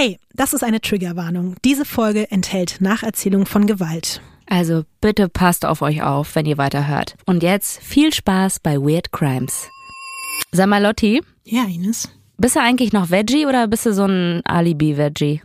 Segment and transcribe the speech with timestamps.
[0.00, 1.56] Hey, das ist eine Triggerwarnung.
[1.64, 4.22] Diese Folge enthält Nacherzählung von Gewalt.
[4.46, 7.16] Also bitte passt auf euch auf, wenn ihr weiterhört.
[7.26, 9.66] Und jetzt viel Spaß bei Weird Crimes.
[10.52, 12.08] Sag mal, Lotti, Ja, Ines.
[12.36, 15.42] bist du eigentlich noch Veggie oder bist du so ein Alibi-Veggie?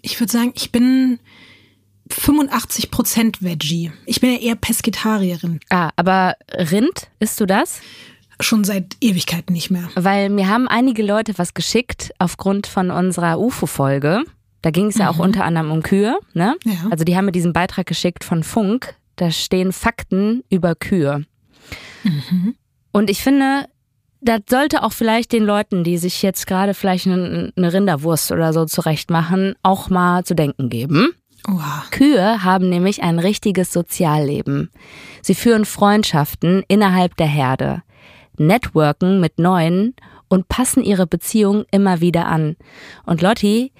[0.00, 1.18] Ich würde sagen, ich bin
[2.08, 3.92] 85% Veggie.
[4.06, 5.60] Ich bin ja eher Pesketarierin.
[5.68, 7.82] Ah, aber Rind, isst du das?
[8.40, 9.88] Schon seit Ewigkeiten nicht mehr.
[9.94, 14.24] Weil mir haben einige Leute was geschickt aufgrund von unserer UFO-Folge.
[14.62, 16.56] Da ging es ja auch unter anderem um Kühe, ne?
[16.64, 16.88] Ja.
[16.90, 18.94] Also die haben mir diesen Beitrag geschickt von Funk.
[19.16, 21.24] Da stehen Fakten über Kühe.
[22.92, 23.66] Und ich finde,
[24.20, 28.52] das sollte auch vielleicht den Leuten, die sich jetzt gerade vielleicht eine, eine Rinderwurst oder
[28.52, 31.10] so zurechtmachen, auch mal zu denken geben.
[31.48, 31.84] Oha.
[31.90, 34.70] Kühe haben nämlich ein richtiges Sozialleben.
[35.22, 37.82] Sie führen Freundschaften innerhalb der Herde,
[38.40, 39.94] networken mit Neuen
[40.28, 42.56] und passen ihre Beziehung immer wieder an.
[43.04, 43.72] Und Lotti,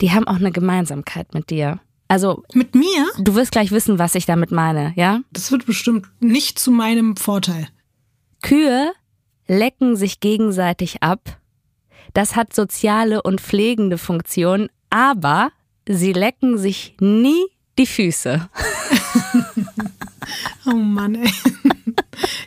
[0.00, 1.80] die haben auch eine Gemeinsamkeit mit dir.
[2.08, 3.06] Also, Mit mir?
[3.18, 5.20] du wirst gleich wissen, was ich damit meine, ja?
[5.32, 7.68] Das wird bestimmt nicht zu meinem Vorteil.
[8.42, 8.92] Kühe
[9.46, 11.38] lecken sich gegenseitig ab.
[12.12, 15.52] Das hat soziale und pflegende Funktion, aber
[15.88, 17.42] sie lecken sich nie
[17.78, 18.46] die Füße.
[20.66, 21.30] Oh Mann, ey.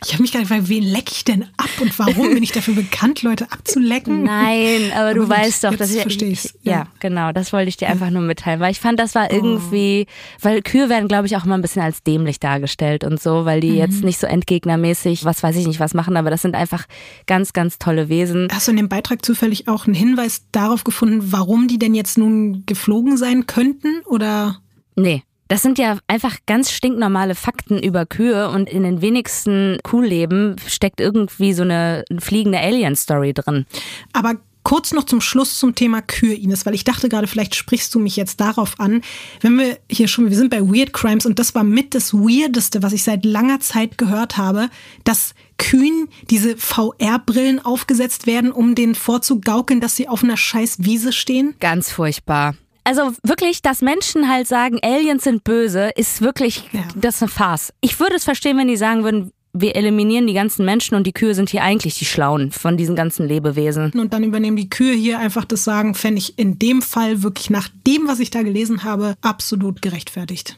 [0.04, 2.74] Ich habe mich gerade gefragt, wen lecke ich denn ab und warum bin ich dafür
[2.74, 4.22] bekannt, Leute abzulecken?
[4.22, 6.86] Nein, aber du gut, weißt doch, dass ich versteh ich's, Ja, ja.
[7.00, 10.06] genau, das wollte ich dir einfach nur mitteilen, weil ich fand, das war irgendwie,
[10.40, 13.60] weil Kühe werden, glaube ich, auch immer ein bisschen als dämlich dargestellt und so, weil
[13.60, 16.86] die jetzt nicht so entgegnermäßig, was weiß ich nicht, was machen, aber das sind einfach
[17.26, 18.48] ganz, ganz tolle Wesen.
[18.52, 22.16] Hast du in dem Beitrag zufällig auch einen Hinweis darauf gefunden, warum die denn jetzt
[22.16, 24.02] nun geflogen sein könnten?
[24.06, 24.60] Oder
[24.94, 25.24] Nee.
[25.48, 31.00] Das sind ja einfach ganz stinknormale Fakten über Kühe und in den wenigsten Kuhleben steckt
[31.00, 33.66] irgendwie so eine fliegende Alien-Story drin.
[34.12, 34.34] aber
[34.66, 38.00] kurz noch zum Schluss zum Thema Kühe, Ines, weil ich dachte gerade, vielleicht sprichst du
[38.00, 39.00] mich jetzt darauf an.
[39.40, 42.82] Wenn wir hier schon, wir sind bei Weird Crimes und das war mit das Weirdeste,
[42.82, 44.68] was ich seit langer Zeit gehört habe,
[45.04, 51.12] dass Kühen diese VR-Brillen aufgesetzt werden, um denen vorzugaukeln, dass sie auf einer scheiß Wiese
[51.12, 51.54] stehen.
[51.60, 52.56] Ganz furchtbar.
[52.86, 56.82] Also wirklich, dass Menschen halt sagen, Aliens sind böse, ist wirklich, Ja.
[56.94, 57.72] das ist eine Farce.
[57.80, 61.12] Ich würde es verstehen, wenn die sagen würden, wir eliminieren die ganzen Menschen und die
[61.12, 63.90] Kühe sind hier eigentlich die Schlauen von diesen ganzen Lebewesen.
[63.90, 67.50] Und dann übernehmen die Kühe hier einfach das Sagen, fände ich in dem Fall wirklich
[67.50, 70.56] nach dem, was ich da gelesen habe, absolut gerechtfertigt.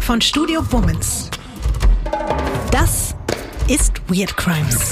[0.00, 1.30] Von Studio Womans.
[2.72, 3.14] Das
[3.68, 4.90] ist Weird Crimes.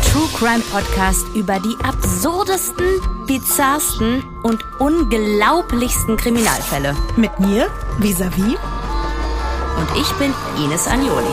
[0.00, 2.86] Der True Crime Podcast über die absurdesten,
[3.26, 6.96] bizarrsten und unglaublichsten Kriminalfälle.
[7.16, 7.68] Mit mir,
[7.98, 8.56] vis-à-vis.
[9.76, 10.32] Und ich bin
[10.64, 11.26] Ines Agnoli.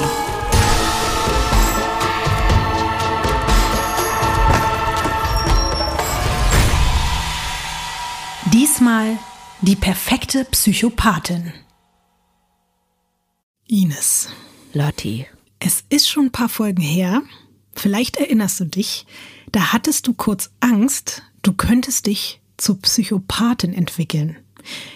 [8.51, 9.17] Diesmal
[9.61, 11.53] die perfekte Psychopathin.
[13.67, 14.29] Ines.
[14.73, 15.27] Lotti.
[15.59, 17.21] Es ist schon ein paar Folgen her.
[17.77, 19.05] Vielleicht erinnerst du dich.
[19.51, 24.37] Da hattest du kurz Angst, du könntest dich zur Psychopathin entwickeln.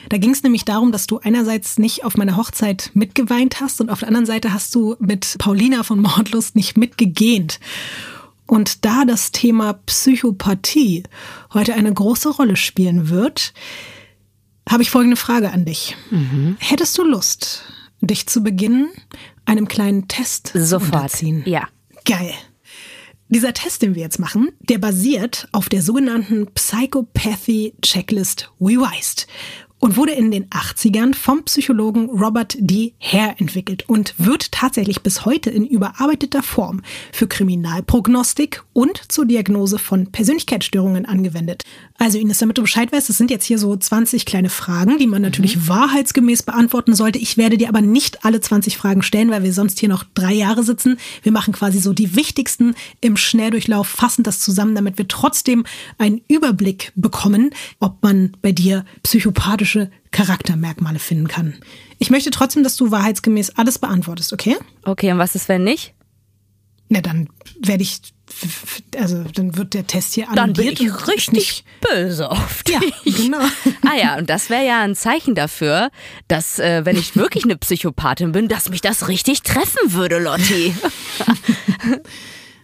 [0.10, 3.90] Da ging es nämlich darum, dass du einerseits nicht auf meiner Hochzeit mitgeweint hast und
[3.90, 7.60] auf der anderen Seite hast du mit Paulina von Mordlust nicht mitgegähnt.
[8.48, 11.04] Und da das Thema Psychopathie
[11.54, 13.54] heute eine große Rolle spielen wird,
[14.68, 15.96] habe ich folgende Frage an dich.
[16.60, 17.64] Hättest du Lust,
[18.02, 18.90] dich zu Beginn
[19.46, 20.94] einem kleinen Test zu Sofort.
[20.94, 21.44] unterziehen?
[21.46, 21.70] Ja.
[22.04, 22.34] Geil.
[23.34, 29.26] Dieser Test, den wir jetzt machen, der basiert auf der sogenannten Psychopathy Checklist Revised
[29.80, 32.94] und wurde in den 80ern vom Psychologen Robert D.
[33.00, 36.82] Hare entwickelt und wird tatsächlich bis heute in überarbeiteter Form
[37.14, 41.64] für Kriminalprognostik und zur Diagnose von Persönlichkeitsstörungen angewendet.
[41.98, 45.08] Also Ines, damit du Bescheid weißt, es sind jetzt hier so 20 kleine Fragen, die
[45.08, 47.20] man natürlich wahrheitsgemäß beantworten sollte.
[47.20, 50.34] Ich werde dir aber nicht alle 20 Fragen stellen, weil wir sonst hier noch drei
[50.34, 50.98] Jahre sitzen.
[51.22, 55.66] Wir machen quasi so die wichtigsten im Schnelldurchlauf, fassen das zusammen, damit wir trotzdem
[55.98, 61.56] einen Überblick bekommen, ob man bei dir psychopathische Charaktermerkmale finden kann.
[62.00, 64.58] Ich möchte trotzdem, dass du wahrheitsgemäß alles beantwortest, okay?
[64.84, 65.94] Okay, und was ist, wenn nicht?
[66.94, 67.30] Na, dann
[67.62, 68.02] werde ich,
[68.98, 72.76] also dann wird der Test hier Dann bin annulliert ich richtig nicht- böse auf dich.
[72.76, 73.40] Ja, genau.
[73.90, 75.90] Ah ja, und das wäre ja ein Zeichen dafür,
[76.28, 80.76] dass, äh, wenn ich wirklich eine Psychopathin bin, dass mich das richtig treffen würde, Lotti.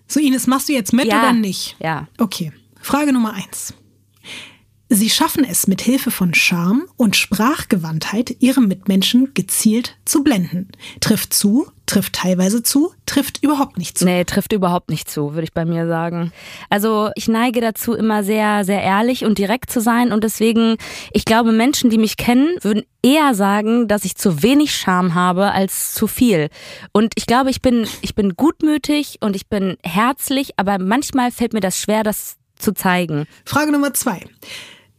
[0.10, 1.20] So, Ines, machst du jetzt mit Ja.
[1.20, 1.76] oder nicht?
[1.80, 2.08] Ja.
[2.18, 2.52] Okay.
[2.82, 3.74] Frage Nummer eins.
[4.90, 10.70] Sie schaffen es mit Hilfe von Charme und Sprachgewandtheit, ihre Mitmenschen gezielt zu blenden.
[11.02, 14.06] Trifft zu, trifft teilweise zu, trifft überhaupt nicht zu.
[14.06, 16.32] Nee, trifft überhaupt nicht zu, würde ich bei mir sagen.
[16.70, 20.78] Also ich neige dazu, immer sehr, sehr ehrlich und direkt zu sein und deswegen,
[21.12, 25.52] ich glaube, Menschen, die mich kennen, würden eher sagen, dass ich zu wenig Charme habe
[25.52, 26.48] als zu viel.
[26.94, 31.52] Und ich glaube, ich bin, ich bin gutmütig und ich bin herzlich, aber manchmal fällt
[31.52, 33.28] mir das schwer, das zu zeigen.
[33.46, 34.24] Frage Nummer zwei.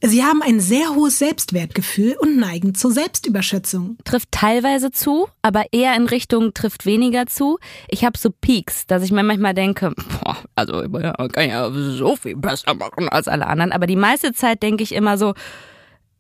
[0.01, 3.99] Sie haben ein sehr hohes Selbstwertgefühl und neigen zur Selbstüberschätzung.
[4.05, 7.59] Trifft teilweise zu, aber eher in Richtung trifft weniger zu.
[7.89, 9.93] Ich habe so Peaks, dass ich mir manchmal denke,
[10.23, 13.73] boah, also ich kann ja so viel besser machen als alle anderen.
[13.73, 15.35] Aber die meiste Zeit denke ich immer so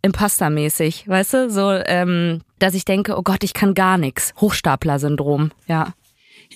[0.02, 1.50] Imposter-mäßig, weißt du?
[1.50, 4.32] So, ähm, dass ich denke, oh Gott, ich kann gar nichts.
[4.40, 5.94] Hochstapler-Syndrom, ja.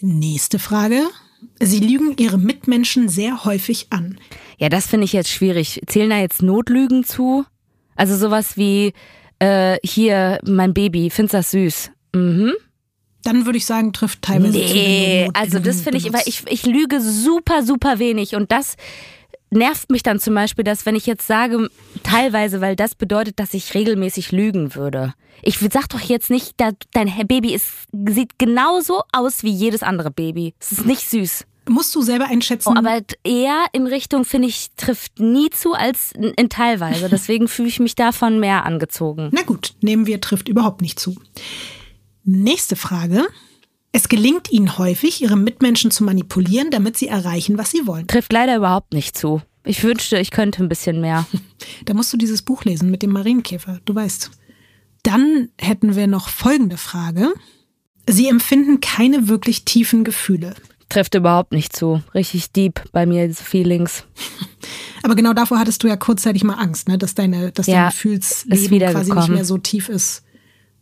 [0.00, 1.02] Nächste Frage.
[1.60, 4.18] Sie lügen ihre Mitmenschen sehr häufig an.
[4.58, 5.80] Ja, das finde ich jetzt schwierig.
[5.86, 7.44] Zählen da jetzt Notlügen zu?
[7.94, 8.92] Also sowas wie,
[9.38, 11.90] äh, hier, mein Baby, findest das süß?
[12.14, 12.52] Mhm.
[13.24, 15.40] Dann würde ich sagen, trifft teilweise nee, zu.
[15.40, 18.76] Also das finde ich, weil ich, ich lüge super, super wenig und das
[19.52, 21.68] nervt mich dann zum Beispiel, dass wenn ich jetzt sage,
[22.02, 25.14] teilweise, weil das bedeutet, dass ich regelmäßig lügen würde.
[25.42, 27.68] Ich sag doch jetzt nicht, dein Baby ist,
[28.08, 30.54] sieht genauso aus wie jedes andere Baby.
[30.60, 31.44] Es ist nicht süß.
[31.68, 32.72] Musst du selber einschätzen.
[32.74, 37.08] Oh, aber eher in Richtung, finde ich, trifft nie zu als in teilweise.
[37.10, 39.30] Deswegen fühle ich mich davon mehr angezogen.
[39.32, 41.16] Na gut, nehmen wir trifft überhaupt nicht zu.
[42.24, 43.26] Nächste Frage.
[43.92, 48.06] Es gelingt ihnen häufig, ihre Mitmenschen zu manipulieren, damit sie erreichen, was sie wollen.
[48.06, 49.42] Trifft leider überhaupt nicht zu.
[49.64, 51.26] Ich wünschte, ich könnte ein bisschen mehr.
[51.84, 54.32] Da musst du dieses Buch lesen mit dem Marienkäfer, du weißt.
[55.04, 57.32] Dann hätten wir noch folgende Frage.
[58.08, 60.54] Sie empfinden keine wirklich tiefen Gefühle.
[60.88, 62.02] Trifft überhaupt nicht zu.
[62.14, 64.04] Richtig deep bei mir, diese Feelings.
[65.04, 66.98] Aber genau davor hattest du ja kurzzeitig mal Angst, ne?
[66.98, 70.24] dass, deine, dass Ja, dein Gefühlsleben quasi nicht mehr so tief ist.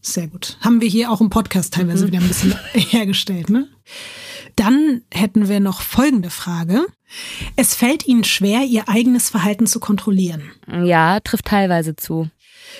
[0.02, 0.56] Sehr gut.
[0.60, 1.80] Haben wir hier auch im Podcast Mhm.
[1.80, 3.50] teilweise wieder ein bisschen hergestellt.
[3.50, 3.68] Ne?
[4.56, 6.86] Dann hätten wir noch folgende Frage.
[7.56, 10.50] Es fällt Ihnen schwer, Ihr eigenes Verhalten zu kontrollieren.
[10.84, 12.28] Ja, trifft teilweise zu.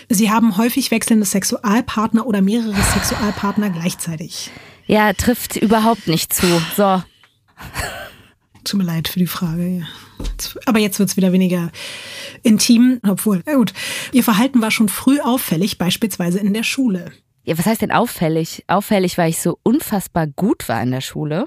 [0.09, 4.51] Sie haben häufig wechselnde Sexualpartner oder mehrere Sexualpartner gleichzeitig.
[4.87, 6.47] Ja, trifft überhaupt nicht zu.
[6.77, 7.03] So.
[8.65, 9.69] Tut mir leid für die Frage.
[9.81, 9.87] Ja.
[10.67, 11.71] Aber jetzt wird's wieder weniger
[12.43, 13.73] intim, obwohl, na gut.
[14.13, 17.13] Ihr Verhalten war schon früh auffällig, beispielsweise in der Schule.
[17.45, 18.65] Ja, was heißt denn auffällig?
[18.67, 21.47] Auffällig, weil ich so unfassbar gut war in der Schule.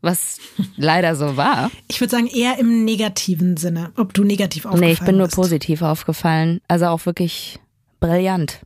[0.00, 0.38] Was
[0.76, 1.70] leider so war.
[1.88, 5.26] Ich würde sagen, eher im negativen Sinne, ob du negativ aufgefallen Nee, ich bin nur
[5.26, 5.36] bist.
[5.36, 6.60] positiv aufgefallen.
[6.68, 7.58] Also auch wirklich
[8.00, 8.60] brillant.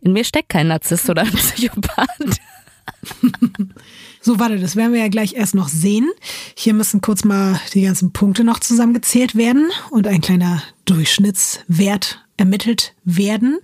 [0.00, 2.08] In mir steckt kein Narzisst oder ein Psychopath.
[4.20, 6.10] So, warte, das werden wir ja gleich erst noch sehen.
[6.56, 12.94] Hier müssen kurz mal die ganzen Punkte noch zusammengezählt werden und ein kleiner Durchschnittswert ermittelt
[13.04, 13.58] werden.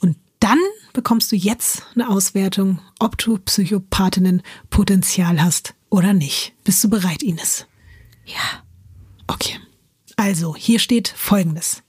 [0.00, 0.58] Und dann
[0.92, 6.54] bekommst du jetzt eine Auswertung, ob du Psychopathinnen-Potenzial hast oder nicht.
[6.64, 7.66] Bist du bereit, Ines?
[8.24, 8.64] Ja.
[9.26, 9.58] Okay.
[10.16, 11.82] Also, hier steht Folgendes.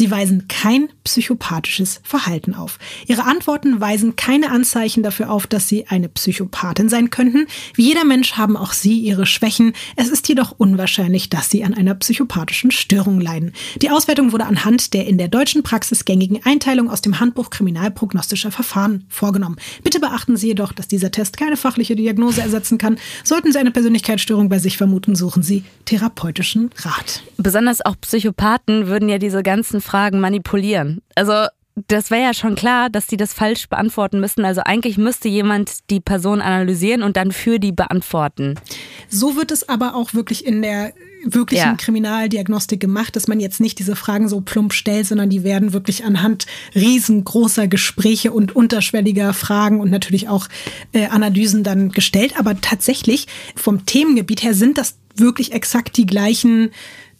[0.00, 2.78] Sie weisen kein psychopathisches Verhalten auf.
[3.06, 7.46] Ihre Antworten weisen keine Anzeichen dafür auf, dass Sie eine Psychopathin sein könnten.
[7.74, 9.74] Wie jeder Mensch haben auch Sie Ihre Schwächen.
[9.96, 13.52] Es ist jedoch unwahrscheinlich, dass Sie an einer psychopathischen Störung leiden.
[13.82, 18.52] Die Auswertung wurde anhand der in der deutschen Praxis gängigen Einteilung aus dem Handbuch kriminalprognostischer
[18.52, 19.56] Verfahren vorgenommen.
[19.84, 22.96] Bitte beachten Sie jedoch, dass dieser Test keine fachliche Diagnose ersetzen kann.
[23.22, 27.22] Sollten Sie eine Persönlichkeitsstörung bei sich vermuten, suchen Sie therapeutischen Rat.
[27.36, 31.02] Besonders auch Psychopathen würden ja diese ganzen Fragen manipulieren.
[31.14, 31.46] Also
[31.88, 34.44] das wäre ja schon klar, dass die das falsch beantworten müssen.
[34.44, 38.54] Also eigentlich müsste jemand die Person analysieren und dann für die beantworten.
[39.08, 40.92] So wird es aber auch wirklich in der
[41.24, 41.74] wirklichen Ja.
[41.74, 46.04] Kriminaldiagnostik gemacht, dass man jetzt nicht diese Fragen so plump stellt, sondern die werden wirklich
[46.04, 50.48] anhand riesengroßer Gespräche und unterschwelliger Fragen und natürlich auch
[50.92, 52.34] äh, Analysen dann gestellt.
[52.38, 56.70] Aber tatsächlich vom Themengebiet her sind das wirklich exakt die gleichen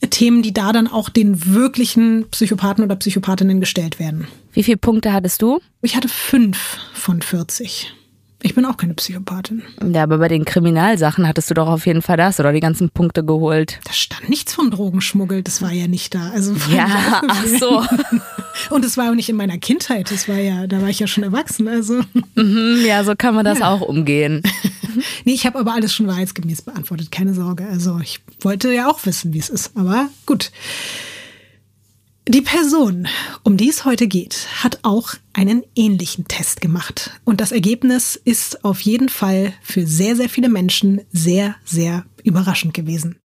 [0.09, 4.27] Themen, die da dann auch den wirklichen Psychopathen oder Psychopathinnen gestellt werden.
[4.53, 5.61] Wie viele Punkte hattest du?
[5.83, 7.93] Ich hatte fünf von 40.
[8.43, 9.63] Ich bin auch keine Psychopathin.
[9.93, 12.89] Ja, aber bei den Kriminalsachen hattest du doch auf jeden Fall das oder die ganzen
[12.89, 13.79] Punkte geholt.
[13.85, 16.31] Da stand nichts vom Drogenschmuggel, das war ja nicht da.
[16.31, 17.85] Also Ja, ach so.
[18.71, 21.07] Und es war auch nicht in meiner Kindheit, das war ja, da war ich ja
[21.07, 21.69] schon erwachsen.
[21.69, 22.01] Also
[22.35, 24.43] Hm, Ja, so kann man das auch umgehen.
[25.25, 27.67] nee, ich habe aber alles schon wahrheitsgemäß beantwortet, keine Sorge.
[27.67, 30.51] Also ich wollte ja auch wissen, wie es ist, aber gut.
[32.29, 33.09] Die Person,
[33.43, 37.11] um die es heute geht, hat auch einen ähnlichen Test gemacht.
[37.25, 42.73] Und das Ergebnis ist auf jeden Fall für sehr, sehr viele Menschen sehr, sehr überraschend
[42.73, 43.17] gewesen.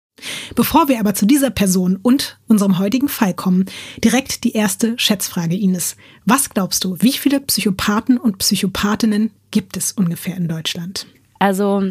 [0.55, 3.67] Bevor wir aber zu dieser Person und unserem heutigen Fall kommen,
[4.03, 5.97] direkt die erste Schätzfrage, Ines.
[6.25, 11.07] Was glaubst du, wie viele Psychopathen und Psychopathinnen gibt es ungefähr in Deutschland?
[11.45, 11.83] Also,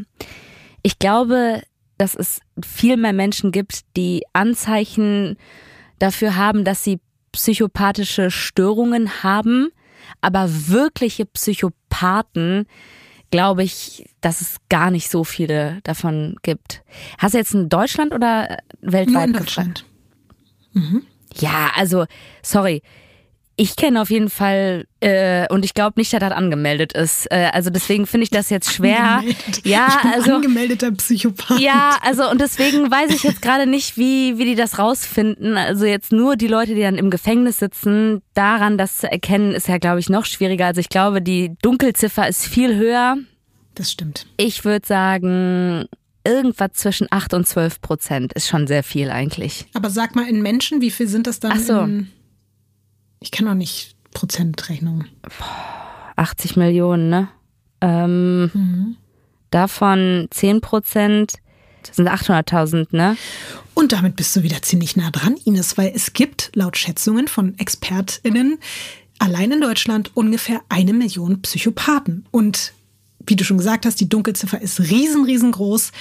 [0.82, 1.62] ich glaube,
[2.00, 5.38] dass es viel mehr Menschen gibt, die Anzeichen
[6.00, 7.00] dafür haben, dass sie
[7.34, 9.70] psychopathische Störungen haben,
[10.22, 12.66] aber wirkliche Psychopathen
[13.30, 16.82] glaube ich, dass es gar nicht so viele davon gibt.
[17.20, 19.14] Hast du jetzt in Deutschland oder weltweit?
[19.14, 19.86] Nur in Deutschland.
[20.72, 21.04] Mhm.
[21.36, 22.08] Ja, also,
[22.42, 22.82] sorry.
[23.56, 27.28] Ich kenne auf jeden Fall äh, und ich glaube nicht, dass das angemeldet ist.
[27.32, 29.24] Äh, also deswegen finde ich das jetzt schwer.
[29.64, 31.60] Ja, also angemeldeter Psychopath.
[31.60, 35.56] Ja, also und deswegen weiß ich jetzt gerade nicht, wie wie die das rausfinden.
[35.56, 39.68] Also jetzt nur die Leute, die dann im Gefängnis sitzen, daran das zu erkennen, ist
[39.68, 40.66] ja glaube ich noch schwieriger.
[40.66, 43.18] Also ich glaube, die Dunkelziffer ist viel höher.
[43.76, 44.26] Das stimmt.
[44.38, 45.86] Ich würde sagen,
[46.26, 49.66] irgendwas zwischen 8 und 12 Prozent ist schon sehr viel eigentlich.
[49.74, 51.54] Aber sag mal in Menschen, wie viel sind das dann?
[51.54, 51.88] Ach so.
[53.24, 55.06] Ich kann auch nicht Prozentrechnung.
[56.18, 57.30] 80 Millionen, ne?
[57.80, 58.98] Ähm, mhm.
[59.50, 61.34] Davon 10 Prozent
[61.90, 63.18] sind 800.000, ne?
[63.74, 67.58] Und damit bist du wieder ziemlich nah dran, Ines, weil es gibt laut Schätzungen von
[67.58, 68.60] ExpertInnen
[69.20, 72.26] allein in Deutschland ungefähr eine Million Psychopathen.
[72.30, 72.74] Und
[73.26, 75.92] wie du schon gesagt hast, die Dunkelziffer ist riesen, riesengroß.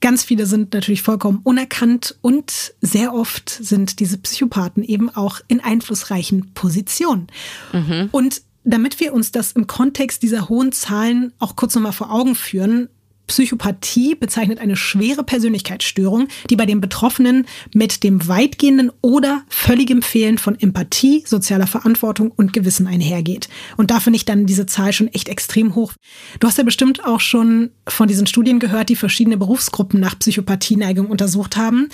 [0.00, 5.60] Ganz viele sind natürlich vollkommen unerkannt und sehr oft sind diese Psychopathen eben auch in
[5.60, 7.26] einflussreichen Positionen.
[7.72, 8.08] Mhm.
[8.10, 12.34] Und damit wir uns das im Kontext dieser hohen Zahlen auch kurz nochmal vor Augen
[12.34, 12.88] führen,
[13.30, 20.36] Psychopathie bezeichnet eine schwere Persönlichkeitsstörung, die bei den Betroffenen mit dem weitgehenden oder völligem Fehlen
[20.36, 23.48] von Empathie, sozialer Verantwortung und Gewissen einhergeht.
[23.76, 25.92] Und da finde ich dann diese Zahl schon echt extrem hoch.
[26.40, 31.06] Du hast ja bestimmt auch schon von diesen Studien gehört, die verschiedene Berufsgruppen nach Psychopathieneigung
[31.06, 31.88] untersucht haben.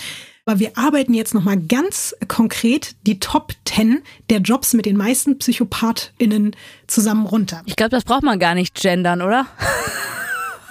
[0.47, 4.01] Aber wir arbeiten jetzt nochmal ganz konkret die Top 10
[4.31, 7.63] der Jobs mit den meisten PsychopathInnen zusammen runter.
[7.67, 9.47] Ich glaube, das braucht man gar nicht gendern, oder?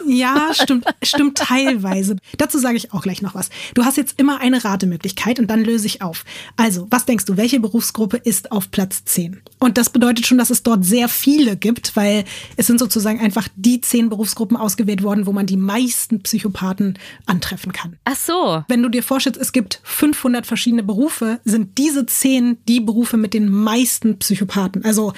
[0.08, 2.16] Ja, stimmt, stimmt teilweise.
[2.38, 3.50] Dazu sage ich auch gleich noch was.
[3.74, 6.26] Du hast jetzt immer eine Ratemöglichkeit und dann löse ich auf.
[6.58, 9.42] Also, was denkst du, welche Berufsgruppe ist auf Platz 10?
[9.60, 12.26] Und das bedeutet schon, dass es dort sehr viele gibt, weil
[12.58, 17.72] es sind sozusagen einfach die zehn Berufsgruppen ausgewählt worden, wo man die meisten Psychopathen antreffen
[17.72, 17.98] kann.
[18.06, 18.64] Ach so.
[18.68, 23.34] Wenn du dir vorstellst, es gibt 500 verschiedene Berufe, sind diese zehn die Berufe mit
[23.34, 24.84] den meisten Psychopathen.
[24.86, 25.14] Also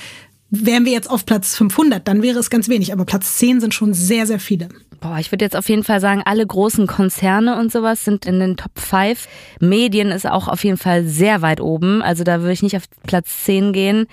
[0.50, 3.74] Wären wir jetzt auf Platz 500, dann wäre es ganz wenig, aber Platz 10 sind
[3.74, 4.70] schon sehr, sehr viele.
[5.02, 8.40] Boah, ich würde jetzt auf jeden Fall sagen, alle großen Konzerne und sowas sind in
[8.40, 9.28] den Top 5.
[9.60, 12.84] Medien ist auch auf jeden Fall sehr weit oben, also da würde ich nicht auf
[13.04, 14.08] Platz 10 gehen.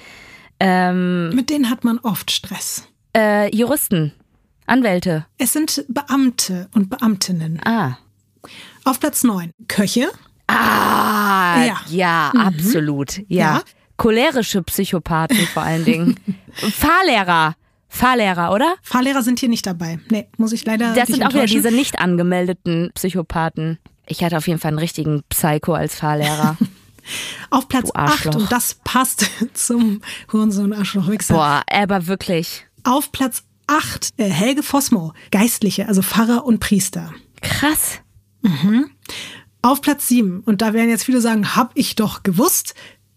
[0.59, 2.89] Ähm, Mit denen hat man oft Stress.
[3.17, 4.13] Äh, Juristen,
[4.67, 5.27] Anwälte.
[5.39, 7.61] Es sind Beamte und Beamtinnen.
[7.65, 7.99] Ah.
[8.85, 10.09] Auf Platz 9, Köche.
[10.49, 12.41] Ah, ja, ja mhm.
[12.41, 13.19] absolut.
[13.29, 13.57] ja.
[13.57, 13.63] ja
[13.97, 16.19] cholerische Psychopathen vor allen Dingen.
[16.53, 17.55] Fahrlehrer.
[17.89, 18.75] Fahrlehrer, oder?
[18.83, 20.01] Fahrlehrer sind hier nicht dabei.
[20.11, 20.95] Nee, muss ich leider.
[20.95, 23.79] Das sind auch wieder diese nicht angemeldeten Psychopathen.
[24.07, 26.57] Ich hatte auf jeden Fall einen richtigen Psycho als Fahrlehrer.
[27.51, 30.01] auf Platz 8 und das passt zum
[30.33, 31.35] Hurensohn Arschloch Wichser.
[31.35, 32.67] Boah, aber wirklich.
[32.83, 37.13] Auf Platz 8 äh, Helge Fosmo, Geistliche, also Pfarrer und Priester.
[37.41, 38.01] Krass.
[38.43, 38.91] Mhm.
[39.63, 42.75] Auf Platz 7, und da werden jetzt viele sagen, hab ich doch gewusst,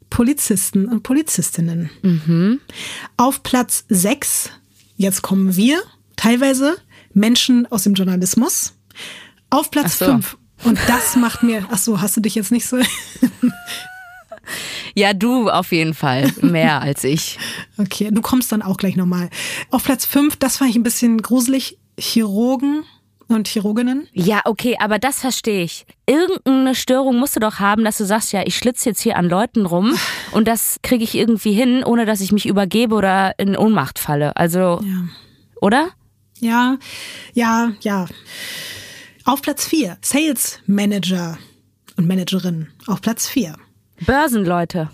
[0.09, 1.89] Polizisten und Polizistinnen.
[2.01, 2.59] Mhm.
[3.17, 4.51] Auf Platz 6,
[4.95, 5.81] jetzt kommen wir,
[6.15, 6.77] teilweise
[7.13, 8.73] Menschen aus dem Journalismus.
[9.49, 10.69] Auf Platz 5, so.
[10.69, 12.77] und das macht mir, ach so, hast du dich jetzt nicht so.
[14.97, 16.31] Ja, du auf jeden Fall.
[16.41, 17.37] Mehr als ich.
[17.77, 19.29] Okay, du kommst dann auch gleich nochmal.
[19.69, 21.77] Auf Platz 5, das fand ich ein bisschen gruselig.
[21.99, 22.83] Chirurgen
[23.27, 24.07] und Chirurginnen?
[24.13, 25.85] Ja, okay, aber das verstehe ich.
[26.05, 29.29] Irgendeine Störung musst du doch haben, dass du sagst, ja, ich schlitze jetzt hier an
[29.29, 29.97] Leuten rum
[30.31, 34.35] und das kriege ich irgendwie hin, ohne dass ich mich übergebe oder in Ohnmacht falle.
[34.37, 35.07] Also, ja.
[35.61, 35.89] oder?
[36.39, 36.77] Ja,
[37.33, 38.05] ja, ja.
[39.25, 41.37] Auf Platz 4, Sales Manager
[41.97, 42.67] und Managerin.
[42.85, 43.55] Auf Platz 4.
[44.05, 44.89] Börsenleute.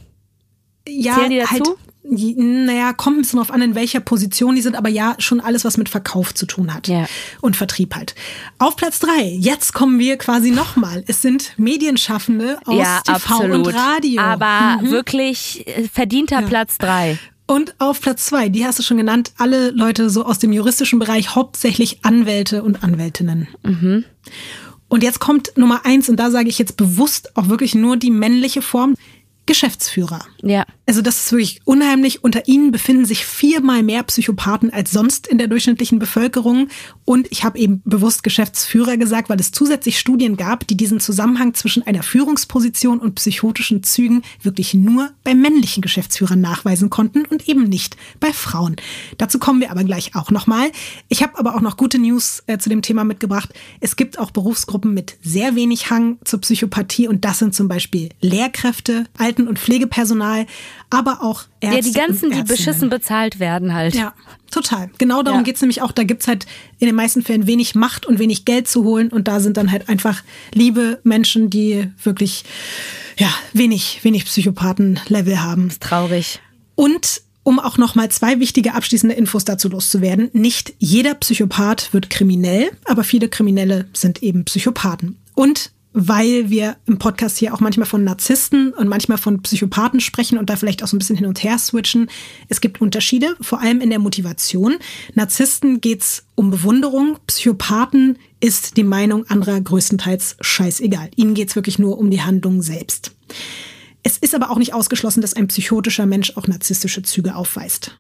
[0.88, 1.52] Ja, Zählen die dazu?
[1.52, 1.68] Halt,
[2.04, 5.64] naja, kommt ein bisschen drauf an, in welcher Position die sind, aber ja, schon alles,
[5.64, 6.88] was mit Verkauf zu tun hat.
[6.88, 7.06] Ja.
[7.42, 8.14] Und Vertrieb halt.
[8.60, 11.04] Auf Platz drei, jetzt kommen wir quasi nochmal.
[11.08, 13.68] Es sind Medienschaffende aus ja, TV absolut.
[13.68, 14.22] und Radio.
[14.22, 14.92] Aber mhm.
[14.92, 16.48] wirklich äh, verdienter ja.
[16.48, 17.18] Platz drei.
[17.46, 21.00] Und auf Platz zwei, die hast du schon genannt, alle Leute so aus dem juristischen
[21.00, 23.48] Bereich, hauptsächlich Anwälte und Anwältinnen.
[23.64, 24.06] Mhm.
[24.88, 28.12] Und jetzt kommt Nummer eins, und da sage ich jetzt bewusst auch wirklich nur die
[28.12, 28.96] männliche Form.
[29.46, 30.20] Geschäftsführer.
[30.42, 30.66] Ja.
[30.86, 32.24] Also das ist wirklich unheimlich.
[32.24, 36.70] Unter ihnen befinden sich viermal mehr Psychopathen als sonst in der durchschnittlichen Bevölkerung.
[37.06, 41.54] Und ich habe eben bewusst Geschäftsführer gesagt, weil es zusätzlich Studien gab, die diesen Zusammenhang
[41.54, 47.64] zwischen einer Führungsposition und psychotischen Zügen wirklich nur bei männlichen Geschäftsführern nachweisen konnten und eben
[47.64, 48.76] nicht bei Frauen.
[49.18, 50.72] Dazu kommen wir aber gleich auch nochmal.
[51.10, 53.54] Ich habe aber auch noch gute News äh, zu dem Thema mitgebracht.
[53.80, 58.10] Es gibt auch Berufsgruppen mit sehr wenig Hang zur Psychopathie und das sind zum Beispiel
[58.22, 60.46] Lehrkräfte, Alten- und Pflegepersonal,
[60.90, 61.78] aber auch Ärzte.
[61.78, 63.96] Ja, die ganzen, die beschissen bezahlt werden halt.
[63.96, 64.14] Ja,
[64.52, 64.92] total.
[65.00, 65.44] Genau darum Ja.
[65.44, 65.92] geht's nämlich auch.
[65.92, 66.46] Da gibt's halt
[66.80, 69.10] in den meisten Fällen wenig Macht und wenig Geld zu holen.
[69.10, 70.22] Und da sind dann halt einfach
[70.54, 72.44] liebe Menschen, die wirklich
[73.18, 75.72] ja, wenig, wenig Psychopathen-Level haben.
[75.80, 76.40] Traurig.
[76.76, 80.30] Und um auch noch mal zwei wichtige abschließende Infos dazu loszuwerden.
[80.34, 85.18] Nicht jeder Psychopath wird kriminell, aber viele Kriminelle sind eben Psychopathen.
[85.36, 90.38] Und weil wir im Podcast hier auch manchmal von Narzissten und manchmal von Psychopathen sprechen
[90.38, 92.10] und da vielleicht auch so ein bisschen hin und her switchen.
[92.50, 94.78] Es gibt Unterschiede, vor allem in der Motivation.
[95.14, 101.10] Narzissten geht's um Bewunderung, Psychopathen ist die Meinung anderer größtenteils scheißegal.
[101.16, 103.16] Ihnen geht's wirklich nur um die Handlung selbst.
[104.06, 107.98] Es ist aber auch nicht ausgeschlossen, dass ein psychotischer Mensch auch narzisstische Züge aufweist.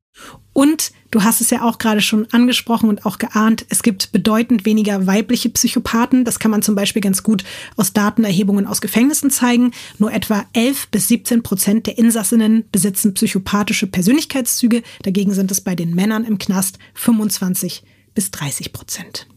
[0.51, 4.65] Und du hast es ja auch gerade schon angesprochen und auch geahnt, es gibt bedeutend
[4.65, 6.25] weniger weibliche Psychopathen.
[6.25, 7.45] Das kann man zum Beispiel ganz gut
[7.77, 9.71] aus Datenerhebungen aus Gefängnissen zeigen.
[9.97, 14.83] Nur etwa 11 bis 17 Prozent der Insassinnen besitzen psychopathische Persönlichkeitszüge.
[15.03, 17.83] Dagegen sind es bei den Männern im Knast 25
[18.13, 19.27] bis 30 Prozent.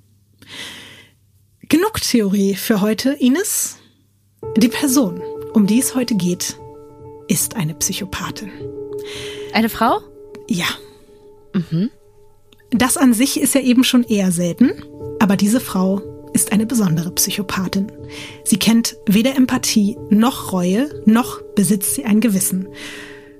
[1.69, 3.77] Genug Theorie für heute, Ines.
[4.57, 5.21] Die Person,
[5.57, 6.59] um die es heute geht,
[7.29, 8.51] ist eine Psychopathin.
[9.55, 10.01] Eine Frau?
[10.49, 10.67] Ja.
[12.73, 14.83] Das an sich ist ja eben schon eher selten,
[15.19, 16.03] aber diese Frau
[16.35, 17.91] ist eine besondere Psychopathin.
[18.45, 22.69] Sie kennt weder Empathie noch Reue, noch besitzt sie ein Gewissen.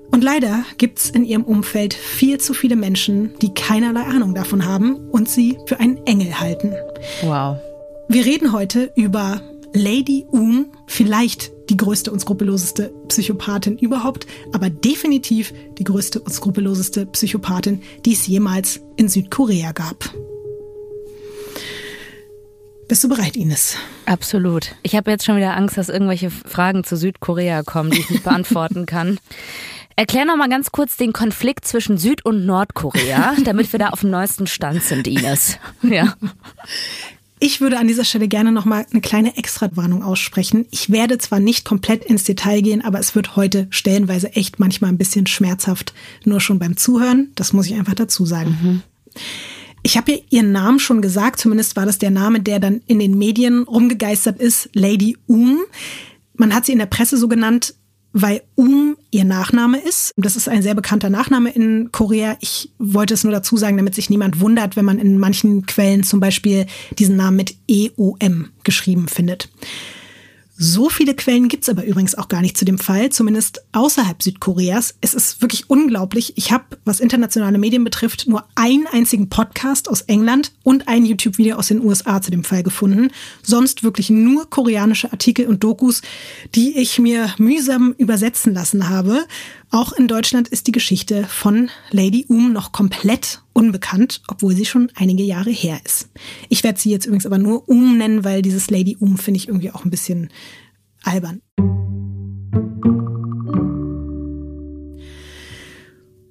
[0.09, 4.95] Und leider gibt's in ihrem Umfeld viel zu viele Menschen, die keinerlei Ahnung davon haben
[5.11, 6.73] und sie für einen Engel halten.
[7.21, 7.57] Wow.
[8.07, 9.39] Wir reden heute über
[9.73, 17.05] Lady Um, vielleicht die größte und skrupelloseste Psychopathin überhaupt, aber definitiv die größte und skrupelloseste
[17.07, 20.09] Psychopathin, die es jemals in Südkorea gab.
[22.87, 23.75] Bist du bereit, Ines?
[24.05, 24.75] Absolut.
[24.81, 28.23] Ich habe jetzt schon wieder Angst, dass irgendwelche Fragen zu Südkorea kommen, die ich nicht
[28.23, 29.19] beantworten kann.
[29.97, 34.01] Erklär noch mal ganz kurz den Konflikt zwischen Süd- und Nordkorea, damit wir da auf
[34.01, 35.57] dem neuesten Stand sind, Ines.
[35.81, 36.13] Ja.
[37.39, 40.65] Ich würde an dieser Stelle gerne noch mal eine kleine Extrawarnung aussprechen.
[40.71, 44.91] Ich werde zwar nicht komplett ins Detail gehen, aber es wird heute stellenweise echt manchmal
[44.91, 45.93] ein bisschen schmerzhaft,
[46.25, 47.31] nur schon beim Zuhören.
[47.35, 48.81] Das muss ich einfach dazu sagen.
[49.83, 52.97] Ich habe ja ihren Namen schon gesagt, zumindest war das der Name, der dann in
[52.97, 55.59] den Medien rumgegeistert ist, Lady Um.
[56.33, 57.75] Man hat sie in der Presse so genannt,
[58.21, 60.11] weil Um ihr Nachname ist.
[60.17, 62.35] Das ist ein sehr bekannter Nachname in Korea.
[62.39, 66.03] Ich wollte es nur dazu sagen, damit sich niemand wundert, wenn man in manchen Quellen
[66.03, 66.65] zum Beispiel
[66.97, 69.49] diesen Namen mit EOM geschrieben findet.
[70.59, 74.95] So viele Quellen gibt's aber übrigens auch gar nicht zu dem Fall, zumindest außerhalb Südkoreas.
[75.01, 76.33] Es ist wirklich unglaublich.
[76.35, 81.57] Ich habe, was internationale Medien betrifft, nur einen einzigen Podcast aus England und ein YouTube-Video
[81.57, 83.11] aus den USA zu dem Fall gefunden.
[83.43, 86.01] Sonst wirklich nur koreanische Artikel und Dokus,
[86.55, 89.27] die ich mir mühsam übersetzen lassen habe.
[89.69, 94.91] Auch in Deutschland ist die Geschichte von Lady Um noch komplett unbekannt, obwohl sie schon
[94.93, 96.09] einige Jahre her ist.
[96.47, 99.47] Ich werde sie jetzt übrigens aber nur Um nennen, weil dieses Lady Um finde ich
[99.47, 100.29] irgendwie auch ein bisschen
[101.01, 101.41] albern.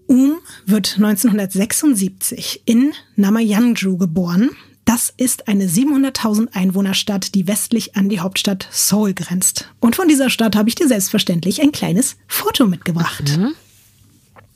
[0.07, 4.51] Um wird 1976 in Namayanju geboren.
[4.85, 9.69] Das ist eine 700.000 Einwohnerstadt, die westlich an die Hauptstadt Seoul grenzt.
[9.81, 13.37] Und von dieser Stadt habe ich dir selbstverständlich ein kleines Foto mitgebracht.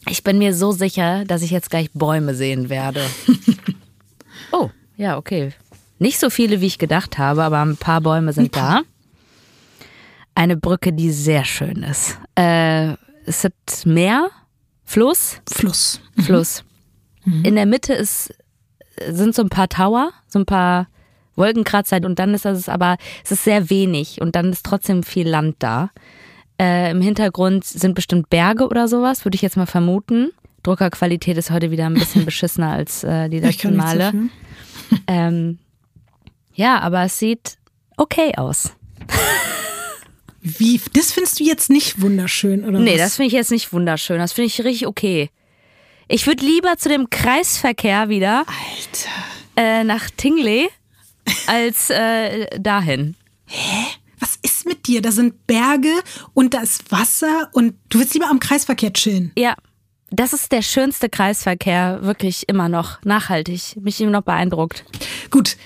[0.09, 3.03] Ich bin mir so sicher, dass ich jetzt gleich Bäume sehen werde.
[4.53, 5.53] Oh, ja, okay.
[6.01, 8.81] Nicht so viele, wie ich gedacht habe, aber ein paar Bäume sind da.
[10.35, 12.19] Eine Brücke, die sehr schön ist.
[12.35, 12.95] Äh,
[13.27, 14.31] es ist Meer,
[14.85, 16.01] Fluss, Fluss.
[16.25, 16.65] Fluss.
[17.45, 18.35] In der Mitte ist,
[19.09, 20.89] sind so ein paar Tower, so ein paar
[21.37, 25.29] Wolkenkratzer und dann ist das aber, es ist sehr wenig und dann ist trotzdem viel
[25.29, 25.91] Land da.
[26.61, 30.31] Äh, Im Hintergrund sind bestimmt Berge oder sowas, würde ich jetzt mal vermuten.
[30.63, 33.99] Druckerqualität ist heute wieder ein bisschen beschissener als äh, die letzten Male.
[34.13, 34.29] dafür.
[35.07, 35.59] Ähm,
[36.53, 37.57] ja, aber es sieht
[37.97, 38.75] okay aus.
[40.43, 43.01] Wie, das findest du jetzt nicht wunderschön, oder Nee, was?
[43.01, 44.19] das finde ich jetzt nicht wunderschön.
[44.19, 45.31] Das finde ich richtig okay.
[46.09, 49.11] Ich würde lieber zu dem Kreisverkehr wieder Alter.
[49.57, 50.69] äh, nach Tingley
[51.47, 53.17] als äh, dahin.
[53.47, 54.00] Mit
[54.91, 55.93] dir, da sind Berge
[56.35, 59.33] und da ist Wasser und du willst lieber am Kreisverkehr chillen.
[59.37, 59.55] Ja.
[60.13, 63.01] Das ist der schönste Kreisverkehr, wirklich immer noch.
[63.05, 63.77] Nachhaltig.
[63.81, 64.85] Mich immer noch beeindruckt.
[65.31, 65.57] Gut.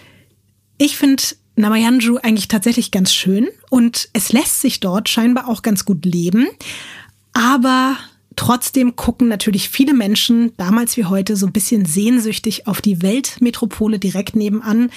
[0.76, 1.22] Ich finde
[1.56, 6.46] Namayanju eigentlich tatsächlich ganz schön und es lässt sich dort scheinbar auch ganz gut leben.
[7.32, 7.96] Aber
[8.37, 13.98] trotzdem gucken natürlich viele Menschen, damals wie heute, so ein bisschen sehnsüchtig auf die Weltmetropole
[13.98, 14.90] direkt nebenan.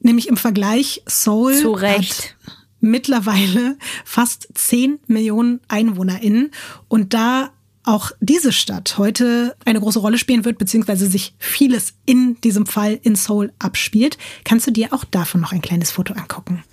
[0.00, 2.36] Nämlich im Vergleich Seoul Zu Recht.
[2.46, 6.50] hat mittlerweile fast 10 Millionen EinwohnerInnen.
[6.88, 7.50] Und da
[7.82, 12.98] auch diese Stadt heute eine große Rolle spielen wird, beziehungsweise sich vieles in diesem Fall
[13.02, 16.64] in Seoul abspielt, kannst du dir auch davon noch ein kleines Foto angucken.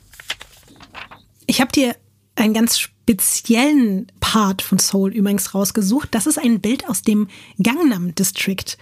[1.48, 1.96] Ich habe dir
[2.36, 6.10] einen ganz speziellen Part von Seoul übrigens rausgesucht.
[6.12, 7.28] Das ist ein Bild aus dem
[7.62, 8.78] Gangnam District.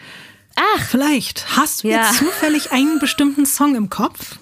[0.55, 2.03] Ach, Vielleicht hast du Ja.
[2.05, 4.37] jetzt zufällig einen bestimmten Song im Kopf?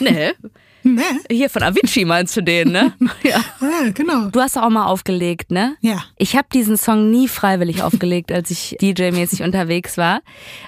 [0.00, 0.34] ne.
[0.82, 1.02] Ne?
[1.30, 2.92] Hier von Avicii meinst du den, ne?
[3.22, 3.40] ja.
[3.60, 4.28] Ja, genau.
[4.30, 5.76] Du hast auch mal aufgelegt, ne?
[5.80, 6.04] Ja.
[6.16, 10.20] Ich habe diesen Song nie freiwillig aufgelegt, als ich DJ-mäßig unterwegs war.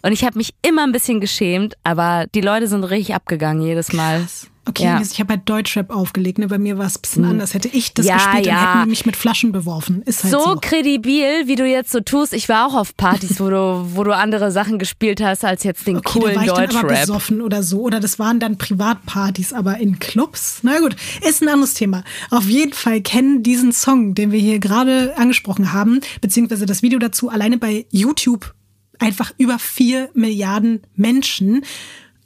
[0.02, 3.92] Und ich habe mich immer ein bisschen geschämt, aber die Leute sind richtig abgegangen jedes
[3.92, 4.26] Mal.
[4.66, 5.00] Okay, Ja.
[5.00, 6.38] ich habe halt Deutschrap aufgelegt.
[6.38, 6.46] Ne?
[6.46, 7.54] Bei mir war es ein bisschen anders.
[7.54, 8.70] Hätte ich das Ja, gespielt, dann ja.
[8.74, 10.02] hätten die mich mit Flaschen beworfen.
[10.02, 10.40] Ist halt so.
[10.44, 12.34] so kredibil, wie du jetzt so tust.
[12.34, 15.86] Ich war auch auf Partys, wo du, wo du andere Sachen gespielt hast als jetzt
[15.86, 17.00] den Okay, coolen da war ich dann aber Deutschrap.
[17.00, 17.80] besoffen oder so.
[17.80, 20.58] Oder das waren dann Privatpartys, aber in Clubs.
[20.62, 20.94] Na gut,
[21.26, 22.04] ist ein anderes Thema.
[22.30, 26.98] Auf jeden Fall kennen diesen Song, den wir hier gerade angesprochen haben, beziehungsweise das Video
[26.98, 28.54] dazu alleine bei YouTube
[28.98, 31.64] einfach über vier Milliarden Menschen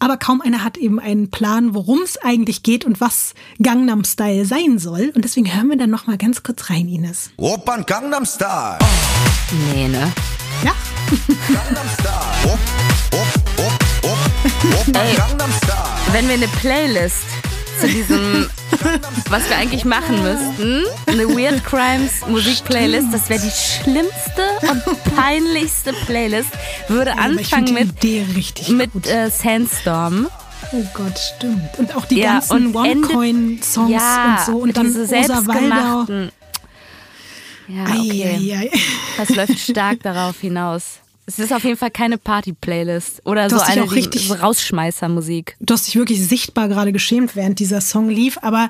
[0.04, 4.44] aber kaum einer hat eben einen Plan, worum es eigentlich geht und was Gangnam Style
[4.44, 5.10] sein soll.
[5.14, 7.30] Und deswegen hören wir dann nochmal ganz kurz rein, Ines.
[7.38, 8.78] Opern Gangnam Style.
[9.72, 10.12] Nee, ne?
[10.62, 10.72] Ja.
[11.48, 12.52] Gangnam Style.
[12.52, 12.58] Op,
[13.12, 16.12] op, op, op, op, Gangnam Style.
[16.12, 17.24] Wenn wir eine Playlist
[17.80, 18.48] zu diesem,
[19.28, 25.92] was wir eigentlich machen müssten, eine Weird Crimes Musikplaylist, das wäre die schlimmste und peinlichste
[26.06, 26.50] Playlist,
[26.88, 30.28] würde finde anfangen mit, mit äh, Sandstorm.
[30.72, 31.78] Oh Gott, stimmt.
[31.78, 34.58] Und auch die Ja, ganzen One-Coin-Songs ja, und so.
[34.58, 36.32] Und dann diese selbstgemachten.
[37.68, 38.38] Ja, okay.
[38.40, 38.70] Eieiei.
[39.16, 41.00] Das läuft stark darauf hinaus.
[41.26, 45.56] Es ist auf jeden Fall keine Party-Playlist oder so eine richtig- so Rausschmeißer-Musik.
[45.60, 48.38] Du hast dich wirklich sichtbar gerade geschämt, während dieser Song lief.
[48.42, 48.68] Aber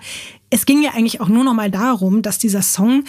[0.51, 3.05] es ging ja eigentlich auch nur noch mal darum, dass dieser Song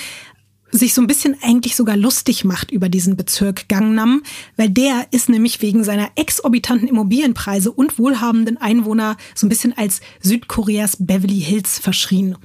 [0.71, 4.23] sich so ein bisschen eigentlich sogar lustig macht über diesen Bezirk Gangnam,
[4.58, 10.01] weil der ist nämlich wegen seiner exorbitanten Immobilienpreise und wohlhabenden Einwohner so ein bisschen als
[10.21, 12.36] Südkoreas Beverly Hills verschrien.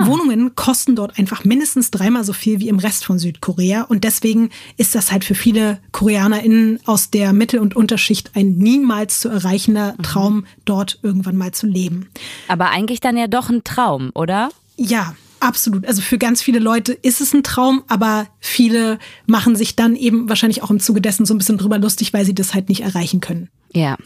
[0.00, 4.50] Wohnungen kosten dort einfach mindestens dreimal so viel wie im Rest von Südkorea und deswegen
[4.76, 9.94] ist das halt für viele KoreanerInnen aus der Mittel- und Unterschicht ein niemals zu erreichender
[10.02, 12.08] Traum, dort irgendwann mal zu leben.
[12.48, 14.50] Aber eigentlich dann ja doch ein Traum, oder?
[14.76, 15.86] Ja, absolut.
[15.86, 20.28] Also für ganz viele Leute ist es ein Traum, aber viele machen sich dann eben
[20.28, 22.82] wahrscheinlich auch im Zuge dessen so ein bisschen drüber lustig, weil sie das halt nicht
[22.82, 23.48] erreichen können.
[23.72, 23.96] Ja.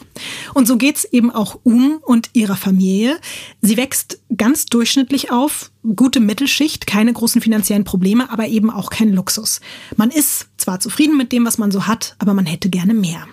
[0.54, 3.18] Und so geht's eben auch Um und ihrer Familie.
[3.60, 9.12] Sie wächst ganz durchschnittlich auf, gute Mittelschicht, keine großen finanziellen Probleme, aber eben auch kein
[9.12, 9.60] Luxus.
[9.96, 13.26] Man ist zwar zufrieden mit dem, was man so hat, aber man hätte gerne mehr.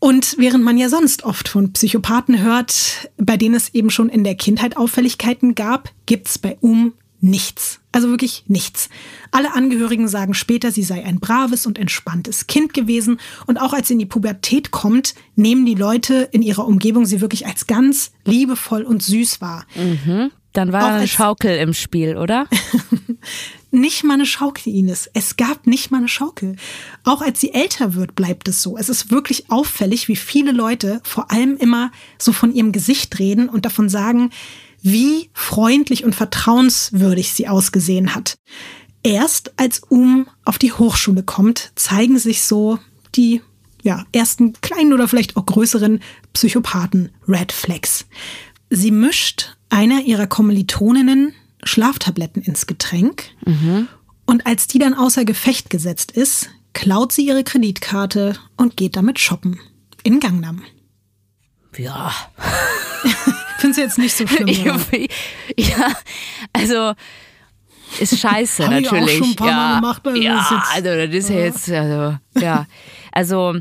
[0.00, 4.24] Und während man ja sonst oft von Psychopathen hört, bei denen es eben schon in
[4.24, 7.80] der Kindheit Auffälligkeiten gab, gibt's bei Um nichts.
[7.90, 8.88] Also wirklich nichts.
[9.32, 13.18] Alle Angehörigen sagen später, sie sei ein braves und entspanntes Kind gewesen.
[13.46, 17.20] Und auch als sie in die Pubertät kommt, nehmen die Leute in ihrer Umgebung sie
[17.20, 19.66] wirklich als ganz liebevoll und süß wahr.
[20.52, 22.46] Dann war Auch eine Schaukel im Spiel, oder?
[23.70, 25.10] Nicht mal eine Schaukel, Ines.
[25.12, 26.56] Es gab nicht mal eine Schaukel.
[27.04, 28.78] Auch als sie älter wird, bleibt es so.
[28.78, 33.48] Es ist wirklich auffällig, wie viele Leute vor allem immer so von ihrem Gesicht reden
[33.48, 34.30] und davon sagen,
[34.80, 38.38] wie freundlich und vertrauenswürdig sie ausgesehen hat.
[39.02, 42.78] Erst als Um auf die Hochschule kommt, zeigen sich so
[43.14, 43.42] die
[43.82, 46.00] ja, ersten kleinen oder vielleicht auch größeren
[46.32, 48.06] Psychopathen Red Flags.
[48.70, 53.24] Sie mischt einer ihrer Kommilitoninnen Schlaftabletten ins Getränk
[54.26, 59.18] und als die dann außer Gefecht gesetzt ist, klaut sie ihre Kreditkarte und geht damit
[59.18, 59.58] shoppen.
[60.04, 60.62] In Gangnam.
[61.76, 62.12] Ja.
[63.58, 64.48] Findest du jetzt nicht so schlimm?
[64.48, 64.64] Ich,
[65.68, 65.92] ja,
[66.52, 66.92] also
[68.00, 69.18] ist scheiße Hab ich auch natürlich.
[69.18, 72.18] schon ein paar ja, Mal gemacht, also ja, jetzt- also das ist ja jetzt, also,
[72.38, 72.66] ja.
[73.12, 73.56] Also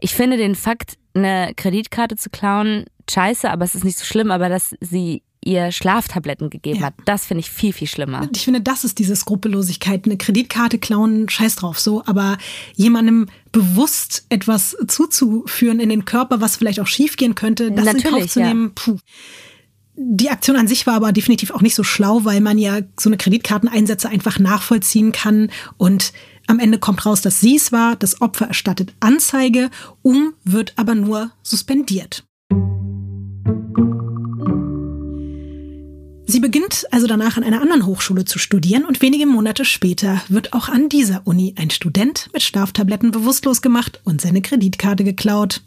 [0.00, 4.30] ich finde den Fakt, eine Kreditkarte zu klauen, scheiße, aber es ist nicht so schlimm,
[4.30, 6.86] aber dass sie ihr Schlaftabletten gegeben Ja.
[6.86, 8.28] hat, das finde ich viel, viel schlimmer.
[8.34, 10.04] Ich finde, das ist diese Skrupellosigkeit.
[10.04, 12.02] Eine Kreditkarte klauen, scheiß drauf, so.
[12.06, 12.38] Aber
[12.74, 18.20] jemandem bewusst etwas zuzuführen in den Körper, was vielleicht auch schiefgehen könnte, das in Natürlich,
[18.22, 18.48] Kauf zu ja.
[18.48, 18.98] nehmen, puh.
[20.00, 23.08] Die Aktion an sich war aber definitiv auch nicht so schlau, weil man ja so
[23.08, 26.12] eine Kreditkarteneinsätze einfach nachvollziehen kann und
[26.46, 29.70] am Ende kommt raus, dass sie es war, das Opfer erstattet Anzeige,
[30.02, 32.24] um wird aber nur suspendiert.
[36.30, 40.52] Sie beginnt also danach an einer anderen Hochschule zu studieren und wenige Monate später wird
[40.52, 45.62] auch an dieser Uni ein Student mit Schlaftabletten bewusstlos gemacht und seine Kreditkarte geklaut.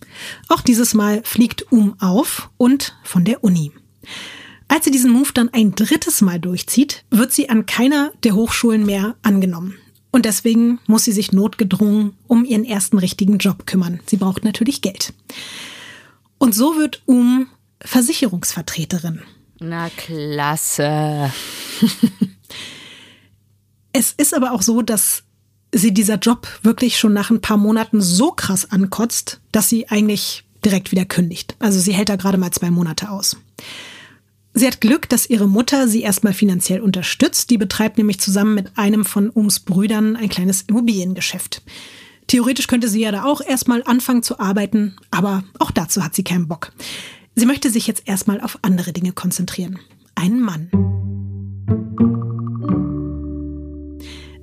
[0.49, 3.71] Auch dieses Mal fliegt Um auf und von der Uni.
[4.67, 8.85] Als sie diesen Move dann ein drittes Mal durchzieht, wird sie an keiner der Hochschulen
[8.85, 9.79] mehr angenommen.
[10.11, 13.99] Und deswegen muss sie sich notgedrungen um ihren ersten richtigen Job kümmern.
[14.05, 15.11] Sie braucht natürlich Geld.
[16.37, 17.47] Und so wird Um
[17.83, 19.21] Versicherungsvertreterin.
[19.63, 21.31] Na klasse.
[23.93, 25.21] es ist aber auch so, dass
[25.71, 30.43] sie dieser Job wirklich schon nach ein paar Monaten so krass ankotzt, dass sie eigentlich
[30.65, 31.55] direkt wieder kündigt.
[31.59, 33.37] Also sie hält da gerade mal zwei Monate aus.
[34.55, 37.51] Sie hat Glück, dass ihre Mutter sie erstmal finanziell unterstützt.
[37.51, 41.61] Die betreibt nämlich zusammen mit einem von Ums Brüdern ein kleines Immobiliengeschäft.
[42.25, 46.23] Theoretisch könnte sie ja da auch erstmal anfangen zu arbeiten, aber auch dazu hat sie
[46.23, 46.71] keinen Bock.
[47.41, 49.79] Sie möchte sich jetzt erstmal auf andere Dinge konzentrieren.
[50.13, 50.69] Einen Mann.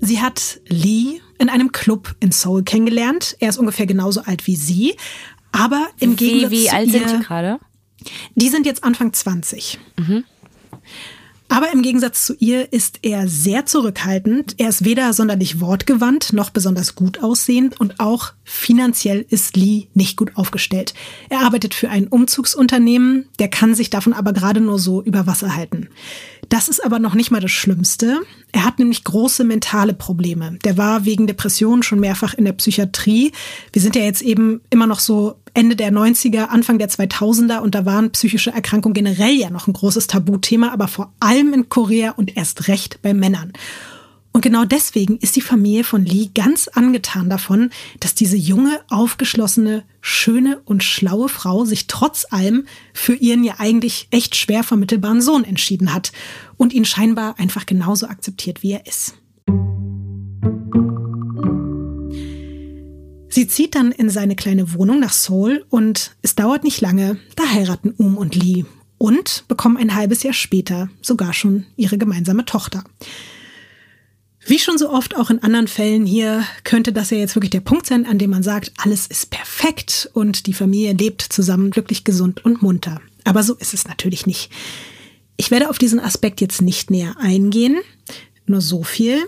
[0.00, 3.36] Sie hat Lee in einem Club in Seoul kennengelernt.
[3.38, 4.96] Er ist ungefähr genauso alt wie sie.
[5.52, 7.60] Aber im Wie, Gegensatz wie zu alt ihr, sind die gerade?
[8.34, 9.78] die sind jetzt Anfang 20.
[11.48, 14.56] Aber im Gegensatz zu ihr ist er sehr zurückhaltend.
[14.58, 20.16] Er ist weder sonderlich wortgewandt noch besonders gut aussehend und auch finanziell ist Lee nicht
[20.16, 20.94] gut aufgestellt.
[21.28, 25.54] Er arbeitet für ein Umzugsunternehmen, der kann sich davon aber gerade nur so über Wasser
[25.54, 25.88] halten.
[26.48, 28.22] Das ist aber noch nicht mal das Schlimmste.
[28.52, 30.58] Er hat nämlich große mentale Probleme.
[30.64, 33.32] Der war wegen Depressionen schon mehrfach in der Psychiatrie.
[33.74, 37.74] Wir sind ja jetzt eben immer noch so Ende der 90er, Anfang der 2000er und
[37.74, 42.12] da waren psychische Erkrankungen generell ja noch ein großes Tabuthema, aber vor allem in Korea
[42.12, 43.52] und erst recht bei Männern.
[44.32, 49.84] Und genau deswegen ist die Familie von Lee ganz angetan davon, dass diese junge, aufgeschlossene,
[50.00, 55.44] schöne und schlaue Frau sich trotz allem für ihren ja eigentlich echt schwer vermittelbaren Sohn
[55.44, 56.12] entschieden hat
[56.56, 59.14] und ihn scheinbar einfach genauso akzeptiert, wie er ist.
[63.30, 67.44] Sie zieht dann in seine kleine Wohnung nach Seoul und es dauert nicht lange, da
[67.50, 68.64] heiraten Um und Lee
[68.98, 72.84] und bekommen ein halbes Jahr später sogar schon ihre gemeinsame Tochter.
[74.48, 77.60] Wie schon so oft auch in anderen Fällen hier könnte das ja jetzt wirklich der
[77.60, 82.02] Punkt sein, an dem man sagt, alles ist perfekt und die Familie lebt zusammen glücklich,
[82.02, 83.02] gesund und munter.
[83.24, 84.50] Aber so ist es natürlich nicht.
[85.36, 87.76] Ich werde auf diesen Aspekt jetzt nicht näher eingehen,
[88.46, 89.18] nur so viel.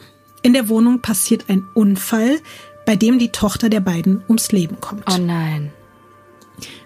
[0.43, 2.39] In der Wohnung passiert ein Unfall,
[2.87, 5.05] bei dem die Tochter der beiden ums Leben kommt.
[5.07, 5.71] Oh nein.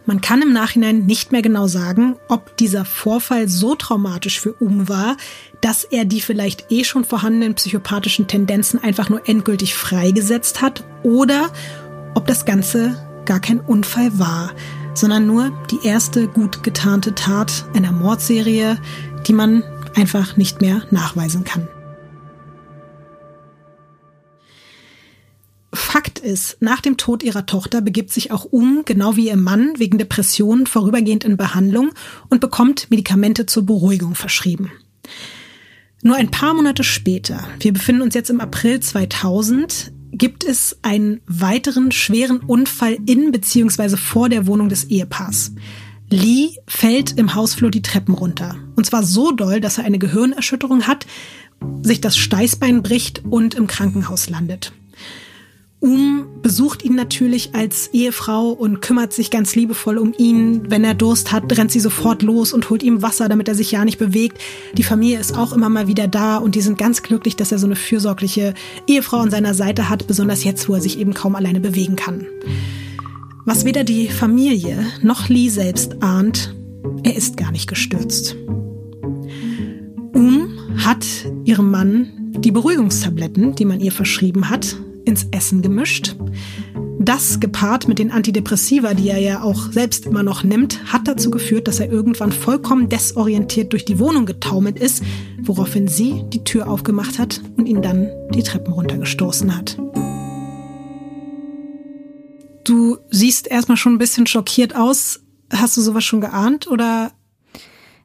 [0.06, 4.88] Man kann im Nachhinein nicht mehr genau sagen, ob dieser Vorfall so traumatisch für Um
[4.88, 5.16] war,
[5.62, 11.50] dass er die vielleicht eh schon vorhandenen psychopathischen Tendenzen einfach nur endgültig freigesetzt hat oder
[12.14, 14.52] ob das Ganze gar kein Unfall war,
[14.92, 18.76] sondern nur die erste gut getarnte Tat einer Mordserie,
[19.26, 19.62] die man
[19.96, 21.68] einfach nicht mehr nachweisen kann.
[25.74, 29.72] Fakt ist, nach dem Tod ihrer Tochter begibt sich auch Um, genau wie ihr Mann,
[29.76, 31.90] wegen Depressionen vorübergehend in Behandlung
[32.28, 34.72] und bekommt Medikamente zur Beruhigung verschrieben.
[36.02, 41.20] Nur ein paar Monate später, wir befinden uns jetzt im April 2000, gibt es einen
[41.26, 43.96] weiteren schweren Unfall in bzw.
[43.96, 45.52] vor der Wohnung des Ehepaars.
[46.10, 48.56] Lee fällt im Hausflur die Treppen runter.
[48.76, 51.06] Und zwar so doll, dass er eine Gehirnerschütterung hat,
[51.82, 54.72] sich das Steißbein bricht und im Krankenhaus landet.
[55.84, 60.70] Um besucht ihn natürlich als Ehefrau und kümmert sich ganz liebevoll um ihn.
[60.70, 63.70] Wenn er Durst hat, rennt sie sofort los und holt ihm Wasser, damit er sich
[63.70, 64.38] ja nicht bewegt.
[64.78, 67.58] Die Familie ist auch immer mal wieder da und die sind ganz glücklich, dass er
[67.58, 68.54] so eine fürsorgliche
[68.86, 72.26] Ehefrau an seiner Seite hat, besonders jetzt, wo er sich eben kaum alleine bewegen kann.
[73.44, 76.54] Was weder die Familie noch Lee selbst ahnt,
[77.02, 78.36] er ist gar nicht gestürzt.
[80.14, 81.04] Um hat
[81.44, 86.16] ihrem Mann die Beruhigungstabletten, die man ihr verschrieben hat, ins Essen gemischt.
[86.98, 91.30] Das gepaart mit den Antidepressiva, die er ja auch selbst immer noch nimmt, hat dazu
[91.30, 95.02] geführt, dass er irgendwann vollkommen desorientiert durch die Wohnung getaumelt ist,
[95.42, 99.76] woraufhin sie die Tür aufgemacht hat und ihn dann die Treppen runtergestoßen hat.
[102.64, 105.20] Du siehst erstmal schon ein bisschen schockiert aus.
[105.52, 107.12] Hast du sowas schon geahnt oder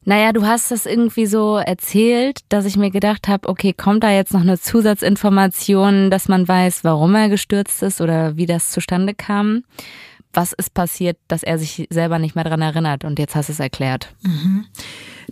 [0.06, 4.12] Naja, du hast das irgendwie so erzählt, dass ich mir gedacht habe, okay, kommt da
[4.12, 9.14] jetzt noch eine Zusatzinformation, dass man weiß, warum er gestürzt ist oder wie das zustande
[9.14, 9.64] kam?
[10.34, 13.04] Was ist passiert, dass er sich selber nicht mehr dran erinnert?
[13.04, 14.14] Und jetzt hast du es erklärt.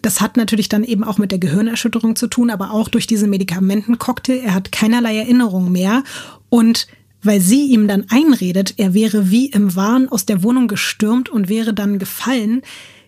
[0.02, 3.30] Das hat natürlich dann eben auch mit der Gehirnerschütterung zu tun, aber auch durch diesen
[3.30, 4.42] Medikamentencocktail.
[4.44, 6.04] Er hat keinerlei Erinnerung mehr
[6.50, 6.88] und
[7.24, 11.50] weil sie ihm dann einredet, er wäre wie im Wahn aus der Wohnung gestürmt und
[11.50, 12.62] wäre dann gefallen,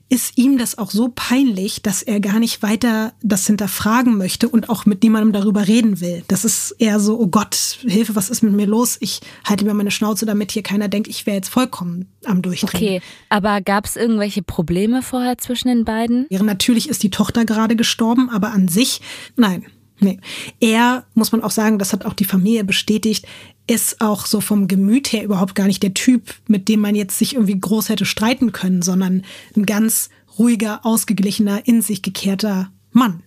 [0.09, 4.67] ist ihm das auch so peinlich, dass er gar nicht weiter das hinterfragen möchte und
[4.67, 6.23] auch mit niemandem darüber reden will.
[6.27, 8.97] Das ist eher so, oh Gott, Hilfe, was ist mit mir los?
[9.01, 12.69] Ich halte mir meine Schnauze, damit hier keiner denkt, ich wäre jetzt vollkommen am Durchdrehen.
[12.73, 16.25] Okay, aber gab es irgendwelche Probleme vorher zwischen den beiden?
[16.29, 19.01] Natürlich ist die Tochter gerade gestorben, aber an sich,
[19.35, 19.65] nein.
[20.01, 20.19] Nee.
[20.61, 23.27] Er, muss man auch sagen, das hat auch die Familie bestätigt,
[23.69, 27.19] ist auch so vom Gemüt her überhaupt gar nicht der Typ, mit dem man jetzt
[27.19, 29.23] sich irgendwie groß hätte streiten können, sondern
[29.55, 33.21] ein ganz ruhiger, ausgeglichener, in sich gekehrter Mann.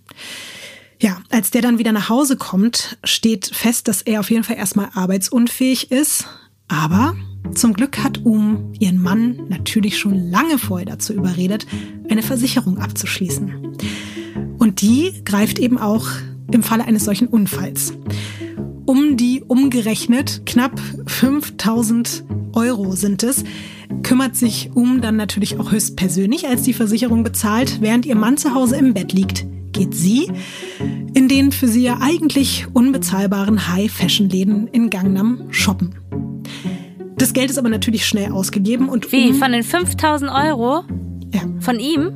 [0.99, 4.57] Ja, als der dann wieder nach Hause kommt, steht fest, dass er auf jeden Fall
[4.57, 6.27] erstmal arbeitsunfähig ist.
[6.67, 7.15] Aber
[7.55, 11.67] zum Glück hat Um ihren Mann natürlich schon lange vorher dazu überredet,
[12.09, 13.77] eine Versicherung abzuschließen.
[14.59, 16.09] Und die greift eben auch
[16.51, 17.93] im Falle eines solchen Unfalls
[18.87, 23.45] um die umgerechnet knapp 5000 Euro sind es,
[24.03, 28.55] kümmert sich um dann natürlich auch höchstpersönlich, als die Versicherung bezahlt, während ihr Mann zu
[28.55, 30.31] Hause im Bett liegt, geht sie
[31.15, 35.95] in den für sie ja eigentlich unbezahlbaren High-Fashion-Läden in Gangnam shoppen.
[37.17, 40.85] Das Geld ist aber natürlich schnell ausgegeben und Wie, von den 5000 Euro?
[41.33, 41.43] Ja.
[41.61, 42.13] Von ihm?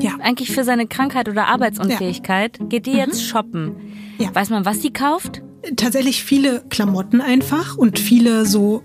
[0.00, 0.12] Ja.
[0.20, 3.72] Eigentlich für seine Krankheit oder Arbeitsunfähigkeit geht die jetzt shoppen.
[4.18, 4.34] Ja.
[4.34, 5.42] Weiß man, was die kauft?
[5.76, 8.82] Tatsächlich viele Klamotten einfach und viele so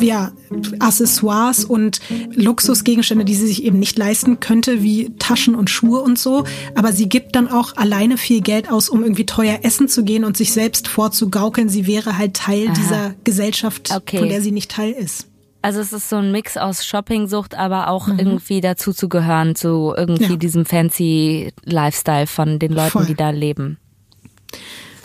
[0.00, 0.32] ja,
[0.78, 2.00] Accessoires und
[2.34, 6.44] Luxusgegenstände, die sie sich eben nicht leisten könnte, wie Taschen und Schuhe und so.
[6.74, 10.24] Aber sie gibt dann auch alleine viel Geld aus, um irgendwie teuer essen zu gehen
[10.24, 12.74] und sich selbst vorzugaukeln, sie wäre halt Teil Aha.
[12.74, 14.18] dieser Gesellschaft, Okay.
[14.18, 15.26] von der sie nicht Teil ist.
[15.62, 19.94] Also es ist so ein Mix aus Shoppingsucht, aber auch irgendwie dazu zu gehören, zu
[19.96, 20.36] irgendwie Ja.
[20.36, 23.06] diesem fancy Lifestyle von den Leuten, Voll.
[23.06, 23.78] die da leben.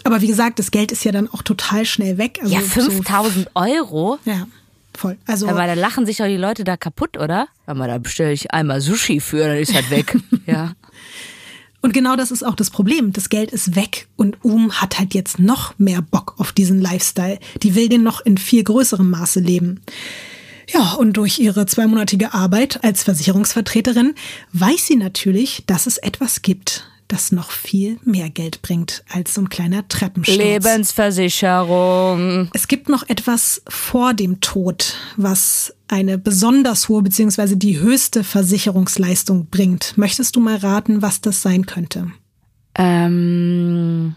[0.03, 2.39] Aber wie gesagt, das Geld ist ja dann auch total schnell weg.
[2.41, 4.17] Also ja, so- 5000 Euro?
[4.25, 4.47] Ja,
[4.97, 5.17] voll.
[5.25, 7.47] Also Aber da lachen sich doch die Leute da kaputt, oder?
[7.65, 10.15] Aber da bestelle ich einmal Sushi für, dann ist halt weg.
[10.45, 10.73] ja.
[11.81, 13.13] Und genau das ist auch das Problem.
[13.13, 17.39] Das Geld ist weg und Um hat halt jetzt noch mehr Bock auf diesen Lifestyle.
[17.63, 19.79] Die will den noch in viel größerem Maße leben.
[20.73, 24.13] Ja, und durch ihre zweimonatige Arbeit als Versicherungsvertreterin
[24.53, 29.41] weiß sie natürlich, dass es etwas gibt, das noch viel mehr Geld bringt als so
[29.41, 30.37] ein kleiner Treppensturz.
[30.37, 32.49] Lebensversicherung.
[32.53, 37.55] Es gibt noch etwas vor dem Tod, was eine besonders hohe bzw.
[37.55, 39.97] die höchste Versicherungsleistung bringt.
[39.97, 42.11] Möchtest du mal raten, was das sein könnte?
[42.75, 44.13] Ähm,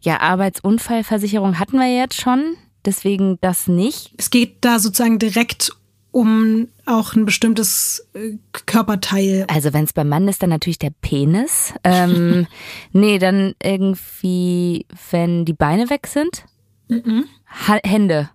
[0.00, 4.10] ja, Arbeitsunfallversicherung hatten wir jetzt schon, deswegen das nicht.
[4.18, 5.70] Es geht da sozusagen direkt
[6.10, 9.44] um auch ein bestimmtes äh, Körperteil.
[9.48, 11.74] Also wenn es beim Mann ist, dann natürlich der Penis.
[11.84, 12.46] Ähm,
[12.92, 16.44] nee, dann irgendwie, wenn die Beine weg sind.
[16.90, 18.30] Ha Hände.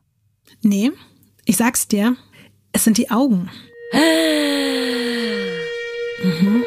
[0.61, 0.91] Nee,
[1.45, 2.15] ich sag's dir,
[2.71, 3.49] es sind die Augen.
[6.23, 6.63] Mhm.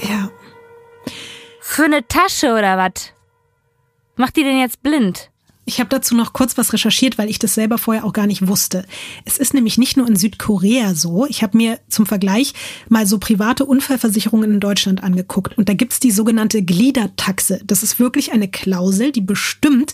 [0.00, 0.28] Ja,
[1.60, 3.12] Für eine Tasche oder was?
[4.16, 5.30] Macht die denn jetzt blind?
[5.68, 8.46] Ich habe dazu noch kurz was recherchiert, weil ich das selber vorher auch gar nicht
[8.46, 8.86] wusste.
[9.24, 11.26] Es ist nämlich nicht nur in Südkorea so.
[11.26, 12.54] Ich habe mir zum Vergleich
[12.88, 15.58] mal so private Unfallversicherungen in Deutschland angeguckt.
[15.58, 17.60] Und da gibt's die sogenannte Gliedertaxe.
[17.64, 19.92] Das ist wirklich eine Klausel, die bestimmt,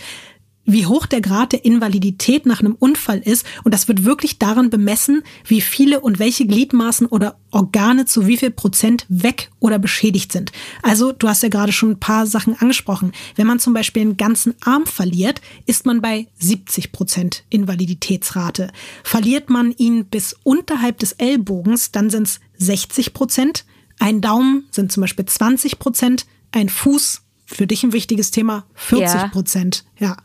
[0.65, 3.45] wie hoch der Grad der Invalidität nach einem Unfall ist.
[3.65, 8.37] Und das wird wirklich daran bemessen, wie viele und welche Gliedmaßen oder Organe zu wie
[8.37, 10.53] viel Prozent weg oder beschädigt sind.
[10.83, 13.13] Also, du hast ja gerade schon ein paar Sachen angesprochen.
[13.37, 18.71] Wenn man zum Beispiel einen ganzen Arm verliert, ist man bei 70 Prozent Invaliditätsrate.
[19.03, 23.65] Verliert man ihn bis unterhalb des Ellbogens, dann sind es 60 Prozent.
[23.99, 26.27] Ein Daumen sind zum Beispiel 20 Prozent.
[26.51, 27.22] Ein Fuß,
[27.53, 29.85] für dich ein wichtiges Thema, 40 Prozent.
[29.99, 30.17] Ja.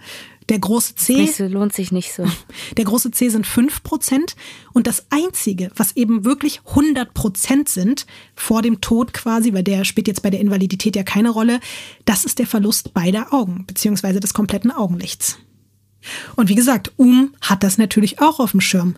[0.50, 1.26] Der große C.
[1.26, 2.26] So, lohnt sich nicht so.
[2.78, 4.36] Der große C sind 5 Prozent.
[4.72, 9.84] Und das Einzige, was eben wirklich 100 Prozent sind, vor dem Tod quasi, weil der
[9.84, 11.60] spielt jetzt bei der Invalidität ja keine Rolle,
[12.06, 15.38] das ist der Verlust beider Augen, beziehungsweise des kompletten Augenlichts.
[16.38, 18.96] Und wie gesagt, Um hat das natürlich auch auf dem Schirm.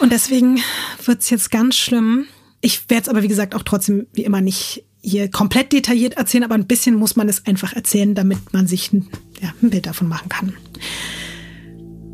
[0.00, 0.60] Und deswegen
[1.04, 2.26] wird's jetzt ganz schlimm.
[2.60, 6.44] Ich werde es aber, wie gesagt, auch trotzdem wie immer nicht hier komplett detailliert erzählen,
[6.44, 9.08] aber ein bisschen muss man es einfach erzählen, damit man sich ein,
[9.40, 10.54] ja, ein Bild davon machen kann.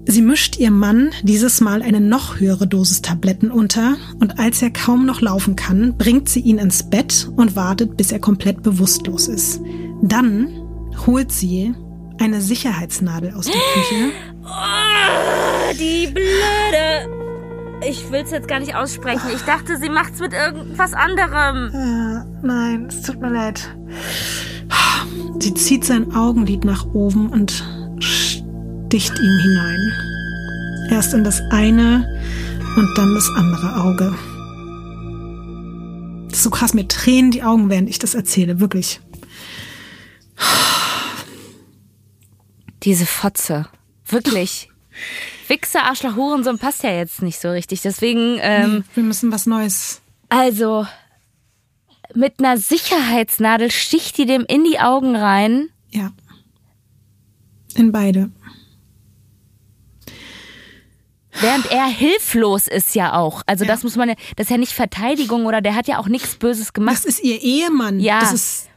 [0.07, 4.71] Sie mischt ihrem Mann dieses Mal eine noch höhere Dosis Tabletten unter und als er
[4.71, 9.29] kaum noch laufen kann, bringt sie ihn ins Bett und wartet, bis er komplett bewusstlos
[9.29, 9.61] ist.
[10.03, 10.49] Dann
[11.07, 11.73] holt sie
[12.19, 14.13] eine Sicherheitsnadel aus der Küche.
[15.79, 17.24] Die blöde.
[17.83, 19.31] Ich will es jetzt gar nicht aussprechen.
[19.35, 21.71] Ich dachte, sie macht's mit irgendwas anderem.
[21.73, 23.75] Ja, nein, es tut mir leid.
[25.39, 27.65] Sie zieht sein Augenlid nach oben und
[27.99, 29.93] sticht ihm hinein.
[30.91, 32.07] Erst in das eine
[32.77, 34.15] und dann das andere Auge.
[36.29, 39.01] Das ist so krass, mir tränen die Augen, während ich das erzähle, wirklich.
[42.83, 43.67] Diese Fotze.
[44.07, 44.69] Wirklich.
[45.49, 47.83] Wichser, Arschloch, Hurensohn passt ja jetzt nicht so richtig.
[47.83, 50.01] Deswegen, ähm, Nee, wir müssen was Neues.
[50.29, 50.87] also
[52.15, 55.69] mit einer Sicherheitsnadel sticht die dem in die Augen rein.
[55.91, 56.13] Ja.
[57.75, 58.31] In beide.
[61.41, 63.43] Während er hilflos ist ja auch.
[63.47, 63.73] Also Ja.
[63.73, 66.37] das muss man ja, das ist ja nicht Verteidigung oder der hat ja auch nichts
[66.37, 66.95] Böses gemacht.
[66.95, 67.99] Das ist ihr Ehemann.
[67.99, 68.21] Ja.
[68.21, 68.69] Das ist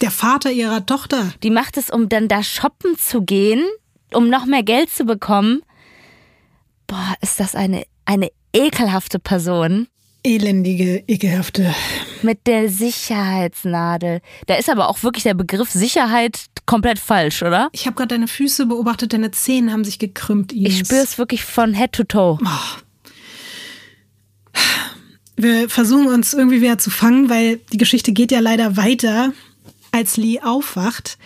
[0.00, 1.32] der Vater ihrer Tochter.
[1.42, 3.62] Die macht es, um dann da shoppen zu gehen,
[4.14, 5.60] um noch mehr Geld zu bekommen.
[6.86, 9.88] Boah, ist das eine, eine ekelhafte Person
[10.26, 11.72] Elendige, ekelhafte.
[12.22, 14.20] mit der Sicherheitsnadel.
[14.46, 17.68] Da ist aber auch wirklich der Begriff Sicherheit komplett falsch, oder?
[17.70, 20.52] Ich habe gerade deine Füße beobachtet, deine Zehen haben sich gekrümmt.
[20.52, 20.72] Ines.
[20.72, 22.38] Ich spüre es wirklich von Head to Toe.
[25.36, 29.32] Wir versuchen uns irgendwie wieder zu fangen, weil die Geschichte geht ja leider weiter.
[29.92, 31.18] Als Lee aufwacht,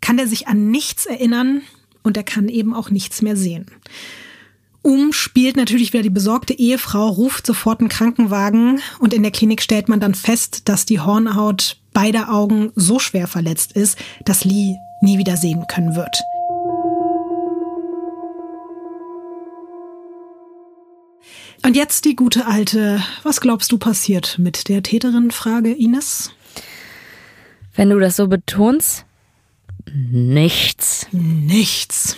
[0.00, 1.62] kann er sich an nichts erinnern
[2.02, 3.66] und er kann eben auch nichts mehr sehen.
[4.82, 9.62] Um spielt natürlich wieder die besorgte Ehefrau, ruft sofort einen Krankenwagen und in der Klinik
[9.62, 14.76] stellt man dann fest, dass die Hornhaut beider Augen so schwer verletzt ist, dass Lee
[15.00, 16.16] nie wieder sehen können wird.
[21.64, 25.30] Und jetzt die gute alte, was glaubst du passiert mit der Täterin?
[25.30, 26.32] Frage Ines.
[27.76, 29.04] Wenn du das so betonst,
[29.92, 31.06] nichts.
[31.12, 32.16] Nichts.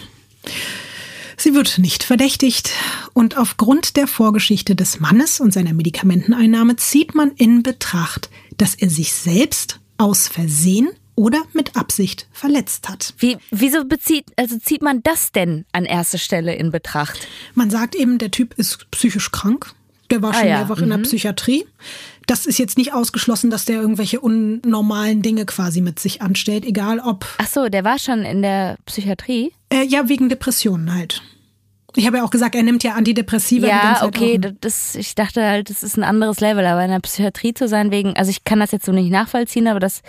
[1.44, 2.70] Sie wird nicht verdächtigt
[3.12, 8.88] und aufgrund der Vorgeschichte des Mannes und seiner Medikamenteneinnahme zieht man in Betracht, dass er
[8.88, 13.12] sich selbst aus Versehen oder mit Absicht verletzt hat.
[13.18, 17.28] Wie, wieso bezieht, also zieht man das denn an erste Stelle in Betracht?
[17.52, 19.74] Man sagt eben, der Typ ist psychisch krank.
[20.08, 21.66] Der war Ah schon ja, mehrfach in der Psychiatrie.
[22.26, 27.00] Das ist jetzt nicht ausgeschlossen, dass der irgendwelche unnormalen Dinge quasi mit sich anstellt, egal
[27.00, 29.52] ob Ach so, der war schon in der Psychiatrie?
[29.68, 31.20] Äh, ja, wegen Depressionen halt.
[31.96, 33.66] Ich habe ja auch gesagt, er nimmt ja Antidepressiva.
[33.66, 37.54] Ja, okay, das, ich dachte halt, das ist ein anderes Level, aber in der Psychiatrie
[37.54, 40.02] zu sein wegen, also ich kann das jetzt so nicht nachvollziehen, aber das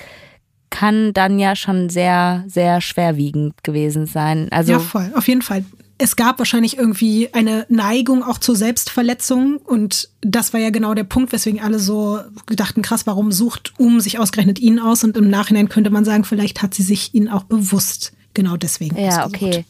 [0.69, 4.49] kann dann ja schon sehr, sehr schwerwiegend gewesen sein.
[4.51, 5.63] Also Ja, voll, auf jeden Fall.
[5.97, 11.05] Es gab wahrscheinlich irgendwie eine Neigung auch zur Selbstverletzung und das war ja genau der
[11.05, 15.29] Punkt, weswegen alle so gedachten, krass, warum sucht Um sich ausgerechnet ihn aus und im
[15.29, 19.35] Nachhinein könnte man sagen, vielleicht hat sie sich ihn auch bewusst genau deswegen ja, ausgesucht.
[19.35, 19.65] okay.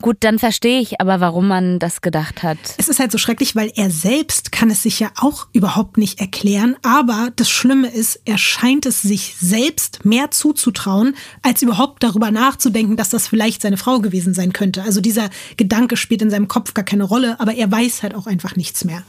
[0.00, 2.58] Gut, dann verstehe ich aber, warum man das gedacht hat.
[2.76, 6.20] Es ist halt so schrecklich, weil er selbst kann es sich ja auch überhaupt nicht
[6.20, 6.76] erklären.
[6.82, 12.96] Aber das Schlimme ist, er scheint es sich selbst mehr zuzutrauen, als überhaupt darüber nachzudenken,
[12.96, 14.82] dass das vielleicht seine Frau gewesen sein könnte.
[14.82, 18.26] Also dieser Gedanke spielt in seinem Kopf gar keine Rolle, aber er weiß halt auch
[18.26, 19.02] einfach nichts mehr.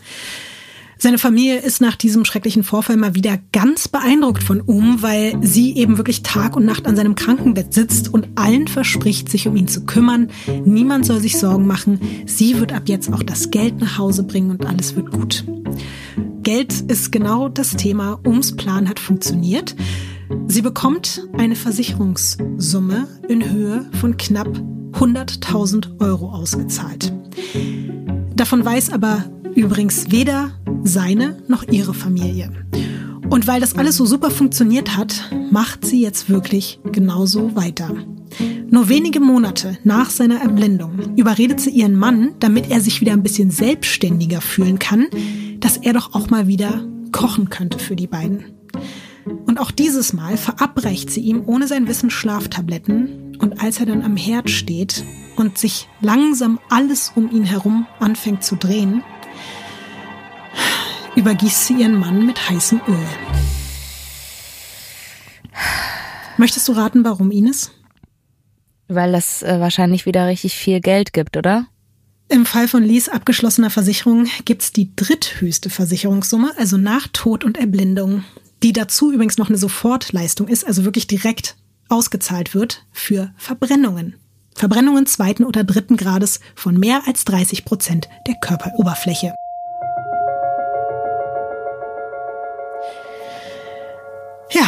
[1.01, 5.73] Seine Familie ist nach diesem schrecklichen Vorfall mal wieder ganz beeindruckt von Um, weil sie
[5.77, 9.69] eben wirklich Tag und Nacht an seinem Krankenbett sitzt und allen verspricht, sich um ihn
[9.69, 10.29] zu kümmern.
[10.65, 12.01] Niemand soll sich Sorgen machen.
[12.25, 15.45] Sie wird ab jetzt auch das Geld nach Hause bringen und alles wird gut.
[16.43, 18.19] Geld ist genau das Thema.
[18.25, 19.77] Ums Plan hat funktioniert.
[20.47, 24.49] Sie bekommt eine Versicherungssumme in Höhe von knapp
[24.91, 27.13] 100.000 Euro ausgezahlt.
[28.35, 29.23] Davon weiß aber
[29.55, 30.51] übrigens weder
[30.83, 32.51] seine noch ihre Familie.
[33.29, 37.91] Und weil das alles so super funktioniert hat, macht sie jetzt wirklich genauso weiter.
[38.71, 43.23] Nur wenige Monate nach seiner Erblindung überredet sie ihren Mann, damit er sich wieder ein
[43.23, 45.07] bisschen selbstständiger fühlen kann,
[45.59, 48.45] dass er doch auch mal wieder kochen könnte für die beiden.
[49.45, 53.37] Und auch dieses Mal verabreicht sie ihm ohne sein Wissen Schlaftabletten.
[53.39, 55.03] Und als er dann am Herd steht
[55.35, 59.03] und sich langsam alles um ihn herum anfängt zu drehen,
[61.19, 63.07] übergießt sie ihren Mann mit heißem Öl.
[66.37, 67.71] Möchtest du raten, warum, Ines?
[68.87, 71.67] Weil das äh, wahrscheinlich wieder richtig viel Geld gibt, oder?
[72.29, 78.23] Im Fall von Lees abgeschlossener Versicherung gibt's die dritthöchste Versicherungssumme, also nach Tod und Erblindung,
[78.63, 81.57] die dazu übrigens noch eine Sofortleistung ist, also wirklich direkt
[81.89, 84.15] ausgezahlt wird für Verbrennungen.
[84.55, 89.33] Verbrennungen zweiten oder dritten Grades von mehr als 30 Prozent der Körperoberfläche.
[94.59, 94.67] Ja,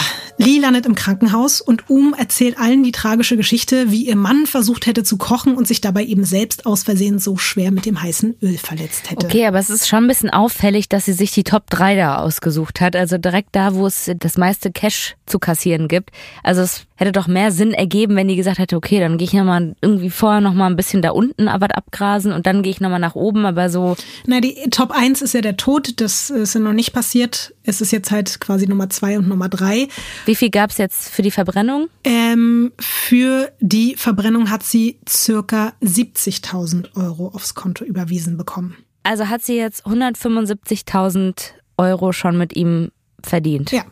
[0.61, 5.03] landet im Krankenhaus und Um erzählt allen die tragische Geschichte, wie ihr Mann versucht hätte
[5.03, 8.57] zu kochen und sich dabei eben selbst aus Versehen so schwer mit dem heißen Öl
[8.57, 9.25] verletzt hätte.
[9.25, 12.17] Okay, aber es ist schon ein bisschen auffällig, dass sie sich die Top 3 da
[12.17, 12.95] ausgesucht hat.
[12.95, 16.11] Also direkt da, wo es das meiste Cash zu kassieren gibt.
[16.43, 19.33] Also es hätte doch mehr Sinn ergeben, wenn die gesagt hätte, okay, dann gehe ich
[19.33, 22.99] nochmal irgendwie vorher nochmal ein bisschen da unten was abgrasen und dann gehe ich nochmal
[22.99, 23.95] nach oben, aber so.
[24.27, 27.55] Na, die Top 1 ist ja der Tod, das ist ja noch nicht passiert.
[27.63, 29.87] Es ist jetzt halt quasi Nummer 2 und Nummer 3.
[30.25, 31.89] Wie viel gab es jetzt für die Verbrennung?
[32.03, 38.77] Ähm, für die Verbrennung hat sie circa 70.000 Euro aufs Konto überwiesen bekommen.
[39.03, 42.91] Also hat sie jetzt 175.000 Euro schon mit ihm
[43.23, 43.71] verdient.
[43.71, 43.83] Ja.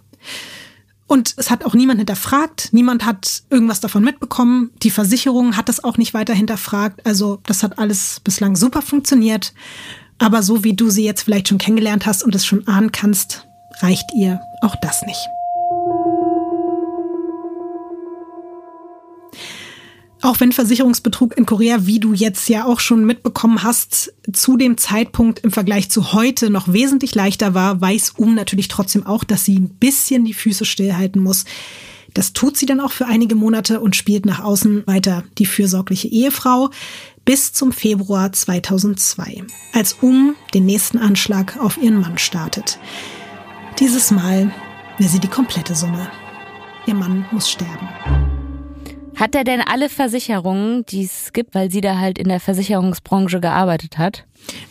[1.07, 2.69] Und es hat auch niemand hinterfragt.
[2.71, 4.69] Niemand hat irgendwas davon mitbekommen.
[4.83, 7.03] Die Versicherung hat das auch nicht weiter hinterfragt.
[7.05, 9.53] Also das hat alles bislang super funktioniert.
[10.19, 13.47] Aber so wie du sie jetzt vielleicht schon kennengelernt hast und es schon ahnen kannst,
[13.81, 15.19] reicht ihr auch das nicht.
[20.21, 24.77] Auch wenn Versicherungsbetrug in Korea, wie du jetzt ja auch schon mitbekommen hast, zu dem
[24.77, 29.45] Zeitpunkt im Vergleich zu heute noch wesentlich leichter war, weiß Um natürlich trotzdem auch, dass
[29.45, 31.45] sie ein bisschen die Füße stillhalten muss.
[32.13, 36.09] Das tut sie dann auch für einige Monate und spielt nach außen weiter die fürsorgliche
[36.09, 36.69] Ehefrau
[37.23, 39.43] bis zum Februar 2002,
[39.73, 42.79] als Um den nächsten Anschlag auf ihren Mann startet.
[43.79, 44.51] Dieses Mal
[44.97, 46.09] will sie die komplette Summe.
[46.87, 48.38] Ihr Mann muss sterben.
[49.19, 53.41] Hat er denn alle Versicherungen, die es gibt, weil sie da halt in der Versicherungsbranche
[53.41, 54.23] gearbeitet hat?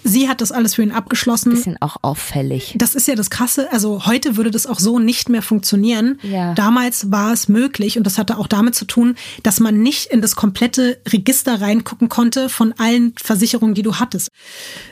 [0.04, 1.50] Sie hat das alles für ihn abgeschlossen.
[1.50, 2.74] Bisschen auch auffällig.
[2.76, 3.70] Das ist ja das Krasse.
[3.72, 6.18] Also heute würde das auch so nicht mehr funktionieren.
[6.22, 6.54] Ja.
[6.54, 10.22] Damals war es möglich und das hatte auch damit zu tun, dass man nicht in
[10.22, 14.28] das komplette Register reingucken konnte von allen Versicherungen, die du hattest.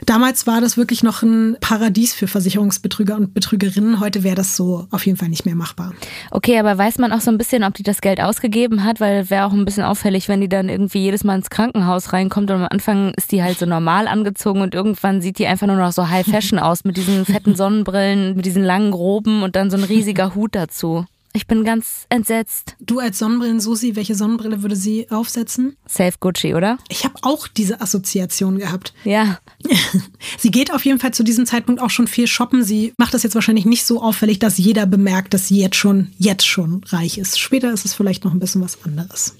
[0.05, 4.01] Damals war das wirklich noch ein Paradies für Versicherungsbetrüger und Betrügerinnen.
[4.01, 5.95] Heute wäre das so auf jeden Fall nicht mehr machbar.
[6.31, 9.01] Okay, aber weiß man auch so ein bisschen, ob die das Geld ausgegeben hat?
[9.01, 12.51] Weil wäre auch ein bisschen auffällig, wenn die dann irgendwie jedes Mal ins Krankenhaus reinkommt
[12.51, 15.77] und am Anfang ist die halt so normal angezogen und irgendwann sieht die einfach nur
[15.77, 19.71] noch so High Fashion aus mit diesen fetten Sonnenbrillen, mit diesen langen Groben und dann
[19.71, 21.07] so ein riesiger Hut dazu.
[21.33, 22.77] Ich bin ganz entsetzt.
[22.81, 25.77] Du als Sonnenbrillen-Susi, welche Sonnenbrille würde sie aufsetzen?
[25.87, 26.79] Safe Gucci, oder?
[26.89, 28.93] Ich habe auch diese Assoziation gehabt.
[29.05, 29.39] Ja.
[30.39, 32.65] Sie geht auf jeden Fall zu diesem Zeitpunkt auch schon viel shoppen.
[32.65, 36.11] Sie macht das jetzt wahrscheinlich nicht so auffällig, dass jeder bemerkt, dass sie jetzt schon,
[36.17, 37.39] jetzt schon reich ist.
[37.39, 39.37] Später ist es vielleicht noch ein bisschen was anderes.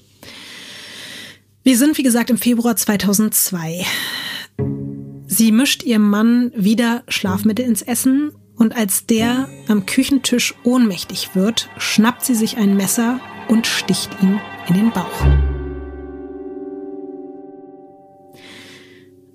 [1.63, 3.83] Wir sind, wie gesagt, im Februar 2002.
[5.37, 11.69] Sie mischt ihrem Mann wieder Schlafmittel ins Essen und als der am Küchentisch ohnmächtig wird,
[11.77, 15.27] schnappt sie sich ein Messer und sticht ihn in den Bauch.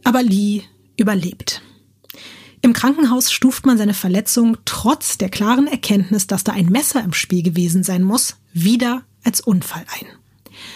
[0.02, 0.62] Aber Lee
[0.96, 1.62] überlebt.
[2.62, 7.12] Im Krankenhaus stuft man seine Verletzung trotz der klaren Erkenntnis, dass da ein Messer im
[7.12, 10.21] Spiel gewesen sein muss, wieder als Unfall ein.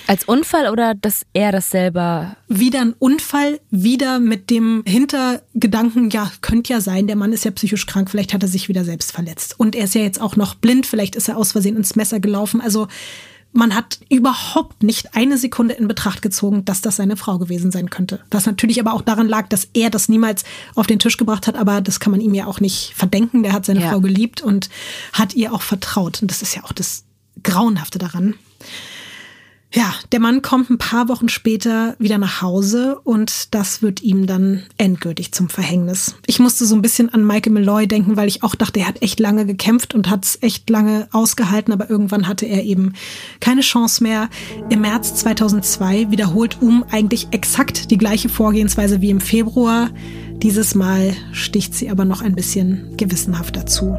[0.07, 2.37] Als Unfall oder dass er das selber.
[2.49, 7.51] Wieder ein Unfall, wieder mit dem Hintergedanken, ja, könnte ja sein, der Mann ist ja
[7.51, 9.59] psychisch krank, vielleicht hat er sich wieder selbst verletzt.
[9.59, 12.21] Und er ist ja jetzt auch noch blind, vielleicht ist er aus Versehen ins Messer
[12.21, 12.61] gelaufen.
[12.61, 12.89] Also
[13.53, 17.89] man hat überhaupt nicht eine Sekunde in Betracht gezogen, dass das seine Frau gewesen sein
[17.89, 18.21] könnte.
[18.31, 21.57] Was natürlich aber auch daran lag, dass er das niemals auf den Tisch gebracht hat,
[21.57, 23.43] aber das kann man ihm ja auch nicht verdenken.
[23.43, 23.91] Der hat seine Ja.
[23.91, 24.69] Frau geliebt und
[25.15, 26.21] hat ihr auch vertraut.
[26.21, 27.05] Und das ist ja auch das
[27.43, 28.35] Grauenhafte daran.
[29.73, 34.27] Ja, der Mann kommt ein paar Wochen später wieder nach Hause und das wird ihm
[34.27, 36.15] dann endgültig zum Verhängnis.
[36.27, 39.03] Ich musste so ein bisschen an Michael Malloy denken, weil ich auch dachte, er hat
[39.03, 42.95] echt lange gekämpft und hat es echt lange ausgehalten, aber irgendwann hatte er eben
[43.41, 44.31] keine Chance mehr.
[44.71, 49.91] Im März 2002 wiederholt Um eigentlich exakt die gleiche Vorgehensweise wie im Februar.
[50.43, 53.97] Dieses Mal sticht sie aber noch ein bisschen gewissenhafter zu.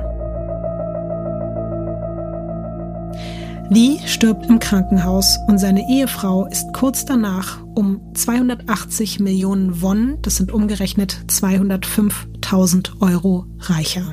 [3.69, 10.37] Lee stirbt im Krankenhaus und seine Ehefrau ist kurz danach um 280 Millionen Won, das
[10.37, 14.05] sind umgerechnet 205.000 Euro, reicher.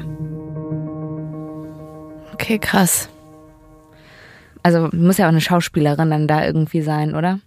[2.33, 3.09] Okay, krass.
[4.65, 7.39] Also muss ja auch eine Schauspielerin dann da irgendwie sein, oder?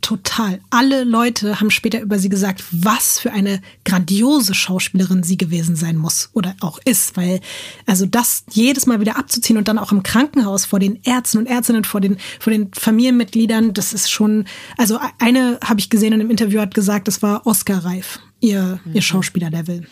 [0.00, 0.60] Total.
[0.70, 5.96] Alle Leute haben später über sie gesagt, was für eine grandiose Schauspielerin sie gewesen sein
[5.96, 7.40] muss oder auch ist, weil
[7.86, 11.46] also das jedes Mal wieder abzuziehen und dann auch im Krankenhaus vor den Ärzten und
[11.46, 16.20] Ärztinnen, vor den, vor den Familienmitgliedern, das ist schon, also eine habe ich gesehen in
[16.20, 19.86] einem Interview hat gesagt, das war Oscar-reif, ihr, ihr Schauspielerlevel.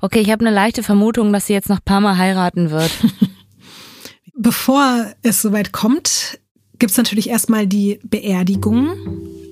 [0.00, 2.90] Okay, ich habe eine leichte Vermutung, dass sie jetzt noch ein paar Mal heiraten wird.
[4.34, 6.40] Bevor es soweit kommt,
[6.78, 8.90] gibt's natürlich erstmal die Beerdigung.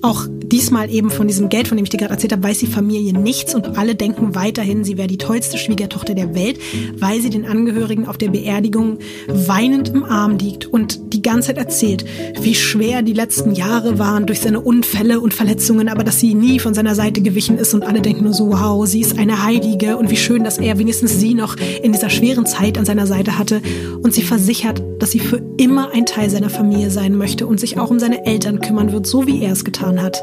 [0.01, 2.67] Auch diesmal eben von diesem Geld, von dem ich dir gerade erzählt habe, weiß die
[2.67, 6.59] Familie nichts und alle denken weiterhin, sie wäre die tollste Schwiegertochter der Welt,
[6.97, 11.57] weil sie den Angehörigen auf der Beerdigung weinend im Arm liegt und die ganze Zeit
[11.57, 12.05] erzählt,
[12.41, 16.59] wie schwer die letzten Jahre waren durch seine Unfälle und Verletzungen, aber dass sie nie
[16.59, 19.97] von seiner Seite gewichen ist und alle denken nur so, wow, sie ist eine Heilige
[19.97, 23.37] und wie schön, dass er wenigstens sie noch in dieser schweren Zeit an seiner Seite
[23.37, 23.61] hatte.
[24.01, 27.77] Und sie versichert, dass sie für immer ein Teil seiner Familie sein möchte und sich
[27.77, 30.21] auch um seine Eltern kümmern wird, so wie er es getan hat.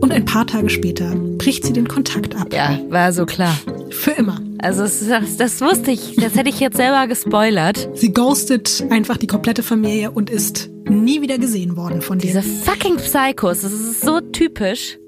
[0.00, 2.52] Und ein paar Tage später bricht sie den Kontakt ab.
[2.52, 3.56] Ja, war so klar.
[3.90, 4.40] Für immer.
[4.58, 6.16] Also das, das wusste ich.
[6.16, 7.88] Das hätte ich jetzt selber gespoilert.
[7.94, 12.62] Sie ghostet einfach die komplette Familie und ist nie wieder gesehen worden von Diese denen.
[12.62, 14.98] fucking Psychos, das ist so typisch.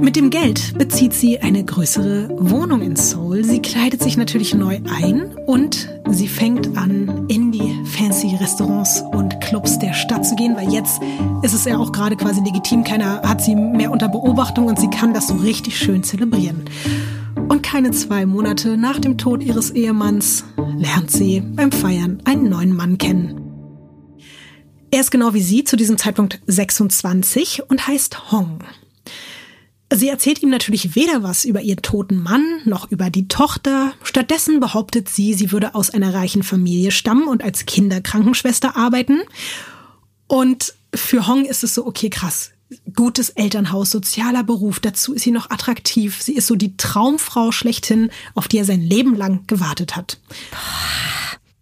[0.00, 3.44] Mit dem Geld bezieht sie eine größere Wohnung in Seoul.
[3.44, 9.40] Sie kleidet sich natürlich neu ein und sie fängt an, in die fancy Restaurants und
[9.42, 11.02] Clubs der Stadt zu gehen, weil jetzt
[11.42, 12.82] ist es ja auch gerade quasi legitim.
[12.82, 16.64] Keiner hat sie mehr unter Beobachtung und sie kann das so richtig schön zelebrieren.
[17.48, 20.44] Und keine zwei Monate nach dem Tod ihres Ehemanns
[20.78, 23.40] lernt sie beim Feiern einen neuen Mann kennen.
[24.90, 28.60] Er ist genau wie sie zu diesem Zeitpunkt 26 und heißt Hong.
[29.92, 33.92] Sie erzählt ihm natürlich weder was über ihren toten Mann noch über die Tochter.
[34.04, 39.22] Stattdessen behauptet sie, sie würde aus einer reichen Familie stammen und als Kinderkrankenschwester arbeiten.
[40.28, 42.52] Und für Hong ist es so, okay, krass.
[42.94, 46.22] Gutes Elternhaus, sozialer Beruf, dazu ist sie noch attraktiv.
[46.22, 50.20] Sie ist so die Traumfrau schlechthin, auf die er sein Leben lang gewartet hat.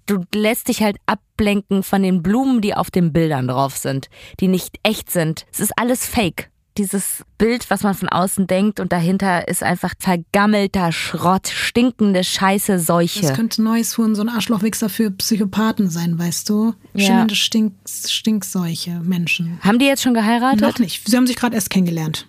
[0.05, 4.11] Du lässt dich halt ablenken von den Blumen, die auf den Bildern drauf sind,
[4.41, 5.47] die nicht echt sind.
[5.51, 6.51] Es ist alles fake.
[6.79, 12.75] Dieses Bild, was man von außen denkt und dahinter ist einfach vergammelter Schrott, stinkende Scheiße,
[12.75, 13.33] Das Seuche.
[13.33, 16.75] könnte neues Huren, so ein Arschlochwichser für Psychopathen sein, weißt du?
[16.95, 17.05] Ja.
[17.07, 19.59] Schimmernde Stink Stinkseuche, Menschen.
[19.61, 20.61] Haben die jetzt schon geheiratet?
[20.61, 21.03] Noch nicht.
[21.09, 22.29] Sie haben sich gerade erst kennengelernt.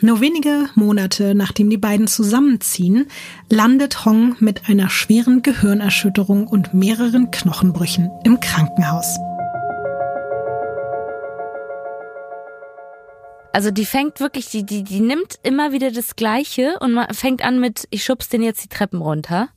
[0.00, 3.06] Nur wenige Monate nachdem die beiden zusammenziehen,
[3.48, 9.18] landet Hong mit einer schweren Gehirnerschütterung und mehreren Knochenbrüchen im Krankenhaus.
[13.54, 17.60] Also die fängt wirklich, die, die, die nimmt immer wieder das Gleiche und fängt an
[17.60, 19.48] mit, ich schubs den jetzt die Treppen runter.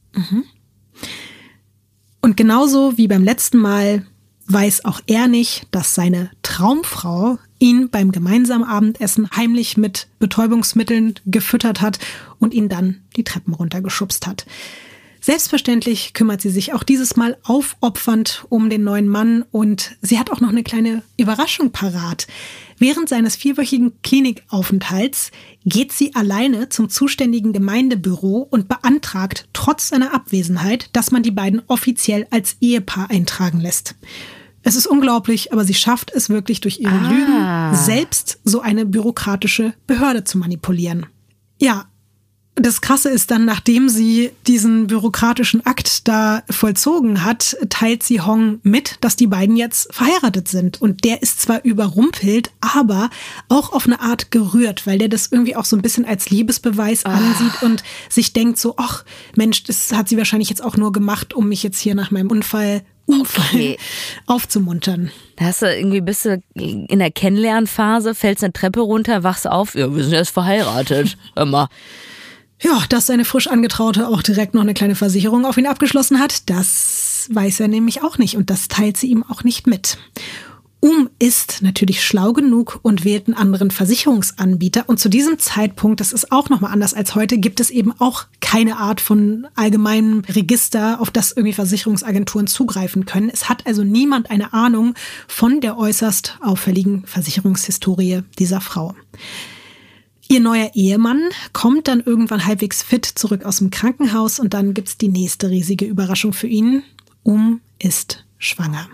[2.21, 4.05] Und genauso wie beim letzten Mal
[4.45, 11.81] weiß auch er nicht, dass seine Traumfrau ihn beim gemeinsamen Abendessen heimlich mit Betäubungsmitteln gefüttert
[11.81, 11.97] hat
[12.37, 14.45] und ihn dann die Treppen runtergeschubst hat.
[15.27, 20.31] Selbstverständlich kümmert sie sich auch dieses Mal aufopfernd um den neuen Mann und sie hat
[20.31, 22.27] auch noch eine kleine Überraschung parat.
[22.77, 25.31] Während seines vierwöchigen Klinikaufenthalts
[25.65, 31.61] geht sie alleine zum zuständigen Gemeindebüro und beantragt trotz seiner Abwesenheit, dass man die beiden
[31.67, 33.95] offiziell als Ehepaar eintragen lässt.
[34.63, 37.09] Es ist unglaublich, aber sie schafft es wirklich durch ihre Ah.
[37.09, 41.05] Lügen selbst so eine bürokratische Behörde zu manipulieren.
[41.59, 41.87] Ja,
[42.59, 48.59] das Krasse ist dann, nachdem sie diesen bürokratischen Akt da vollzogen hat, teilt sie Hong
[48.63, 50.81] mit, dass die beiden jetzt verheiratet sind.
[50.81, 53.09] Und der ist zwar überrumpelt, aber
[53.47, 57.05] auch auf eine Art gerührt, weil der das irgendwie auch so ein bisschen als Liebesbeweis
[57.05, 59.05] ansieht und sich denkt so, ach
[59.35, 62.31] Mensch, das hat sie wahrscheinlich jetzt auch nur gemacht, um mich jetzt hier nach meinem
[62.31, 63.77] Unfall, Unfall Okay.
[64.25, 65.11] aufzumuntern.
[65.37, 69.75] Da hast du irgendwie bist du in der Kennenlernphase, fällst eine Treppe runter, wachst auf,
[69.75, 71.17] ja, wir sind erst verheiratet.
[71.35, 71.69] Immer.
[72.59, 76.49] Ja, dass seine frisch angetraute auch direkt noch eine kleine Versicherung auf ihn abgeschlossen hat,
[76.49, 79.97] das weiß er nämlich auch nicht und das teilt sie ihm auch nicht mit.
[80.79, 84.83] Um ist natürlich schlau genug und wählt einen anderen Versicherungsanbieter.
[84.87, 88.25] Und zu diesem Zeitpunkt, das ist auch nochmal anders als heute, gibt es eben auch
[88.41, 93.31] keine Art von allgemeinem Register, auf das irgendwie Versicherungsagenturen zugreifen können.
[93.31, 94.93] Es hat also niemand eine Ahnung
[95.27, 98.93] von der äußerst auffälligen Versicherungshistorie dieser Frau.
[100.29, 104.97] Ihr neuer Ehemann kommt dann irgendwann halbwegs fit zurück aus dem Krankenhaus und dann gibt's
[104.97, 106.83] die nächste riesige Überraschung für ihn.
[107.23, 108.87] Um ist schwanger.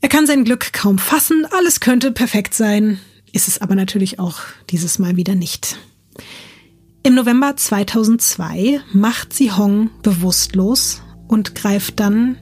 [0.00, 2.98] Er kann sein Glück kaum fassen, alles könnte perfekt sein,
[3.32, 5.78] ist es aber natürlich auch dieses Mal wieder nicht.
[7.04, 12.38] Im November 2002 macht sie Hong bewusstlos und greift dann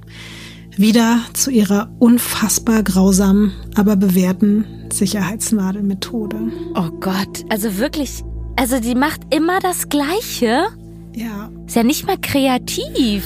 [0.80, 6.36] wieder zu ihrer unfassbar grausamen, aber bewährten Sicherheitsnadelmethode.
[6.74, 8.22] Oh Gott, also wirklich,
[8.56, 10.68] also die macht immer das Gleiche.
[11.14, 13.24] Ja, Ist ja nicht mal kreativ.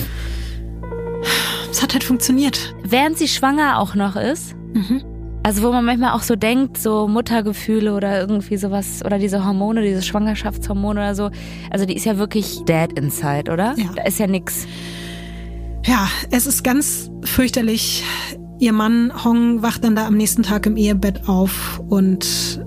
[1.71, 2.75] es hat halt funktioniert.
[2.83, 4.55] Während sie schwanger auch noch ist.
[5.45, 9.83] Also wo man manchmal auch so denkt, so Muttergefühle oder irgendwie sowas, oder diese Hormone,
[9.83, 11.31] diese Schwangerschaftshormone oder so.
[11.71, 13.75] Also die ist ja wirklich dead inside, oder?
[13.77, 13.91] Ja.
[13.95, 14.67] Da ist ja nix.
[15.87, 18.05] Ja, es ist ganz fürchterlich.
[18.59, 22.61] ihr Mann Hong wacht dann da am nächsten Tag im Ehebett auf und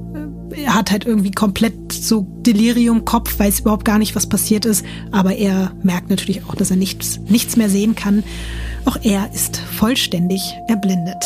[0.54, 4.66] äh, er hat halt irgendwie komplett so Delirium Kopf, weiß überhaupt gar nicht, was passiert
[4.66, 8.24] ist, aber er merkt natürlich auch, dass er nichts, nichts mehr sehen kann.
[8.86, 11.24] Auch er ist vollständig erblindet.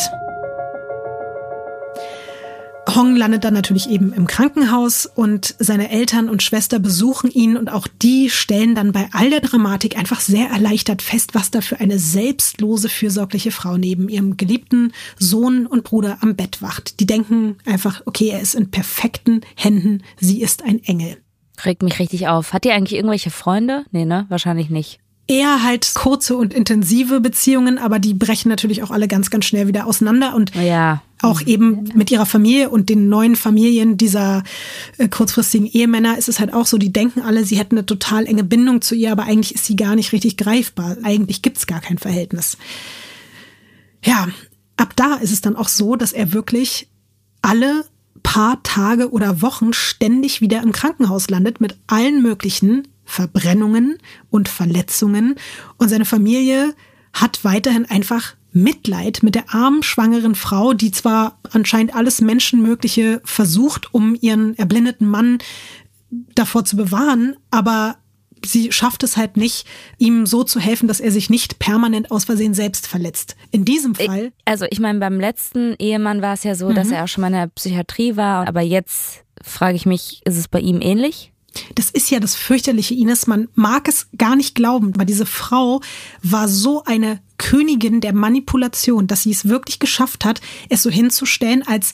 [2.95, 7.69] Hong landet dann natürlich eben im Krankenhaus und seine Eltern und Schwester besuchen ihn und
[7.69, 11.79] auch die stellen dann bei all der Dramatik einfach sehr erleichtert fest, was da für
[11.79, 16.99] eine selbstlose, fürsorgliche Frau neben ihrem geliebten Sohn und Bruder am Bett wacht.
[16.99, 21.17] Die denken einfach, okay, er ist in perfekten Händen, sie ist ein Engel.
[21.63, 22.53] Regt mich richtig auf.
[22.53, 23.85] Hat die eigentlich irgendwelche Freunde?
[23.91, 24.25] Nee, ne?
[24.29, 24.99] Wahrscheinlich nicht
[25.31, 29.67] eher halt kurze und intensive Beziehungen, aber die brechen natürlich auch alle ganz, ganz schnell
[29.67, 31.01] wieder auseinander und ja.
[31.21, 34.43] Auch eben mit ihrer Familie und den neuen Familien dieser
[34.97, 38.25] äh, kurzfristigen Ehemänner ist es halt auch so, die denken alle, sie hätten eine total
[38.25, 40.97] enge Bindung zu ihr, aber eigentlich ist sie gar nicht richtig greifbar.
[41.03, 42.57] Eigentlich gibt's gar kein Verhältnis.
[44.03, 44.27] Ja,
[44.77, 46.89] ab da ist es dann auch so, dass er wirklich
[47.41, 47.85] alle
[48.23, 53.97] paar Tage oder Wochen ständig wieder im Krankenhaus landet mit allen möglichen Verbrennungen
[54.29, 55.35] und Verletzungen
[55.77, 56.73] und seine Familie
[57.13, 63.93] hat weiterhin einfach Mitleid mit der armen schwangeren Frau, die zwar anscheinend alles Menschenmögliche versucht,
[63.93, 65.39] um ihren erblindeten Mann
[66.35, 67.95] davor zu bewahren, aber
[68.45, 69.65] sie schafft es halt nicht,
[69.97, 73.35] ihm so zu helfen, dass er sich nicht permanent aus Versehen selbst verletzt.
[73.51, 74.31] In diesem Fall.
[74.45, 76.75] Also ich meine, beim letzten Ehemann war es ja so, mhm.
[76.75, 80.37] dass er auch schon mal in der Psychiatrie war, aber jetzt frage ich mich, ist
[80.37, 81.31] es bei ihm ähnlich?
[81.75, 83.27] Das ist ja das fürchterliche, Ines.
[83.27, 85.81] Man mag es gar nicht glauben, aber diese Frau
[86.23, 91.63] war so eine Königin der Manipulation, dass sie es wirklich geschafft hat, es so hinzustellen,
[91.67, 91.93] als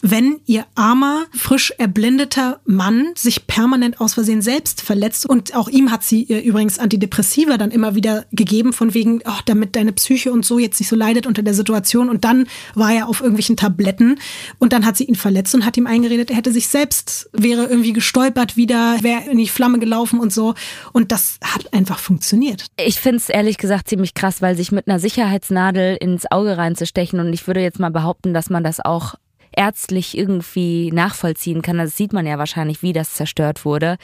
[0.00, 5.26] wenn ihr armer, frisch erblindeter Mann sich permanent aus Versehen selbst verletzt.
[5.26, 9.40] Und auch ihm hat sie ihr übrigens Antidepressiva dann immer wieder gegeben, von wegen, oh,
[9.46, 12.08] damit deine Psyche und so jetzt nicht so leidet unter der Situation.
[12.08, 14.20] Und dann war er auf irgendwelchen Tabletten
[14.58, 17.64] und dann hat sie ihn verletzt und hat ihm eingeredet, er hätte sich selbst, wäre
[17.64, 20.54] irgendwie gestolpert wieder, wäre in die Flamme gelaufen und so.
[20.92, 22.66] Und das hat einfach funktioniert.
[22.78, 27.18] Ich finde es ehrlich gesagt ziemlich krass, weil sich mit einer Sicherheitsnadel ins Auge reinzustechen
[27.18, 29.14] und ich würde jetzt mal behaupten, dass man das auch
[29.56, 31.78] ärztlich irgendwie nachvollziehen kann.
[31.78, 33.96] Das sieht man ja wahrscheinlich, wie das zerstört wurde.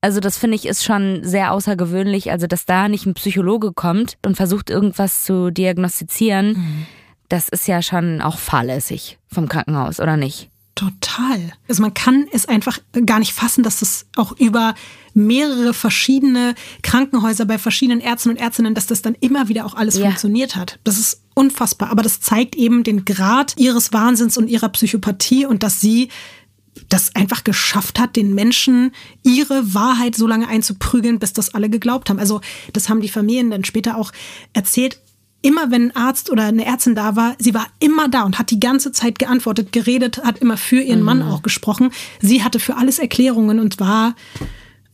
[0.00, 4.16] Also das finde ich ist schon sehr außergewöhnlich, also dass da nicht ein Psychologe kommt
[4.24, 6.48] und versucht irgendwas zu diagnostizieren.
[6.48, 6.86] Mhm.
[7.28, 10.51] Das ist ja schon auch fahrlässig vom Krankenhaus, oder nicht?
[10.74, 11.52] Total.
[11.68, 14.74] Also man kann es einfach gar nicht fassen, dass das auch über
[15.12, 19.98] mehrere verschiedene Krankenhäuser bei verschiedenen Ärzten und Ärztinnen, dass das dann immer wieder auch alles
[19.98, 20.06] ja.
[20.06, 20.78] funktioniert hat.
[20.84, 21.90] Das ist unfassbar.
[21.90, 26.08] Aber das zeigt eben den Grad ihres Wahnsinns und ihrer Psychopathie und dass sie
[26.88, 28.92] das einfach geschafft hat, den Menschen
[29.22, 32.18] ihre Wahrheit so lange einzuprügeln, bis das alle geglaubt haben.
[32.18, 32.40] Also
[32.72, 34.10] das haben die Familien dann später auch
[34.54, 34.98] erzählt
[35.42, 38.50] immer wenn ein Arzt oder eine Ärztin da war, sie war immer da und hat
[38.50, 41.06] die ganze Zeit geantwortet, geredet, hat immer für ihren mhm.
[41.06, 41.90] Mann auch gesprochen.
[42.20, 44.14] Sie hatte für alles Erklärungen und war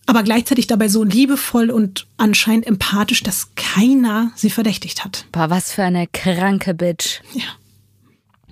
[0.06, 5.26] aber gleichzeitig dabei so liebevoll und anscheinend empathisch, dass keiner sie verdächtigt hat.
[5.32, 7.20] Boah, was für eine kranke Bitch.
[7.34, 7.44] Ja.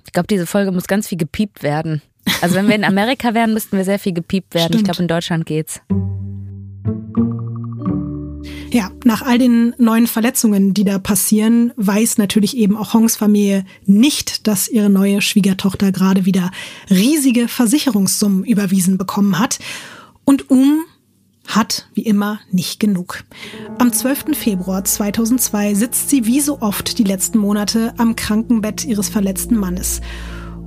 [0.05, 2.03] Ich glaube, diese Folge muss ganz viel gepiept werden.
[2.41, 4.73] Also wenn wir in Amerika wären, müssten wir sehr viel gepiept werden.
[4.73, 4.81] Stimmt.
[4.81, 5.81] Ich glaube, in Deutschland geht's.
[8.71, 13.65] Ja, nach all den neuen Verletzungen, die da passieren, weiß natürlich eben auch Hongs Familie
[13.85, 16.51] nicht, dass ihre neue Schwiegertochter gerade wieder
[16.89, 19.59] riesige Versicherungssummen überwiesen bekommen hat.
[20.25, 20.83] Und Um
[21.47, 23.23] hat wie immer nicht genug.
[23.77, 24.37] Am 12.
[24.37, 30.01] Februar 2002 sitzt sie wie so oft die letzten Monate am Krankenbett ihres verletzten Mannes.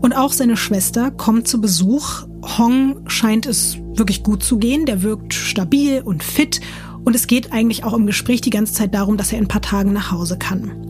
[0.01, 2.27] Und auch seine Schwester kommt zu Besuch.
[2.57, 4.87] Hong scheint es wirklich gut zu gehen.
[4.87, 6.63] Der wirkt stabil und fit
[7.05, 9.49] und es geht eigentlich auch im Gespräch die ganze Zeit darum, dass er in ein
[9.49, 10.89] paar Tagen nach Hause kann.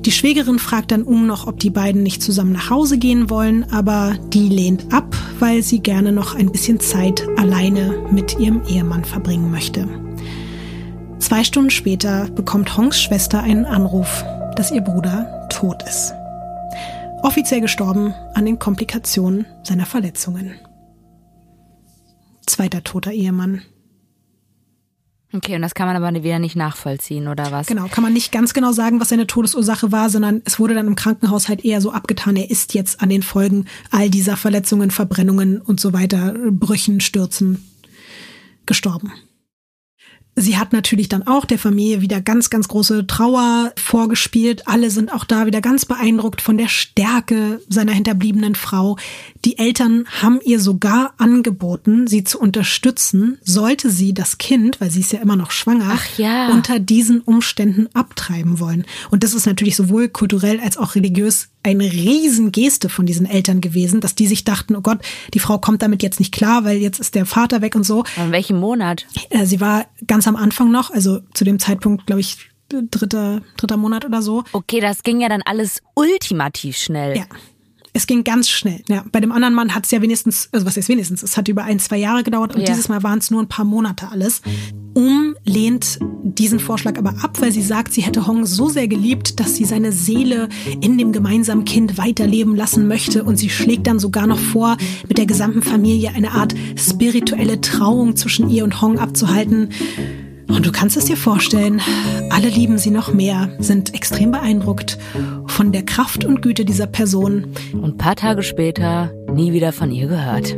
[0.00, 3.70] Die Schwägerin fragt dann um noch, ob die beiden nicht zusammen nach Hause gehen wollen,
[3.70, 9.04] aber die lehnt ab, weil sie gerne noch ein bisschen Zeit alleine mit ihrem Ehemann
[9.04, 9.86] verbringen möchte.
[11.18, 14.24] Zwei Stunden später bekommt Hongs Schwester einen Anruf,
[14.56, 16.14] dass ihr Bruder tot ist.
[17.22, 20.54] Offiziell gestorben an den Komplikationen seiner Verletzungen.
[22.46, 23.60] Zweiter toter Ehemann.
[25.32, 27.68] Okay, und das kann man aber wieder nicht nachvollziehen, oder was?
[27.68, 30.88] Genau, kann man nicht ganz genau sagen, was seine Todesursache war, sondern es wurde dann
[30.88, 34.90] im Krankenhaus halt eher so abgetan, er ist jetzt an den Folgen all dieser Verletzungen,
[34.90, 37.64] Verbrennungen und so weiter, Brüchen, Stürzen
[38.66, 39.12] gestorben.
[40.36, 44.66] Sie hat natürlich dann auch der Familie wieder ganz, ganz große Trauer vorgespielt.
[44.66, 48.96] Alle sind auch da wieder ganz beeindruckt von der Stärke seiner hinterbliebenen Frau.
[49.44, 55.00] Die Eltern haben ihr sogar angeboten, sie zu unterstützen, sollte sie das Kind, weil sie
[55.00, 56.48] ist ja immer noch schwanger, ja.
[56.50, 58.86] unter diesen Umständen abtreiben wollen.
[59.10, 64.00] Und das ist natürlich sowohl kulturell als auch religiös eine Riesengeste von diesen Eltern gewesen,
[64.00, 64.98] dass die sich dachten, oh Gott,
[65.34, 68.04] die Frau kommt damit jetzt nicht klar, weil jetzt ist der Vater weg und so.
[68.16, 69.06] In welchem Monat?
[69.28, 72.38] Äh, Sie war ganz am Anfang noch, also zu dem Zeitpunkt, glaube ich,
[72.68, 74.44] dritter, dritter Monat oder so.
[74.52, 77.16] Okay, das ging ja dann alles ultimativ schnell.
[77.16, 77.24] Ja.
[77.92, 78.82] Es ging ganz schnell.
[78.88, 81.48] Ja, bei dem anderen Mann hat es ja wenigstens, also was ist wenigstens, es hat
[81.48, 82.66] über ein, zwei Jahre gedauert und Ja.
[82.68, 84.42] dieses Mal waren es nur ein paar Monate alles.
[84.94, 89.38] Um lehnt diesen Vorschlag aber ab, weil sie sagt, sie hätte Hong so sehr geliebt,
[89.40, 90.48] dass sie seine Seele
[90.80, 94.76] in dem gemeinsamen Kind weiterleben lassen möchte und sie schlägt dann sogar noch vor,
[95.08, 99.70] mit der gesamten Familie eine Art spirituelle Trauung zwischen ihr und Hong abzuhalten.
[100.50, 101.80] Und du kannst es dir vorstellen,
[102.30, 104.98] alle lieben sie noch mehr, sind extrem beeindruckt
[105.46, 107.46] von der Kraft und Güte dieser Person.
[107.72, 110.56] Und ein paar Tage später nie wieder von ihr gehört.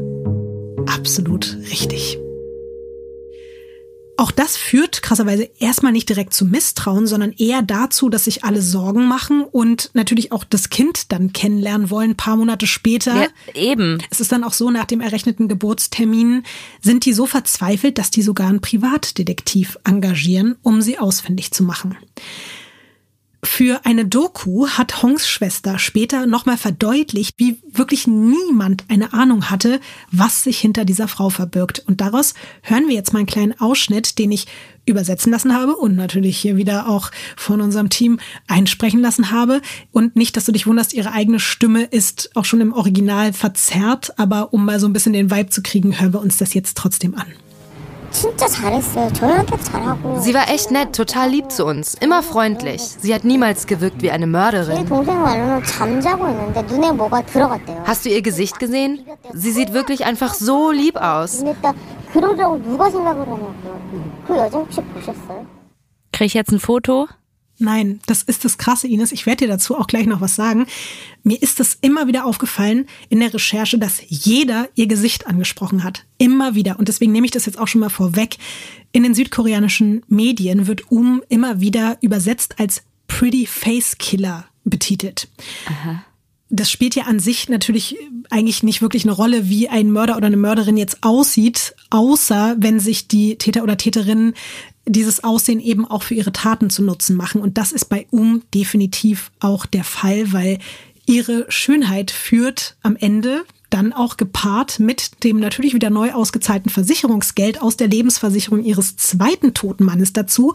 [0.87, 2.22] Absolut richtig.
[4.19, 8.61] Auch das führt krasserweise erstmal nicht direkt zu Misstrauen, sondern eher dazu, dass sich alle
[8.61, 13.15] Sorgen machen und natürlich auch das Kind dann kennenlernen wollen, ein paar Monate später.
[13.15, 13.99] Ja, eben.
[14.11, 16.43] Es ist dann auch so, nach dem errechneten Geburtstermin
[16.83, 21.97] sind die so verzweifelt, dass die sogar einen Privatdetektiv engagieren, um sie ausfindig zu machen.
[23.45, 29.81] Für eine Doku hat Hongs Schwester später nochmal verdeutlicht, wie wirklich niemand eine Ahnung hatte,
[30.13, 31.81] was sich hinter dieser Frau verbirgt.
[31.81, 34.47] Und daraus hören wir jetzt mal einen kleinen Ausschnitt, den ich
[34.87, 39.61] übersetzen lassen habe und natürlich hier wieder auch von unserem Team einsprechen lassen habe.
[39.91, 44.19] Und nicht, dass du dich wunderst, ihre eigene Stimme ist auch schon im Original verzerrt,
[44.21, 46.77] aber um mal so ein bisschen den Vibe zu kriegen, hören wir uns das jetzt
[46.77, 47.27] trotzdem an.
[48.12, 49.12] 진짜 잘했어요.
[49.14, 50.20] 저희한테도 잘하고.
[50.20, 52.82] Sie war echt nett, total lieb zu uns, immer freundlich.
[52.82, 54.86] Sie hat niemals gewirkt wie eine 제 Mörderin.
[54.88, 57.84] 동생 말로는 잠자고 있는데 눈에 뭐가 들어갔대요.
[57.86, 59.06] Hast du ihr Gesicht gesehen?
[59.34, 61.44] Sie sieht wirklich einfach so lieb aus.
[61.44, 61.76] 눈에 딱
[62.12, 63.78] 그러려고 누가 생각을 하냐고요.
[64.26, 65.46] 그 여자 혹시 보셨어요?
[66.12, 67.08] Krieg ich jetzt ein Foto?
[67.63, 69.13] Nein, das ist das Krasse, Ines.
[69.13, 70.67] Ich werde dir dazu auch gleich noch was sagen.
[71.23, 76.05] Mir ist es immer wieder aufgefallen in der Recherche, dass jeder ihr Gesicht angesprochen hat.
[76.19, 76.81] Immer wieder.
[76.81, 78.37] Und deswegen nehme ich das jetzt auch schon mal vorweg.
[78.91, 85.29] In den südkoreanischen Medien wird Um immer wieder übersetzt als Pretty Face Killer betitelt.
[86.49, 87.97] Das spielt ja an sich natürlich
[88.29, 92.81] eigentlich nicht wirklich eine Rolle, wie ein Mörder oder eine Mörderin jetzt aussieht, außer wenn
[92.81, 94.35] sich die Täter oder Täterinnen
[94.87, 97.41] dieses Aussehen eben auch für ihre Taten zu nutzen machen.
[97.41, 100.59] Und das ist bei Um definitiv auch der Fall, weil
[101.07, 107.63] ihre Schönheit führt am Ende dann auch gepaart mit dem natürlich wieder neu ausgezahlten Versicherungsgeld
[107.63, 110.55] aus der Lebensversicherung ihres zweiten toten Mannes dazu,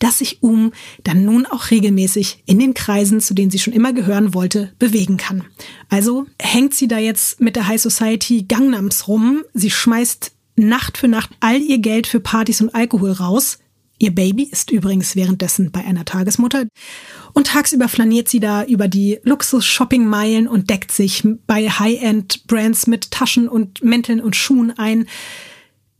[0.00, 0.72] dass sich Um
[1.04, 5.16] dann nun auch regelmäßig in den Kreisen, zu denen sie schon immer gehören wollte, bewegen
[5.16, 5.44] kann.
[5.88, 9.44] Also hängt sie da jetzt mit der High Society Gangnams rum.
[9.54, 13.58] Sie schmeißt Nacht für Nacht all ihr Geld für Partys und Alkohol raus.
[13.98, 16.66] Ihr Baby ist übrigens währenddessen bei einer Tagesmutter.
[17.32, 23.48] Und tagsüber flaniert sie da über die Luxus-Shopping-Meilen und deckt sich bei High-End-Brands mit Taschen
[23.48, 25.06] und Mänteln und Schuhen ein.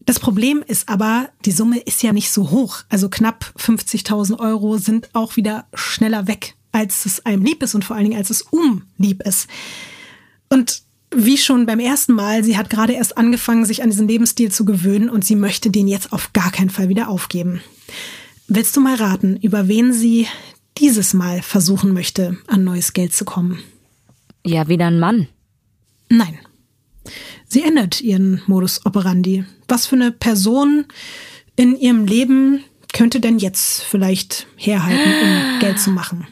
[0.05, 2.83] Das Problem ist aber, die Summe ist ja nicht so hoch.
[2.89, 7.85] Also knapp 50.000 Euro sind auch wieder schneller weg, als es einem lieb ist und
[7.85, 9.49] vor allen Dingen, als es um lieb ist.
[10.49, 14.51] Und wie schon beim ersten Mal, sie hat gerade erst angefangen, sich an diesen Lebensstil
[14.51, 17.61] zu gewöhnen und sie möchte den jetzt auf gar keinen Fall wieder aufgeben.
[18.49, 20.27] Willst du mal raten, über wen sie
[20.79, 23.61] dieses Mal versuchen möchte, an neues Geld zu kommen?
[24.45, 25.29] Ja, wieder ein Mann.
[26.09, 26.39] Nein.
[27.49, 29.45] Sie ändert ihren Modus operandi.
[29.69, 30.85] Was für eine Person
[31.57, 36.27] in ihrem Leben könnte denn jetzt vielleicht herhalten, um Geld zu machen?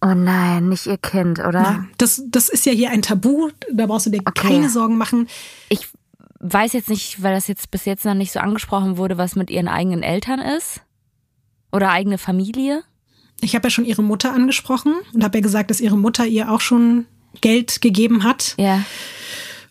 [0.00, 1.62] Oh nein, nicht ihr Kind, oder?
[1.62, 4.48] Nein, das, das ist ja hier ein Tabu, da brauchst du dir Okay.
[4.48, 5.28] keine Sorgen machen.
[5.68, 5.88] Ich
[6.40, 9.50] weiß jetzt nicht, weil das jetzt bis jetzt noch nicht so angesprochen wurde, was mit
[9.50, 10.82] ihren eigenen Eltern ist.
[11.72, 12.84] Oder eigene Familie.
[13.40, 16.50] Ich habe ja schon ihre Mutter angesprochen und habe ja gesagt, dass ihre Mutter ihr
[16.50, 17.06] auch schon
[17.40, 18.54] Geld gegeben hat.
[18.56, 18.84] Ja.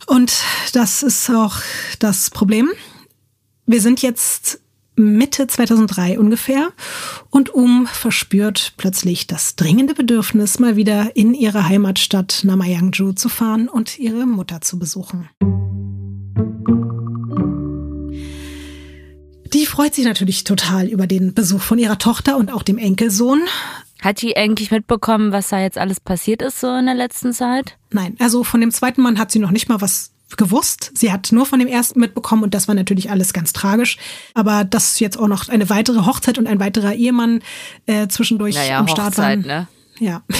[0.06, 0.34] Und
[0.74, 1.56] das ist auch
[2.00, 2.70] das Problem.
[3.66, 4.62] Wir sind jetzt
[4.98, 6.72] Mitte 2003 ungefähr
[7.30, 13.70] und Um verspürt plötzlich das dringende Bedürfnis, mal wieder in ihre Heimatstadt Namayangju zu fahren
[13.70, 15.30] und ihre Mutter zu besuchen.
[19.54, 23.42] Die freut sich natürlich total über den Besuch von ihrer Tochter und auch dem Enkelsohn.
[24.02, 27.78] Hat die eigentlich mitbekommen, was da jetzt alles passiert ist so in der letzten Zeit?
[27.92, 30.92] Nein, also von dem zweiten Mann hat sie noch nicht mal was gewusst.
[30.94, 33.98] Sie hat nur von dem ersten mitbekommen und das war natürlich alles ganz tragisch.
[34.34, 37.42] Aber dass jetzt auch noch eine weitere Hochzeit und ein weiterer Ehemann
[37.86, 39.48] äh, zwischendurch Naja, am Start Hochzeit, waren.
[39.48, 39.68] ne?
[40.00, 40.24] Ja.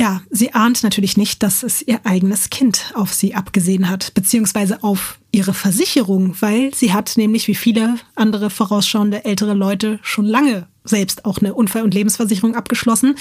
[0.00, 4.84] Ja, sie ahnt natürlich nicht, dass es ihr eigenes Kind auf sie abgesehen hat, beziehungsweise
[4.84, 10.66] auf ihre Versicherung, weil sie hat nämlich wie viele andere vorausschauende ältere Leute schon lange
[10.88, 13.14] selbst auch eine Unfall- und Lebensversicherung abgeschlossen.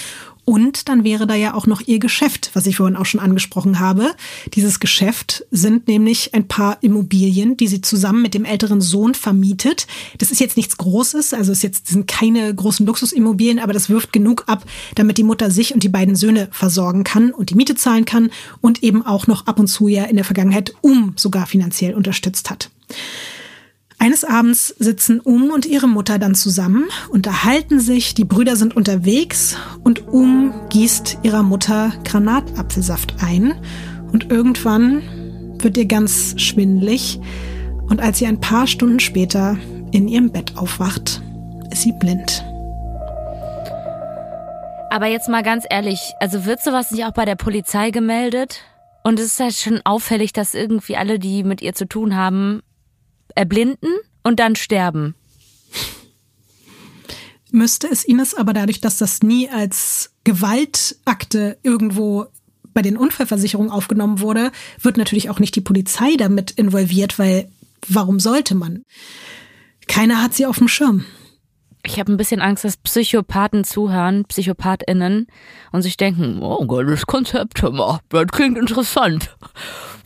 [0.45, 3.81] Und dann wäre da ja auch noch ihr Geschäft, was ich vorhin auch schon angesprochen
[3.81, 4.13] habe.
[4.53, 9.87] Dieses Geschäft sind nämlich ein paar Immobilien, die sie zusammen mit dem älteren Sohn vermietet.
[10.19, 14.13] Das ist jetzt nichts Großes, also es jetzt sind keine großen Luxusimmobilien, aber das wirft
[14.13, 14.63] genug ab,
[14.95, 18.29] damit die Mutter sich und die beiden Söhne versorgen kann und die Miete zahlen kann
[18.61, 22.49] und eben auch noch ab und zu ja in der Vergangenheit um sogar finanziell unterstützt
[22.49, 22.69] hat.
[23.99, 29.57] Eines Abends sitzen Um und ihre Mutter dann zusammen, unterhalten sich, die Brüder sind unterwegs
[29.83, 33.59] und Um gießt ihrer Mutter Granatapfelsaft ein
[34.13, 35.01] und irgendwann
[35.59, 37.19] wird ihr ganz schwindlig
[37.89, 39.57] und als sie ein paar Stunden später
[39.91, 41.21] in ihrem Bett aufwacht,
[41.71, 42.45] ist sie blind.
[44.91, 48.61] Aber jetzt mal ganz ehrlich, also wird sowas nicht auch bei der Polizei gemeldet?
[49.07, 52.61] Und es ist halt schon auffällig, dass irgendwie alle, die mit ihr zu tun haben,
[53.35, 55.15] erblinden und dann sterben.
[57.49, 62.25] Müsste es Ines aber dadurch, dass das nie als Gewaltakte irgendwo
[62.73, 64.51] bei den Unfallversicherungen aufgenommen wurde,
[64.81, 67.49] wird natürlich auch nicht die Polizei damit involviert, weil
[67.87, 68.83] warum sollte man?
[69.87, 71.05] Keiner hat sie auf dem Schirm.
[71.87, 75.27] Ich habe ein bisschen Angst, dass Psychopathen zuhören, PsychopathInnen,
[75.71, 79.35] und sich denken, oh, geiles Konzept, hör mal, das klingt interessant.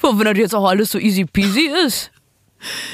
[0.02, 2.12] Wenn das jetzt auch alles so easy peasy ist.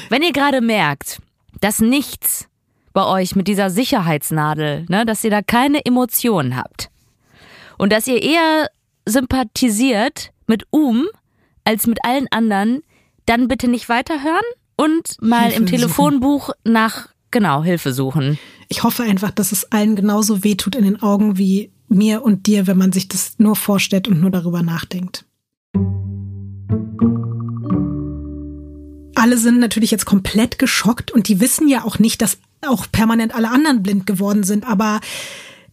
[0.09, 1.19] Wenn ihr gerade merkt,
[1.59, 2.47] dass nichts
[2.93, 6.89] bei euch mit dieser Sicherheitsnadel, ne, dass ihr da keine Emotionen habt
[7.77, 8.69] und dass ihr eher
[9.05, 11.07] sympathisiert mit Um
[11.65, 12.83] als mit allen anderen,
[13.25, 14.39] dann bitte nicht weiterhören
[14.77, 15.79] und mal Hilfe im suchen.
[15.79, 18.39] Telefonbuch nach genau Hilfe suchen.
[18.69, 22.67] Ich hoffe einfach, dass es allen genauso wehtut in den Augen wie mir und dir,
[22.67, 25.25] wenn man sich das nur vorstellt und nur darüber nachdenkt.
[29.15, 33.33] Alle sind natürlich jetzt komplett geschockt und die wissen ja auch nicht, dass auch permanent
[33.33, 34.65] alle anderen blind geworden sind.
[34.67, 34.99] Aber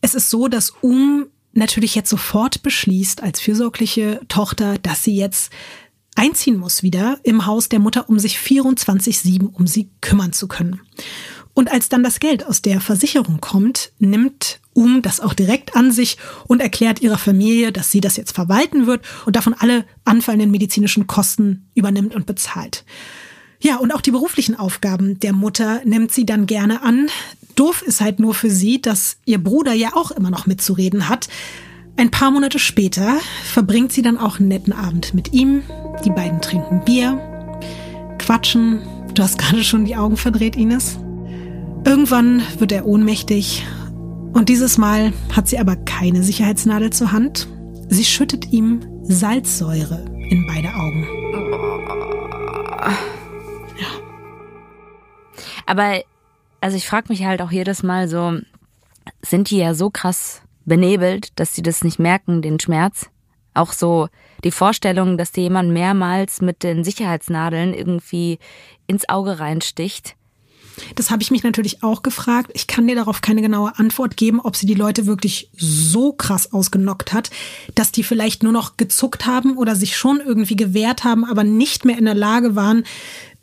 [0.00, 5.52] es ist so, dass Um natürlich jetzt sofort beschließt als fürsorgliche Tochter, dass sie jetzt
[6.16, 10.80] einziehen muss wieder im Haus der Mutter, um sich 24-7 um sie kümmern zu können.
[11.54, 15.92] Und als dann das Geld aus der Versicherung kommt, nimmt Um das auch direkt an
[15.92, 20.50] sich und erklärt ihrer Familie, dass sie das jetzt verwalten wird und davon alle anfallenden
[20.50, 22.84] medizinischen Kosten übernimmt und bezahlt.
[23.60, 27.08] Ja, und auch die beruflichen Aufgaben der Mutter nimmt sie dann gerne an.
[27.54, 31.28] Doof ist halt nur für sie, dass ihr Bruder ja auch immer noch mitzureden hat.
[31.96, 35.62] Ein paar Monate später verbringt sie dann auch einen netten Abend mit ihm.
[36.04, 37.16] Die beiden trinken Bier,
[38.18, 38.80] quatschen.
[39.14, 40.98] Du hast gerade schon die Augen verdreht, Ines.
[41.84, 43.64] Irgendwann wird er ohnmächtig
[44.32, 47.46] und dieses Mal hat sie aber keine Sicherheitsnadel zur Hand.
[47.88, 51.06] Sie schüttet ihm Salzsäure in beide Augen.
[55.66, 56.02] Aber
[56.60, 58.38] also ich frage mich halt auch jedes Mal so,
[59.22, 63.10] sind die ja so krass benebelt, dass sie das nicht merken, den Schmerz?
[63.52, 64.08] Auch so
[64.42, 68.38] die Vorstellung, dass dir jemand mehrmals mit den Sicherheitsnadeln irgendwie
[68.86, 70.16] ins Auge reinsticht.
[70.94, 72.50] Das habe ich mich natürlich auch gefragt.
[72.54, 76.52] Ich kann dir darauf keine genaue Antwort geben, ob sie die Leute wirklich so krass
[76.52, 77.30] ausgenockt hat,
[77.74, 81.84] dass die vielleicht nur noch gezuckt haben oder sich schon irgendwie gewehrt haben, aber nicht
[81.84, 82.84] mehr in der Lage waren.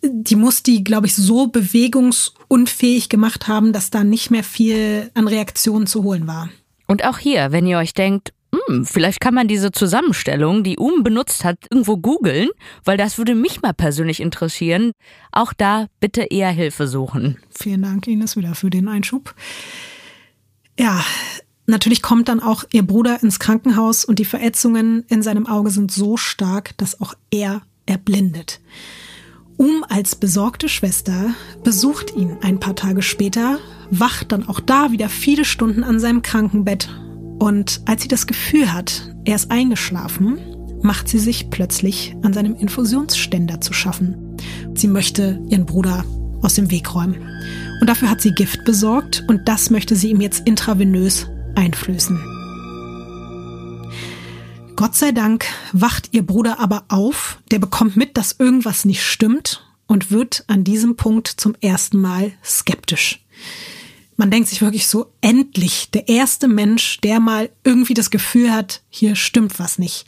[0.03, 5.27] Die muss die, glaube ich, so bewegungsunfähig gemacht haben, dass da nicht mehr viel an
[5.27, 6.49] Reaktionen zu holen war.
[6.87, 11.03] Und auch hier, wenn ihr euch denkt, hm, vielleicht kann man diese Zusammenstellung, die Um
[11.03, 12.49] benutzt hat, irgendwo googeln,
[12.83, 14.91] weil das würde mich mal persönlich interessieren.
[15.31, 17.37] Auch da bitte eher Hilfe suchen.
[17.49, 19.33] Vielen Dank, Ines, wieder für den Einschub.
[20.77, 21.03] Ja,
[21.65, 25.91] natürlich kommt dann auch ihr Bruder ins Krankenhaus und die Verätzungen in seinem Auge sind
[25.91, 28.59] so stark, dass auch er erblindet.
[29.57, 33.59] Um als besorgte Schwester besucht ihn ein paar Tage später,
[33.91, 36.89] wacht dann auch da wieder viele Stunden an seinem Krankenbett
[37.41, 40.37] und als sie das Gefühl hat, er ist eingeschlafen,
[40.83, 44.37] macht sie sich plötzlich an seinem Infusionsständer zu schaffen.
[44.75, 46.05] Sie möchte ihren Bruder
[46.43, 47.27] aus dem Weg räumen.
[47.81, 51.25] Und dafür hat sie Gift besorgt und das möchte sie ihm jetzt intravenös
[51.55, 52.19] einflößen.
[54.75, 59.65] Gott sei Dank wacht ihr Bruder aber auf, der bekommt mit, dass irgendwas nicht stimmt
[59.87, 63.25] und wird an diesem Punkt zum ersten Mal skeptisch.
[64.21, 68.83] Man denkt sich wirklich so, endlich der erste Mensch, der mal irgendwie das Gefühl hat,
[68.91, 70.05] hier stimmt was nicht.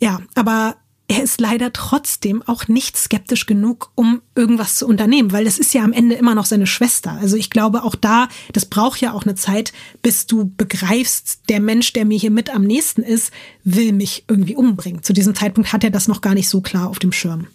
[0.00, 0.74] Ja, aber
[1.06, 5.74] er ist leider trotzdem auch nicht skeptisch genug, um irgendwas zu unternehmen, weil das ist
[5.74, 7.12] ja am Ende immer noch seine Schwester.
[7.20, 9.72] Also ich glaube auch da, das braucht ja auch eine Zeit,
[10.02, 13.30] bis du begreifst, der Mensch, der mir hier mit am nächsten ist,
[13.62, 15.04] will mich irgendwie umbringen.
[15.04, 17.46] Zu diesem Zeitpunkt hat er das noch gar nicht so klar auf dem Schirm.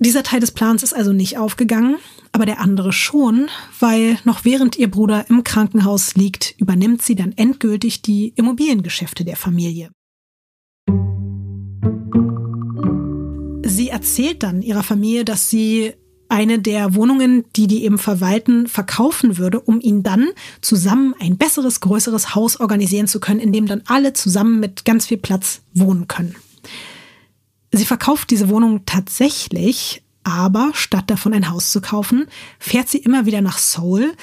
[0.00, 1.96] Dieser Teil des Plans ist also nicht aufgegangen,
[2.30, 3.48] aber der andere schon,
[3.80, 9.36] weil noch während ihr Bruder im Krankenhaus liegt, übernimmt sie dann endgültig die Immobiliengeschäfte der
[9.36, 9.90] Familie.
[13.64, 15.94] Sie erzählt dann ihrer Familie, dass sie
[16.28, 20.28] eine der Wohnungen, die die eben verwalten, verkaufen würde, um ihnen dann
[20.60, 25.06] zusammen ein besseres, größeres Haus organisieren zu können, in dem dann alle zusammen mit ganz
[25.06, 26.36] viel Platz wohnen können.
[27.72, 32.26] Sie verkauft diese Wohnung tatsächlich, aber statt davon ein Haus zu kaufen,
[32.58, 34.14] fährt sie immer wieder nach Seoul,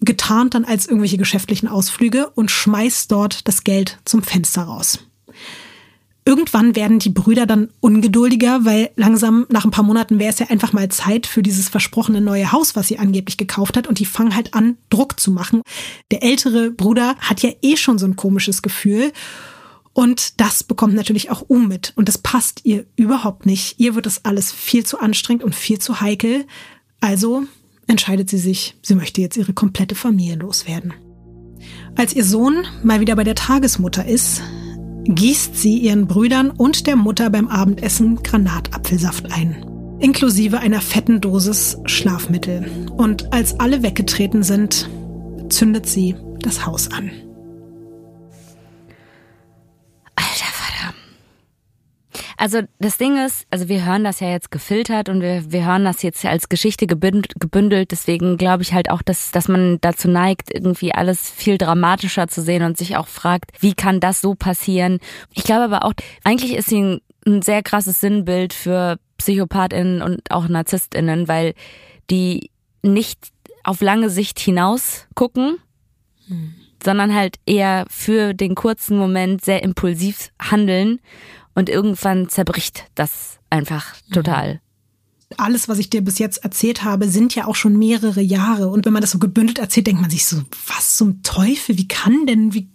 [0.00, 5.00] getarnt dann als irgendwelche geschäftlichen Ausflüge und schmeißt dort das Geld zum Fenster raus.
[6.26, 10.48] Irgendwann werden die Brüder dann ungeduldiger, weil langsam nach ein paar Monaten wäre es ja
[10.48, 13.86] einfach mal Zeit für dieses versprochene neue Haus, was sie angeblich gekauft hat.
[13.86, 15.62] Und die fangen halt an, Druck zu machen.
[16.10, 19.12] Der ältere Bruder hat ja eh schon so ein komisches Gefühl.
[19.96, 21.94] Und das bekommt natürlich auch Um mit.
[21.96, 23.80] Und das passt ihr überhaupt nicht.
[23.80, 26.44] Ihr wird das alles viel zu anstrengend und viel zu heikel.
[27.00, 27.44] Also
[27.86, 30.92] entscheidet sie sich, sie möchte jetzt ihre komplette Familie loswerden.
[31.94, 34.42] Als ihr Sohn mal wieder bei der Tagesmutter ist,
[35.06, 39.64] gießt sie ihren Brüdern und der Mutter beim Abendessen Granatapfelsaft ein.
[39.98, 42.70] Inklusive einer fetten Dosis Schlafmittel.
[42.98, 44.90] Und als alle weggetreten sind,
[45.48, 47.10] zündet sie das Haus an.
[52.36, 55.84] Also das Ding ist, also wir hören das ja jetzt gefiltert und wir, wir hören
[55.84, 57.90] das jetzt als Geschichte gebündelt.
[57.90, 62.42] Deswegen glaube ich halt auch, dass, dass man dazu neigt, irgendwie alles viel dramatischer zu
[62.42, 64.98] sehen und sich auch fragt, wie kann das so passieren?
[65.32, 65.94] Ich glaube aber auch,
[66.24, 71.54] eigentlich ist sie ein, ein sehr krasses Sinnbild für PsychopathInnen und auch NarzisstInnen, weil
[72.10, 72.50] die
[72.82, 73.28] nicht
[73.64, 75.56] auf lange Sicht hinaus gucken,
[76.28, 76.54] hm.
[76.82, 81.00] Sondern halt eher für den kurzen Moment sehr impulsiv handeln
[81.54, 84.60] und irgendwann zerbricht das einfach total.
[85.38, 88.68] Alles, was ich dir bis jetzt erzählt habe, sind ja auch schon mehrere Jahre.
[88.68, 91.88] Und wenn man das so gebündelt erzählt, denkt man sich so, was zum Teufel, wie
[91.88, 92.68] kann denn, wie,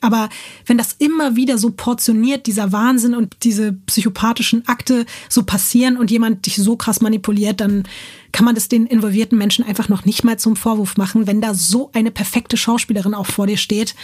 [0.00, 0.28] aber
[0.66, 6.12] wenn das immer wieder so portioniert, dieser Wahnsinn und diese psychopathischen Akte so passieren und
[6.12, 7.82] jemand dich so krass manipuliert, dann
[8.30, 11.54] kann man das den involvierten Menschen einfach noch nicht mal zum Vorwurf machen, wenn da
[11.54, 13.96] so eine perfekte Schauspielerin auch vor dir steht.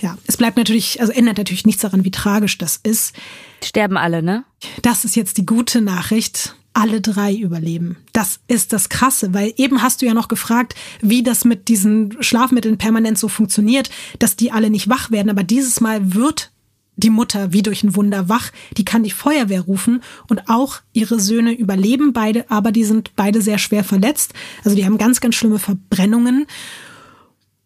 [0.00, 3.14] Ja, es bleibt natürlich, also ändert natürlich nichts daran, wie tragisch das ist.
[3.62, 4.44] Sterben alle, ne?
[4.82, 6.54] Das ist jetzt die gute Nachricht.
[6.74, 7.96] Alle drei überleben.
[8.12, 12.22] Das ist das Krasse, weil eben hast du ja noch gefragt, wie das mit diesen
[12.22, 15.30] Schlafmitteln permanent so funktioniert, dass die alle nicht wach werden.
[15.30, 16.52] Aber dieses Mal wird
[16.98, 21.20] die Mutter wie durch ein Wunder wach, die kann die Feuerwehr rufen und auch ihre
[21.20, 24.34] Söhne überleben beide, aber die sind beide sehr schwer verletzt.
[24.64, 26.46] Also die haben ganz, ganz schlimme Verbrennungen.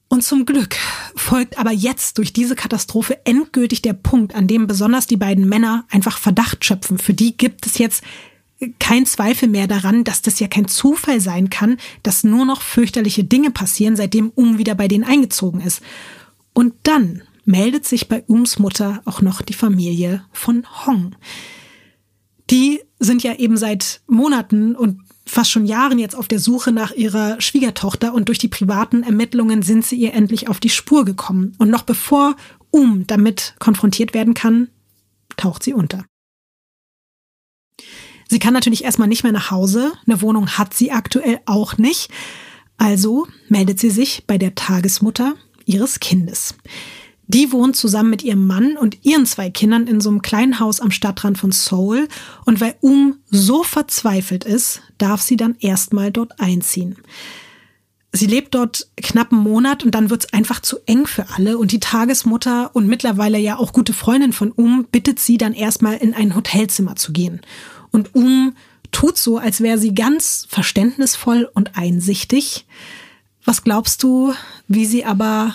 [0.09, 0.76] Und zum Glück
[1.16, 5.86] folgt aber jetzt durch diese Katastrophe endgültig der Punkt, an dem besonders die beiden Männer
[5.90, 6.98] einfach Verdacht schöpfen.
[6.98, 8.05] Für die gibt es jetzt
[8.79, 13.25] kein Zweifel mehr daran, dass das ja kein Zufall sein kann, dass nur noch fürchterliche
[13.25, 15.83] Dinge passieren, seitdem Um wieder bei denen eingezogen ist.
[16.53, 21.17] Und dann meldet sich bei Ums Mutter auch noch die Familie von Hong.
[22.51, 26.93] Die sind ja eben seit Monaten und fast schon Jahren jetzt auf der Suche nach
[26.93, 31.55] ihrer Schwiegertochter und durch die privaten Ermittlungen sind sie ihr endlich auf die Spur gekommen.
[31.59, 32.37] Und noch bevor
[32.71, 34.69] Um damit konfrontiert werden kann,
[35.37, 36.05] taucht sie unter.
[38.33, 39.93] Sie kann natürlich erstmal nicht mehr nach Hause.
[40.07, 42.11] Eine Wohnung hat sie aktuell auch nicht.
[42.78, 45.35] Also meldet sie sich bei der Tagesmutter
[45.66, 46.55] ihres Kindes.
[47.26, 50.80] Die wohnt zusammen mit ihrem Mann und ihren zwei Kindern in so einem kleinen Haus
[50.80, 52.09] am Stadtrand von Seoul.
[52.47, 56.97] Und weil Um so verzweifelt ist, darf sie dann erstmal dort einziehen.
[58.12, 61.59] Sie lebt dort knapp einen Monat und dann wird's einfach zu eng für alle.
[61.59, 65.97] Und die Tagesmutter und mittlerweile ja auch gute Freundin von Um bittet sie dann erstmal
[65.97, 67.43] in ein Hotelzimmer zu gehen.
[67.93, 68.55] Und Um
[68.90, 72.66] tut so, als wäre sie ganz verständnisvoll und einsichtig.
[73.45, 74.34] Was glaubst du,
[74.68, 75.55] wie sie aber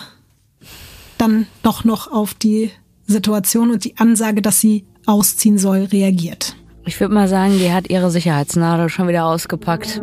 [1.18, 2.70] dann doch noch auf die
[3.06, 6.54] Situation und die Ansage, dass sie ausziehen soll, reagiert.
[6.84, 10.02] Ich würde mal sagen, die hat ihre Sicherheitsnadel schon wieder ausgepackt.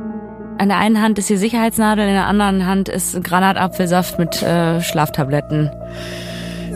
[0.58, 4.82] An der einen Hand ist die Sicherheitsnadel, in der anderen Hand ist Granatapfelsaft mit äh,
[4.82, 5.70] Schlaftabletten.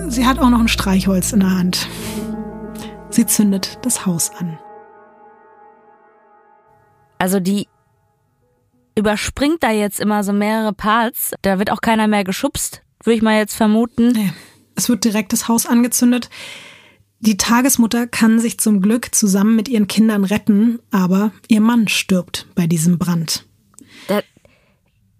[0.07, 1.87] Sie hat auch noch ein Streichholz in der Hand.
[3.09, 4.57] Sie zündet das Haus an.
[7.19, 7.67] Also die
[8.95, 11.33] überspringt da jetzt immer so mehrere Parts.
[11.43, 14.11] Da wird auch keiner mehr geschubst würde ich mal jetzt vermuten.
[14.11, 14.33] Nee.
[14.75, 16.29] Es wird direkt das Haus angezündet.
[17.19, 22.47] Die Tagesmutter kann sich zum Glück zusammen mit ihren Kindern retten, aber ihr Mann stirbt
[22.55, 23.45] bei diesem Brand.
[24.07, 24.21] Da,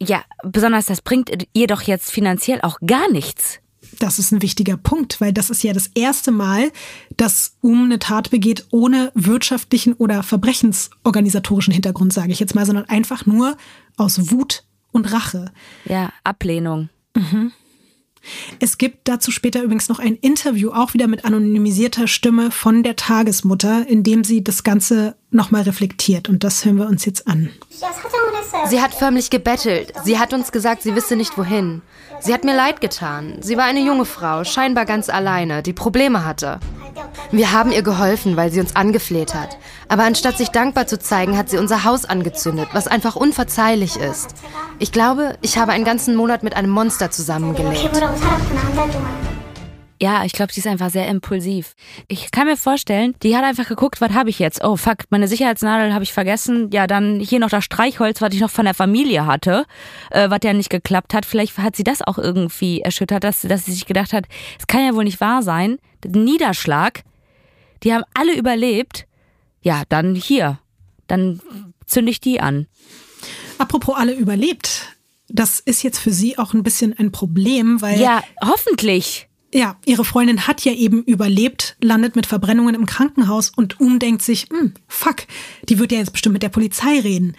[0.01, 3.59] ja, besonders das bringt ihr doch jetzt finanziell auch gar nichts.
[3.97, 6.71] Das ist ein wichtiger Punkt, weil das ist ja das erste Mal,
[7.17, 12.85] dass Um eine Tat begeht ohne wirtschaftlichen oder verbrechensorganisatorischen Hintergrund, sage ich jetzt mal, sondern
[12.85, 13.57] einfach nur
[13.97, 15.51] aus Wut und Rache.
[15.85, 16.89] Ja, Ablehnung.
[18.59, 22.95] Es gibt dazu später übrigens noch ein Interview, auch wieder mit anonymisierter Stimme von der
[22.95, 26.29] Tagesmutter, in dem sie das Ganze nochmal reflektiert.
[26.29, 27.49] Und das hören wir uns jetzt an.
[28.67, 29.93] Sie hat förmlich gebettelt.
[30.03, 31.81] Sie hat uns gesagt, sie wisse nicht wohin.
[32.19, 33.37] Sie hat mir leid getan.
[33.41, 36.59] Sie war eine junge Frau, scheinbar ganz alleine, die Probleme hatte.
[37.31, 39.57] Wir haben ihr geholfen, weil sie uns angefleht hat.
[39.87, 44.35] Aber anstatt sich dankbar zu zeigen, hat sie unser Haus angezündet, was einfach unverzeihlich ist.
[44.79, 47.89] Ich glaube, ich habe einen ganzen Monat mit einem Monster zusammengelebt.
[50.01, 51.73] Ja, ich glaube, sie ist einfach sehr impulsiv.
[52.07, 54.63] Ich kann mir vorstellen, die hat einfach geguckt, was habe ich jetzt?
[54.63, 56.69] Oh fuck, meine Sicherheitsnadel habe ich vergessen.
[56.71, 59.65] Ja, dann hier noch das Streichholz, was ich noch von der Familie hatte,
[60.11, 61.25] äh, was ja nicht geklappt hat.
[61.25, 64.25] Vielleicht hat sie das auch irgendwie erschüttert, dass, dass sie sich gedacht hat,
[64.57, 65.79] es kann ja wohl nicht wahr sein.
[66.07, 67.03] Niederschlag,
[67.83, 69.05] die haben alle überlebt.
[69.61, 70.59] Ja, dann hier.
[71.07, 71.41] Dann
[71.85, 72.67] zünde ich die an.
[73.57, 74.95] Apropos alle überlebt.
[75.27, 79.28] Das ist jetzt für sie auch ein bisschen ein Problem, weil Ja, hoffentlich.
[79.51, 84.21] Ja, ihre Freundin hat ja eben überlebt, landet mit Verbrennungen im Krankenhaus und Um denkt
[84.21, 85.25] sich, hm, fuck,
[85.63, 87.35] die wird ja jetzt bestimmt mit der Polizei reden.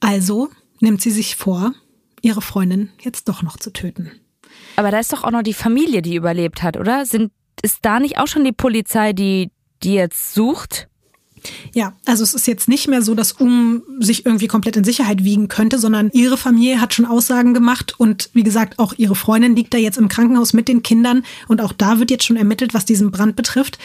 [0.00, 0.50] Also
[0.80, 1.72] nimmt sie sich vor,
[2.20, 4.12] ihre Freundin jetzt doch noch zu töten.
[4.76, 7.06] Aber da ist doch auch noch die Familie, die überlebt hat, oder?
[7.06, 9.50] Sind, ist da nicht auch schon die Polizei, die,
[9.82, 10.88] die jetzt sucht?
[11.74, 15.24] Ja, also es ist jetzt nicht mehr so, dass Um sich irgendwie komplett in Sicherheit
[15.24, 19.56] wiegen könnte, sondern ihre Familie hat schon Aussagen gemacht und wie gesagt, auch ihre Freundin
[19.56, 22.74] liegt da jetzt im Krankenhaus mit den Kindern und auch da wird jetzt schon ermittelt,
[22.74, 23.78] was diesen Brand betrifft.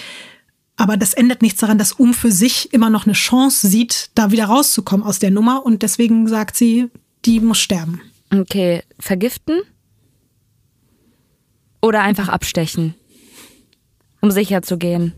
[0.78, 4.32] Aber das ändert nichts daran, dass Um für sich immer noch eine Chance sieht, da
[4.32, 6.90] wieder rauszukommen aus der Nummer und deswegen sagt sie,
[7.26, 8.02] die muss sterben.
[8.34, 9.62] Okay, vergiften?
[11.82, 12.96] Oder einfach abstechen?
[14.22, 15.14] Um sicher zu gehen.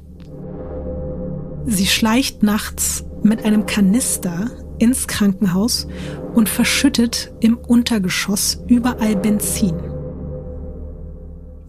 [1.66, 5.88] Sie schleicht nachts mit einem Kanister ins Krankenhaus
[6.34, 9.76] und verschüttet im Untergeschoss überall Benzin.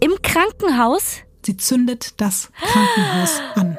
[0.01, 1.19] Im Krankenhaus?
[1.47, 3.79] Sie zündet das Krankenhaus an.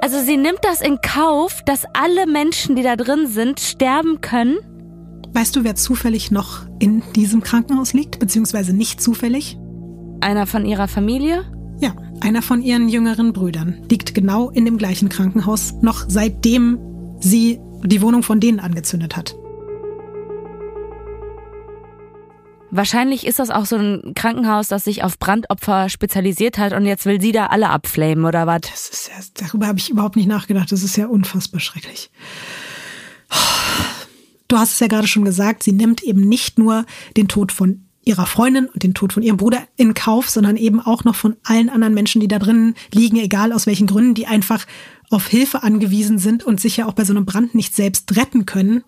[0.00, 4.58] Also sie nimmt das in Kauf, dass alle Menschen, die da drin sind, sterben können?
[5.32, 9.58] Weißt du, wer zufällig noch in diesem Krankenhaus liegt, beziehungsweise nicht zufällig?
[10.20, 11.44] Einer von ihrer Familie?
[11.80, 16.78] Ja, einer von ihren jüngeren Brüdern liegt genau in dem gleichen Krankenhaus, noch seitdem
[17.20, 19.34] sie die Wohnung von denen angezündet hat.
[22.72, 27.04] Wahrscheinlich ist das auch so ein Krankenhaus, das sich auf Brandopfer spezialisiert hat und jetzt
[27.04, 28.60] will sie da alle abflamen oder was?
[28.62, 30.70] Das ist ja, darüber habe ich überhaupt nicht nachgedacht.
[30.70, 32.10] Das ist ja unfassbar schrecklich.
[34.46, 36.84] Du hast es ja gerade schon gesagt, sie nimmt eben nicht nur
[37.16, 40.80] den Tod von ihrer Freundin und den Tod von ihrem Bruder in Kauf, sondern eben
[40.80, 44.26] auch noch von allen anderen Menschen, die da drin liegen, egal aus welchen Gründen, die
[44.26, 44.66] einfach
[45.10, 48.46] auf Hilfe angewiesen sind und sich ja auch bei so einem Brand nicht selbst retten
[48.46, 48.84] können.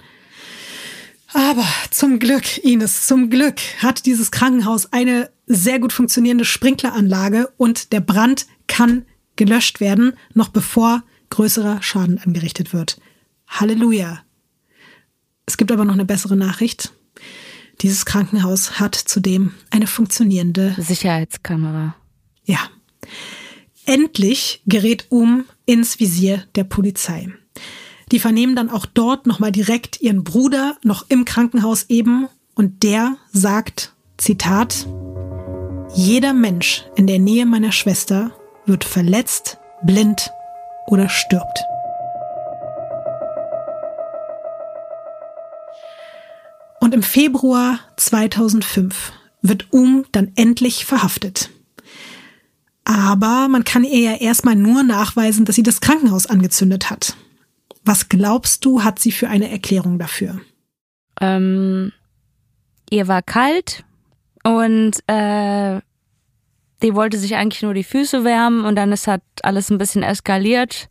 [1.35, 7.93] Aber zum Glück, Ines, zum Glück hat dieses Krankenhaus eine sehr gut funktionierende Sprinkleranlage und
[7.93, 9.05] der Brand kann
[9.37, 13.01] gelöscht werden, noch bevor größerer Schaden angerichtet wird.
[13.47, 14.23] Halleluja.
[15.47, 16.93] Es gibt aber noch eine bessere Nachricht.
[17.83, 21.97] Dieses Krankenhaus hat zudem eine funktionierende Sicherheitskamera.
[22.45, 22.59] Ja.
[23.87, 27.29] Endlich gerät Um ins Visier der Polizei.
[28.13, 33.17] Die vernehmen dann auch dort nochmal direkt ihren Bruder, noch im Krankenhaus eben, und der
[33.33, 34.87] sagt, Zitat,
[35.95, 38.31] jeder Mensch in der Nähe meiner Schwester
[38.67, 40.31] wird verletzt, blind
[40.87, 41.59] oder stirbt.
[46.83, 51.49] Und im Februar 2005 wird Um dann endlich verhaftet.
[52.83, 57.15] Aber man kann ihr ja erstmal nur nachweisen, dass sie das Krankenhaus angezündet hat.
[57.85, 60.41] Was glaubst du, hat sie für eine Erklärung dafür?
[61.21, 61.93] Ähm,
[62.91, 63.85] ihr war kalt
[64.43, 65.81] und äh,
[66.83, 70.03] die wollte sich eigentlich nur die Füße wärmen und dann ist halt alles ein bisschen
[70.03, 70.89] eskaliert.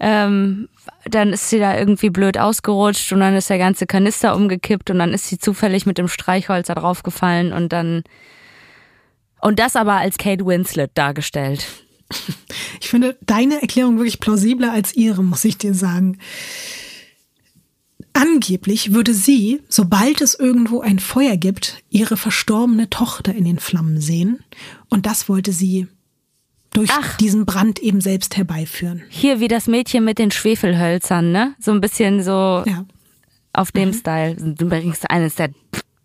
[0.00, 0.68] Ähm,
[1.04, 4.98] dann ist sie da irgendwie blöd ausgerutscht und dann ist der ganze Kanister umgekippt und
[4.98, 8.04] dann ist sie zufällig mit dem Streichholz da draufgefallen und dann
[9.40, 11.66] und das aber als Kate Winslet dargestellt.
[12.80, 16.18] Ich finde deine Erklärung wirklich plausibler als ihre, muss ich dir sagen.
[18.14, 24.00] Angeblich würde sie, sobald es irgendwo ein Feuer gibt, ihre verstorbene Tochter in den Flammen
[24.00, 24.38] sehen.
[24.88, 25.86] Und das wollte sie
[26.72, 27.16] durch Ach.
[27.16, 29.02] diesen Brand eben selbst herbeiführen.
[29.08, 31.54] Hier wie das Mädchen mit den Schwefelhölzern, ne?
[31.58, 32.84] So ein bisschen so Ja.
[33.52, 34.36] auf dem Style.
[34.60, 35.50] Übrigens eines der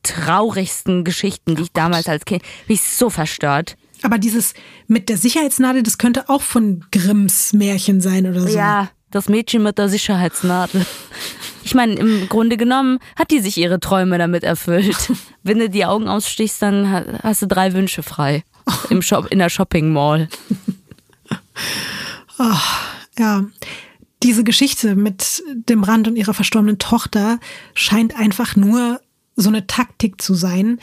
[0.04, 3.76] traurigsten Geschichten, die ich damals als Kind, bin ich so verstört.
[4.02, 4.54] Aber dieses
[4.88, 8.50] mit der Sicherheitsnadel, das könnte auch von Grimms Märchen sein oder so.
[8.58, 10.86] Ja, das Mädchen mit der Sicherheitsnadel.
[11.64, 15.12] Ich meine, im Grunde genommen hat die sich ihre Träume damit erfüllt.
[15.44, 18.44] Wenn du die Augen ausstichst, dann ha- hast du drei Wünsche frei.
[18.90, 20.30] Im Shop, in der Shopping Mall.
[23.18, 23.46] Ja,
[24.24, 27.40] diese Geschichte mit dem Rand und ihrer verstorbenen Tochter
[27.76, 29.00] scheint einfach nur
[29.36, 30.80] so eine Taktik zu sein,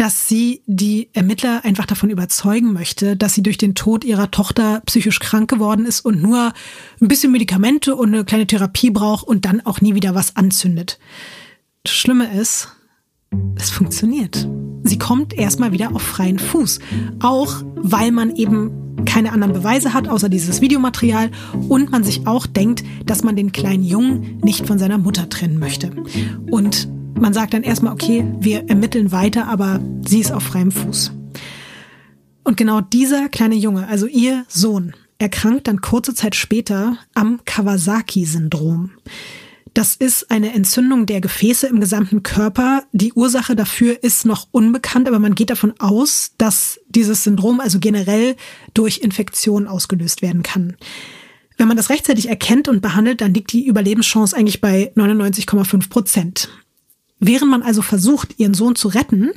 [0.00, 4.80] dass sie die Ermittler einfach davon überzeugen möchte, dass sie durch den Tod ihrer Tochter
[4.86, 6.54] psychisch krank geworden ist und nur
[7.02, 10.98] ein bisschen Medikamente und eine kleine Therapie braucht und dann auch nie wieder was anzündet.
[11.82, 12.68] Das Schlimme ist,
[13.56, 14.48] es funktioniert.
[14.84, 16.78] Sie kommt erstmal wieder auf freien Fuß.
[17.20, 21.30] Auch weil man eben keine anderen Beweise hat, außer dieses Videomaterial.
[21.68, 25.58] Und man sich auch denkt, dass man den kleinen Jungen nicht von seiner Mutter trennen
[25.58, 25.90] möchte.
[26.50, 31.12] Und man sagt dann erstmal, okay, wir ermitteln weiter, aber sie ist auf freiem Fuß.
[32.44, 38.90] Und genau dieser kleine Junge, also ihr Sohn, erkrankt dann kurze Zeit später am Kawasaki-Syndrom.
[39.74, 42.82] Das ist eine Entzündung der Gefäße im gesamten Körper.
[42.92, 47.78] Die Ursache dafür ist noch unbekannt, aber man geht davon aus, dass dieses Syndrom also
[47.78, 48.34] generell
[48.74, 50.76] durch Infektion ausgelöst werden kann.
[51.56, 56.48] Wenn man das rechtzeitig erkennt und behandelt, dann liegt die Überlebenschance eigentlich bei 99,5 Prozent.
[57.20, 59.30] Während man also versucht, ihren Sohn zu retten,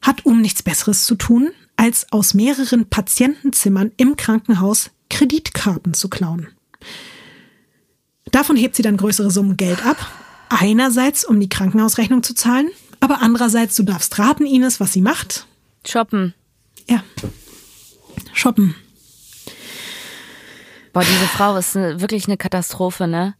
[0.00, 6.48] hat um nichts Besseres zu tun, als aus mehreren Patientenzimmern im Krankenhaus Kreditkarten zu klauen.
[8.30, 9.96] Davon hebt sie dann größere Summen Geld ab.
[10.48, 15.46] Einerseits, um die Krankenhausrechnung zu zahlen, aber andererseits, du darfst raten, Ines, was sie macht.
[15.86, 16.32] Shoppen.
[16.88, 17.02] Ja.
[18.32, 18.74] Shoppen.
[20.92, 23.34] Boah, diese Frau ist ne, wirklich eine Katastrophe, ne?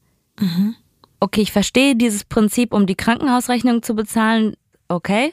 [1.24, 5.32] Okay, ich verstehe dieses Prinzip, um die Krankenhausrechnung zu bezahlen, okay.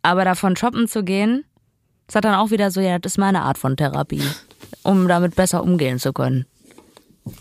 [0.00, 1.44] Aber davon shoppen zu gehen,
[2.06, 4.22] ist dann auch wieder so, ja, das ist meine Art von Therapie,
[4.84, 6.46] um damit besser umgehen zu können.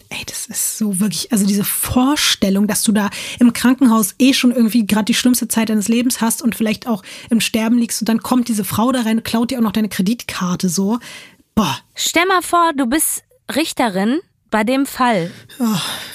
[0.10, 4.52] Ey, das ist so wirklich, also diese Vorstellung, dass du da im Krankenhaus eh schon
[4.52, 8.10] irgendwie gerade die schlimmste Zeit deines Lebens hast und vielleicht auch im Sterben liegst und
[8.10, 10.98] dann kommt diese Frau da rein, klaut dir auch noch deine Kreditkarte so.
[11.53, 13.24] Boah, Stell mal vor, du bist
[13.56, 14.22] Richterin
[14.52, 15.32] bei dem Fall.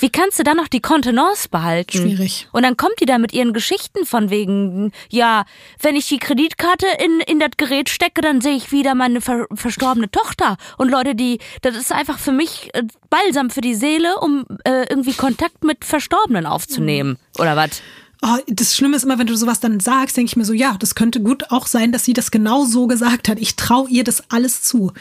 [0.00, 1.98] Wie kannst du dann noch die Kontenance behalten?
[1.98, 2.48] Schwierig.
[2.52, 5.44] Und dann kommt die da mit ihren Geschichten von wegen, ja,
[5.80, 9.46] wenn ich die Kreditkarte in, in das Gerät stecke, dann sehe ich wieder meine ver
[9.52, 10.56] verstorbene Tochter.
[10.78, 14.86] Und Leute, die, das ist einfach für mich äh, Balsam für die Seele, um äh,
[14.88, 17.18] irgendwie Kontakt mit Verstorbenen aufzunehmen.
[17.38, 17.82] Oder was?
[18.22, 20.76] Oh, das Schlimme ist immer, wenn du sowas dann sagst, denke ich mir so, ja,
[20.78, 23.40] das könnte gut auch sein, dass sie das genau so gesagt hat.
[23.40, 24.92] Ich traue ihr das alles zu.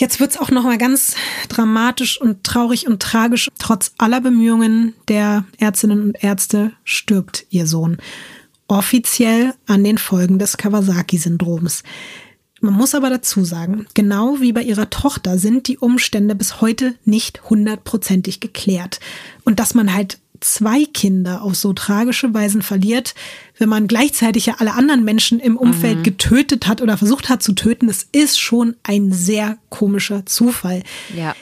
[0.00, 1.14] Jetzt wird's auch noch mal ganz
[1.50, 3.50] dramatisch und traurig und tragisch.
[3.58, 7.98] Trotz aller Bemühungen der Ärztinnen und Ärzte stirbt ihr Sohn.
[8.66, 11.82] Offiziell an den Folgen des Kawasaki-Syndroms.
[12.62, 16.94] Man muss aber dazu sagen, genau wie bei ihrer Tochter sind die Umstände bis heute
[17.04, 19.00] nicht hundertprozentig geklärt.
[19.44, 23.14] Und dass man halt zwei Kinder auf so tragische Weisen verliert,
[23.58, 27.52] wenn man gleichzeitig ja alle anderen Menschen im Umfeld getötet hat oder versucht hat zu
[27.52, 30.82] töten, das ist schon ein sehr komischer Zufall.
[31.16, 31.34] Ja.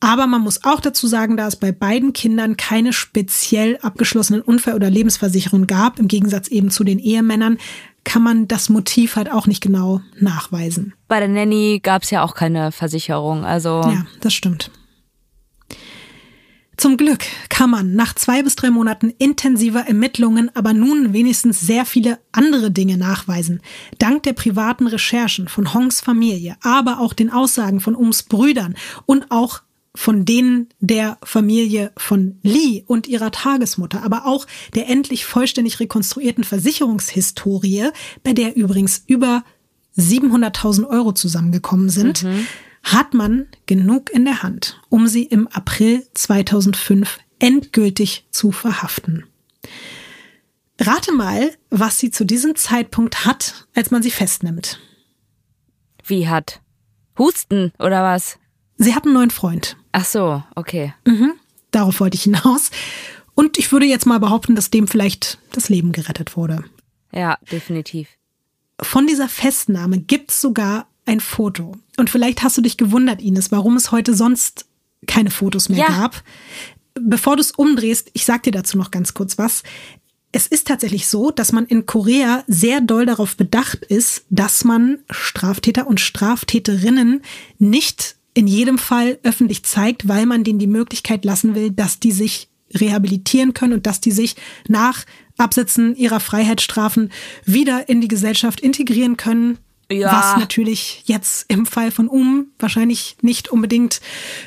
[0.00, 4.74] Aber man muss auch dazu sagen, da es bei beiden Kindern keine speziell abgeschlossenen Unfall-
[4.74, 7.58] oder Lebensversicherung gab, im Gegensatz eben zu den Ehemännern,
[8.04, 10.94] kann man das Motiv halt auch nicht genau nachweisen.
[11.08, 13.44] Bei der Nanny gab es ja auch keine Versicherung.
[13.44, 14.70] Also Ja, das stimmt.
[16.78, 21.84] Zum Glück kann man nach zwei bis drei Monaten intensiver Ermittlungen aber nun wenigstens sehr
[21.84, 23.60] viele andere Dinge nachweisen.
[23.98, 28.76] Dank der privaten Recherchen von Hongs Familie, aber auch den Aussagen von Ums Brüdern
[29.06, 34.46] und auch von denen der Familie von Lee und ihrer Tagesmutter, aber auch
[34.76, 37.88] der endlich vollständig rekonstruierten Versicherungshistorie,
[38.22, 39.42] bei der übrigens über
[39.96, 42.24] 700.000 Euro zusammengekommen sind,
[42.82, 49.24] hat man genug in der Hand, um sie im April 2005 endgültig zu verhaften.
[50.80, 54.80] Rate mal, was sie zu diesem Zeitpunkt hat, als man sie festnimmt.
[56.04, 56.60] wie hat?
[57.18, 58.38] Husten oder was?
[58.76, 59.76] Sie hat einen neuen Freund.
[59.92, 60.94] Ach so, okay.
[61.72, 62.70] Darauf wollte ich hinaus.
[63.34, 66.64] Und ich würde jetzt mal behaupten, dass dem vielleicht das Leben gerettet wurde.
[67.12, 68.08] Ja, definitiv.
[68.80, 71.76] Von dieser Festnahme gibt's sogar ein Foto.
[71.98, 74.66] Und vielleicht hast du dich gewundert, Ines, warum es heute sonst
[75.06, 75.88] keine Fotos mehr Ja.
[75.88, 76.22] gab.
[76.94, 79.62] Bevor du es umdrehst, ich sag dir dazu noch ganz kurz was.
[80.30, 84.98] Es ist tatsächlich so, dass man in Korea sehr doll darauf bedacht ist, dass man
[85.10, 87.22] Straftäter und Straftäterinnen
[87.58, 92.12] nicht in jedem Fall öffentlich zeigt, weil man denen die Möglichkeit lassen will, dass die
[92.12, 94.36] sich rehabilitieren können und dass die sich
[94.68, 95.04] nach
[95.36, 97.10] Absetzen ihrer Freiheitsstrafen
[97.44, 99.58] wieder in die Gesellschaft integrieren können
[99.90, 100.12] Ja.
[100.12, 104.00] Was natürlich jetzt im Fall von Um wahrscheinlich nicht unbedingt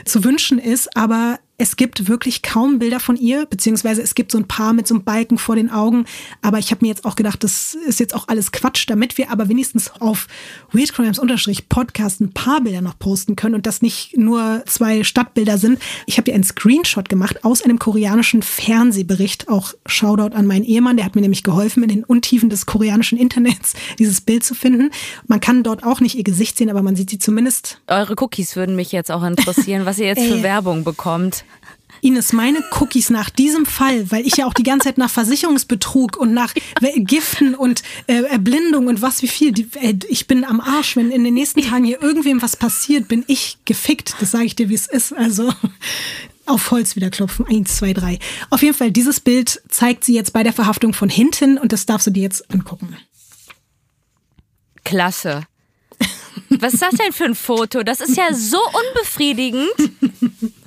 [0.06, 4.40] zu wünschen ist, aber es gibt wirklich kaum Bilder von ihr, beziehungsweise es gibt so
[4.40, 6.06] ein paar mit so einem Balken vor den Augen.
[6.42, 9.30] Aber ich habe mir jetzt auch gedacht, das ist jetzt auch alles Quatsch, damit wir
[9.30, 10.28] aber wenigstens auf
[10.72, 11.22] Weird Crimes
[11.70, 15.78] Podcast ein paar Bilder noch posten können und das nicht nur zwei Stadtbilder sind.
[16.08, 19.48] Ich habe dir einen Screenshot gemacht aus einem koreanischen Fernsehbericht.
[19.48, 23.20] Auch Shoutout an meinen Ehemann, der hat mir nämlich geholfen, in den Untiefen des koreanischen
[23.20, 24.90] Internets dieses Bild zu finden.
[25.28, 27.82] Man kann dort auch nicht ihr Gesicht sehen, aber man sieht sie zumindest.
[27.86, 30.42] Eure Cookies würden mich jetzt auch interessieren, was ihr jetzt für.
[30.42, 31.46] Werbung bekommt.
[32.02, 36.18] Ines, meine Cookies nach diesem Fall, weil ich ja auch die ganze Zeit nach Versicherungsbetrug
[36.18, 36.54] und nach
[36.96, 40.96] Giften und äh, Erblindung und was wie viel, die, äh, ich bin am Arsch.
[40.96, 44.16] Wenn in den nächsten Tagen hier irgendwem was passiert, bin ich gefickt.
[44.20, 45.14] Das sage ich dir, wie es ist.
[45.14, 45.54] Also
[46.48, 47.46] auf Holz wieder klopfen.
[47.48, 48.18] Eins, zwei, drei.
[48.50, 51.86] Auf jeden Fall, dieses Bild zeigt sie jetzt bei der Verhaftung von hinten und das
[51.86, 52.98] darfst du dir jetzt angucken.
[54.84, 55.44] Klasse.
[56.50, 57.84] Was ist das denn für ein Foto?
[57.84, 59.70] Das ist ja so unbefriedigend.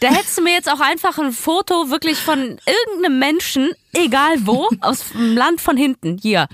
[0.00, 4.68] Da hättest du mir jetzt auch einfach ein Foto wirklich von irgendeinem Menschen, egal wo,
[4.80, 6.18] aus dem Land von hinten.
[6.20, 6.48] Hier,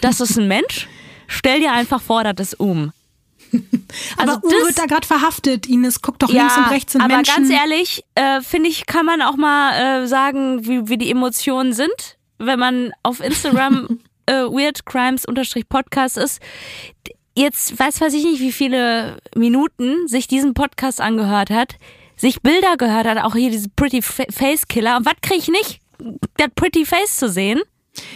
[0.00, 0.88] das ist ein Mensch.
[1.26, 2.92] Stell dir einfach vor, das ist Um.
[4.16, 5.66] Aber Also Uwe das- wird da gerade verhaftet.
[5.68, 7.34] Ines, guck doch links und rechts sind aber Menschen.
[7.36, 11.72] ganz ehrlich, äh, finde ich, kann man auch mal äh, sagen, wie, wie die Emotionen
[11.72, 15.24] sind, wenn man auf Instagram äh, Weird Crimes
[15.68, 16.40] Podcast ist.
[17.36, 21.76] Jetzt weiß weiß ich nicht, wie viele Minuten sich diesen Podcast angehört hat,
[22.16, 24.96] sich Bilder gehört hat, auch hier diese Pretty Fa- Face Killer.
[24.98, 25.80] Und was kriege ich nicht?
[26.36, 27.60] Das Pretty Face zu sehen?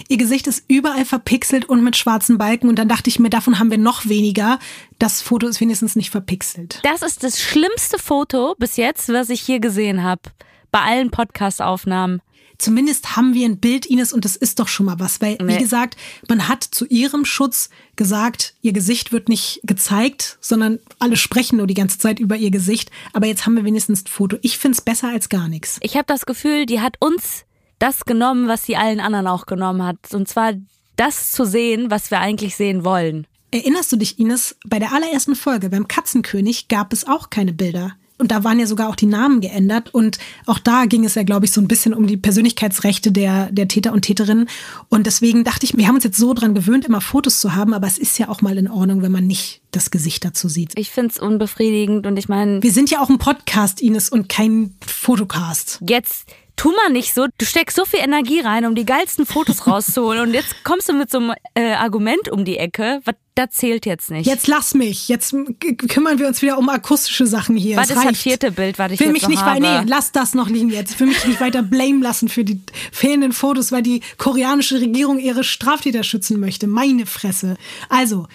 [0.09, 2.69] Ihr Gesicht ist überall verpixelt und mit schwarzen Balken.
[2.69, 4.59] Und dann dachte ich mir, davon haben wir noch weniger.
[4.99, 6.81] Das Foto ist wenigstens nicht verpixelt.
[6.83, 10.23] Das ist das schlimmste Foto bis jetzt, was ich hier gesehen habe.
[10.71, 12.21] Bei allen Podcast-Aufnahmen.
[12.61, 15.21] Zumindest haben wir ein Bild, Ines, und das ist doch schon mal was.
[15.21, 15.59] Weil, wie Nee.
[15.59, 15.97] gesagt,
[16.29, 21.67] man hat zu ihrem Schutz gesagt, ihr Gesicht wird nicht gezeigt, sondern alle sprechen nur
[21.67, 22.91] die ganze Zeit über ihr Gesicht.
[23.15, 24.37] Aber jetzt haben wir wenigstens ein Foto.
[24.43, 25.79] Ich find's besser als gar nichts.
[25.81, 27.45] Ich habe das Gefühl, die hat uns
[27.79, 29.97] das genommen, was sie allen anderen auch genommen hat.
[30.13, 30.53] Und zwar
[30.97, 33.27] das zu sehen, was wir eigentlich sehen wollen.
[33.53, 37.97] Erinnerst du dich, Ines, bei der allerersten Folge beim Katzenkönig gab es auch keine Bilder.
[38.21, 39.93] Und da waren ja sogar auch die Namen geändert.
[39.93, 43.51] Und auch da ging es ja, glaube ich, so ein bisschen um die Persönlichkeitsrechte der,
[43.51, 44.49] der Täter und Täterinnen.
[44.89, 47.75] Und deswegen dachte ich, wir haben uns jetzt so dran gewöhnt, immer Fotos zu haben.
[47.75, 50.73] Aber es ist ja auch mal in Ordnung, wenn man nicht das Gesicht dazu sieht.
[50.77, 54.75] Ich find's unbefriedigend und ich meine, Wir sind ja auch ein Podcast, Ines, und kein
[54.85, 55.79] Fotocast.
[55.87, 56.29] jetzt
[56.61, 57.27] tu mal nicht so.
[57.39, 60.93] Du steckst so viel Energie rein, um die geilsten Fotos rauszuholen und jetzt kommst du
[60.93, 63.01] mit so einem äh, Argument um die Ecke.
[63.05, 64.27] Was, das zählt jetzt nicht.
[64.27, 65.09] Jetzt lass mich.
[65.09, 65.35] Jetzt
[65.89, 67.79] kümmern wir uns wieder um akustische Sachen hier.
[67.79, 69.61] was ist das vierte Bild, was ich will jetzt mich nicht habe?
[69.61, 70.93] nee, lass das noch liegen jetzt.
[70.93, 72.61] Ich will mich nicht weiter blame lassen für die
[72.93, 76.67] fehlenden Fotos, weil die koreanische Regierung ihre Straftäter schützen möchte.
[76.67, 77.57] Meine Fresse.
[77.89, 78.27] Also,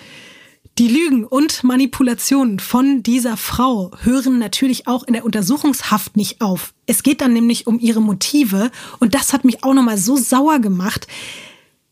[0.78, 6.74] die Lügen und Manipulationen von dieser Frau hören natürlich auch in der Untersuchungshaft nicht auf.
[6.86, 10.60] Es geht dann nämlich um ihre Motive und das hat mich auch nochmal so sauer
[10.60, 11.08] gemacht.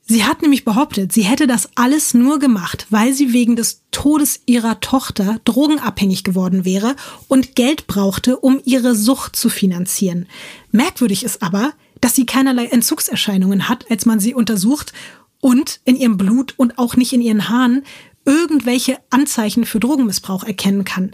[0.05, 4.41] Sie hat nämlich behauptet, sie hätte das alles nur gemacht, weil sie wegen des Todes
[4.47, 6.97] ihrer Tochter drogenabhängig geworden wäre
[7.29, 10.27] und Geld brauchte, um ihre Sucht zu finanzieren.
[10.71, 14.91] Merkwürdig ist aber, dass sie keinerlei Entzugserscheinungen hat, als man sie untersucht
[15.39, 17.83] und in ihrem Blut und auch nicht in ihren Haaren
[18.25, 21.11] irgendwelche Anzeichen für Drogenmissbrauch erkennen kann.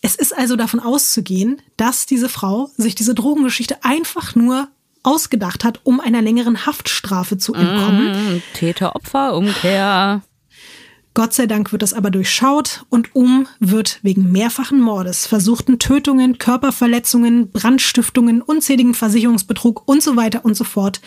[0.00, 4.68] Es ist also davon auszugehen, dass diese Frau sich diese Drogengeschichte einfach nur
[5.02, 8.42] ausgedacht hat, um einer längeren Haftstrafe zu entkommen.
[8.54, 10.22] Täter-Opfer-Umkehr.
[11.14, 16.38] Gott sei Dank wird das aber durchschaut und Um wird wegen mehrfachen Mordes, versuchten Tötungen,
[16.38, 21.00] Körperverletzungen, Brandstiftungen, unzähligen Versicherungsbetrug und so weiter und so fort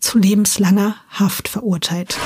[0.00, 2.16] zu lebenslanger Haft verurteilt.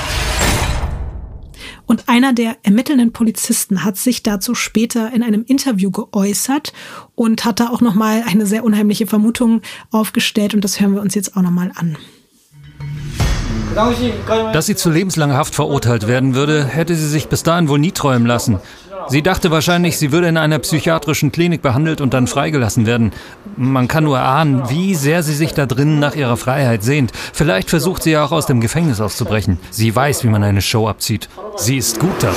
[1.85, 6.73] Und einer der ermittelnden Polizisten hat sich dazu später in einem Interview geäußert
[7.15, 11.15] und hat da auch nochmal eine sehr unheimliche Vermutung aufgestellt und das hören wir uns
[11.15, 11.97] jetzt auch nochmal an.
[14.53, 17.91] Dass sie zu lebenslanger Haft verurteilt werden würde, hätte sie sich bis dahin wohl nie
[17.91, 18.59] träumen lassen.
[19.07, 23.11] Sie dachte wahrscheinlich, sie würde in einer psychiatrischen Klinik behandelt und dann freigelassen werden.
[23.55, 27.11] Man kann nur ahnen, wie sehr sie sich da drinnen nach ihrer Freiheit sehnt.
[27.33, 29.59] Vielleicht versucht sie ja auch aus dem Gefängnis auszubrechen.
[29.71, 31.29] Sie weiß, wie man eine Show abzieht.
[31.57, 32.35] Sie ist gut darin.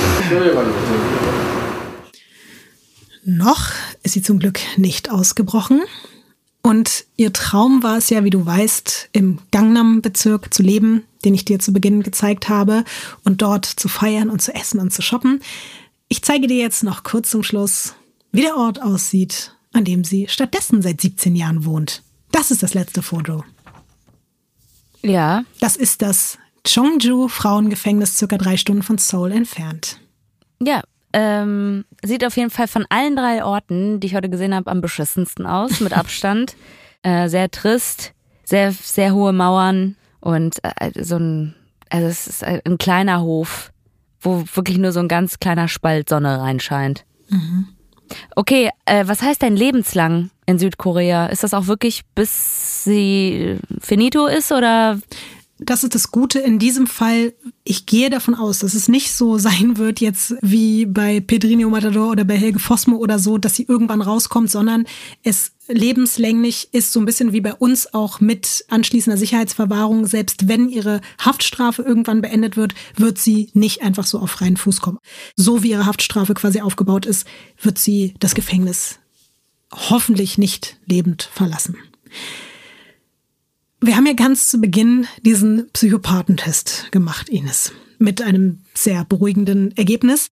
[3.25, 3.71] Noch
[4.03, 5.81] ist sie zum Glück nicht ausgebrochen.
[6.61, 11.45] Und ihr Traum war es ja, wie du weißt, im Gangnam-Bezirk zu leben, den ich
[11.45, 12.83] dir zu Beginn gezeigt habe,
[13.23, 15.41] und dort zu feiern und zu essen und zu shoppen.
[16.09, 17.95] Ich zeige dir jetzt noch kurz zum Schluss,
[18.31, 22.03] wie der Ort aussieht, an dem sie stattdessen seit 17 Jahren wohnt.
[22.31, 23.43] Das ist das letzte Foto.
[25.01, 26.37] Ja, Das ist das
[26.67, 29.99] Chongju Frauengefängnis, circa drei Stunden von Seoul entfernt.
[30.61, 30.81] Ja,
[31.13, 34.81] ähm, sieht auf jeden Fall von allen drei Orten, die ich heute gesehen habe, am
[34.81, 36.55] beschissensten aus, mit Abstand.
[37.01, 38.13] äh, sehr trist,
[38.43, 41.55] sehr, sehr hohe Mauern und äh, so ein,
[41.89, 43.71] also es ist ein kleiner Hof,
[44.21, 47.05] wo wirklich nur so ein ganz kleiner Spalt Sonne reinscheint.
[48.35, 51.27] Okay, äh, was heißt denn lebenslang in Südkorea?
[51.27, 54.99] Ist das auch wirklich bis sie finito ist oder
[55.59, 57.33] das ist das Gute in diesem Fall.
[57.65, 62.11] Ich gehe davon aus, dass es nicht so sein wird jetzt wie bei Pedrinho Matador
[62.11, 64.85] oder bei Helge Fossmo oder so, dass sie irgendwann rauskommt, sondern
[65.21, 70.07] es lebenslänglich ist so ein bisschen wie bei uns auch mit anschließender Sicherheitsverwahrung.
[70.07, 74.79] Selbst wenn ihre Haftstrafe irgendwann beendet wird, wird sie nicht einfach so auf freien Fuß
[74.79, 74.99] kommen.
[75.35, 77.27] So wie ihre Haftstrafe quasi aufgebaut ist,
[77.61, 78.99] wird sie das Gefängnis
[79.71, 81.77] hoffentlich nicht lebend verlassen.
[83.81, 90.31] Wir haben ja ganz zu Beginn diesen Psychopathentest gemacht, Ines, mit einem sehr beruhigenden Ergebnis.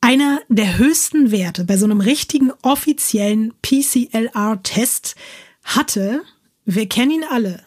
[0.00, 5.14] Einer der höchsten Werte bei so einem richtigen offiziellen PCLR-Test
[5.62, 6.22] hatte,
[6.64, 7.62] wir kennen ihn alle.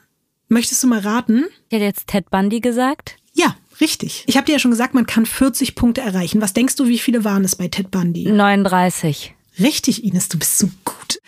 [0.50, 1.46] Möchtest du mal raten?
[1.70, 3.16] ich hätte jetzt Ted Bundy gesagt?
[3.34, 4.26] Ja, richtig.
[4.28, 6.42] Ich habe dir ja schon gesagt, man kann 40 Punkte erreichen.
[6.42, 8.30] Was denkst du, wie viele waren es bei Ted Bundy?
[8.30, 9.34] 39.
[9.60, 11.22] Richtig, Ines, du bist so gut.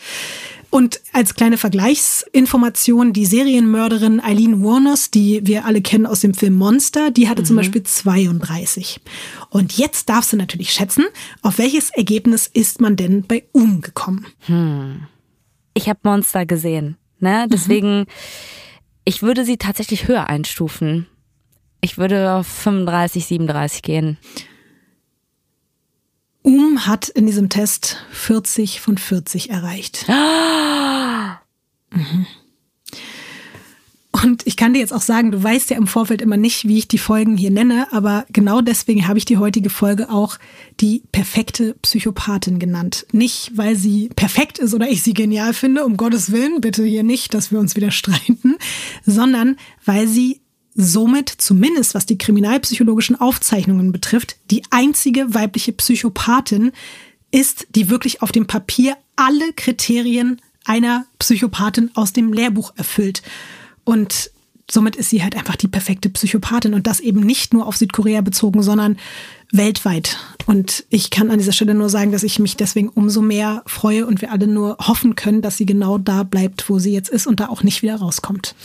[0.72, 6.54] Und als kleine Vergleichsinformation, die Serienmörderin Eileen Warners, die wir alle kennen aus dem Film
[6.56, 9.02] Monster, die hatte zum Beispiel 32.
[9.50, 11.04] Und jetzt darfst du natürlich schätzen,
[11.42, 14.26] auf welches Ergebnis ist man denn bei Um gekommen?
[15.74, 17.48] Ich habe Monster gesehen, ne?
[17.52, 18.06] Deswegen,
[19.04, 21.06] ich würde sie tatsächlich höher einstufen.
[21.82, 24.18] Ich würde auf 35, 37 gehen.
[26.42, 30.06] Um hat in diesem Test 40 von 40 erreicht.
[31.92, 32.26] Mhm.
[34.12, 36.78] Und ich kann dir jetzt auch sagen, du weißt ja im Vorfeld immer nicht, wie
[36.78, 40.38] ich die Folgen hier nenne, aber genau deswegen habe ich die heutige Folge auch
[40.80, 43.06] die perfekte Psychopathin genannt.
[43.14, 47.04] Nicht, weil sie perfekt ist oder ich sie genial finde, um Gottes Willen, bitte hier
[47.04, 48.58] nicht, dass wir uns wieder streiten,
[49.06, 50.42] sondern weil sie
[50.74, 56.72] somit, zumindest was die kriminalpsychologischen Aufzeichnungen betrifft, die einzige weibliche Psychopathin
[57.32, 63.22] ist, die wirklich auf dem Papier alle Kriterien einer Psychopathin aus dem Lehrbuch erfüllt.
[63.84, 64.32] Und
[64.72, 68.22] somit ist sie halt einfach die perfekte Psychopathin und das eben nicht nur auf Südkorea
[68.22, 68.98] bezogen, sondern
[69.52, 70.18] weltweit.
[70.46, 74.08] Und ich kann an dieser Stelle nur sagen, dass ich mich deswegen umso mehr freue
[74.08, 77.28] und wir alle nur hoffen können, dass sie genau da bleibt, wo sie jetzt ist
[77.28, 78.56] und da auch nicht wieder rauskommt.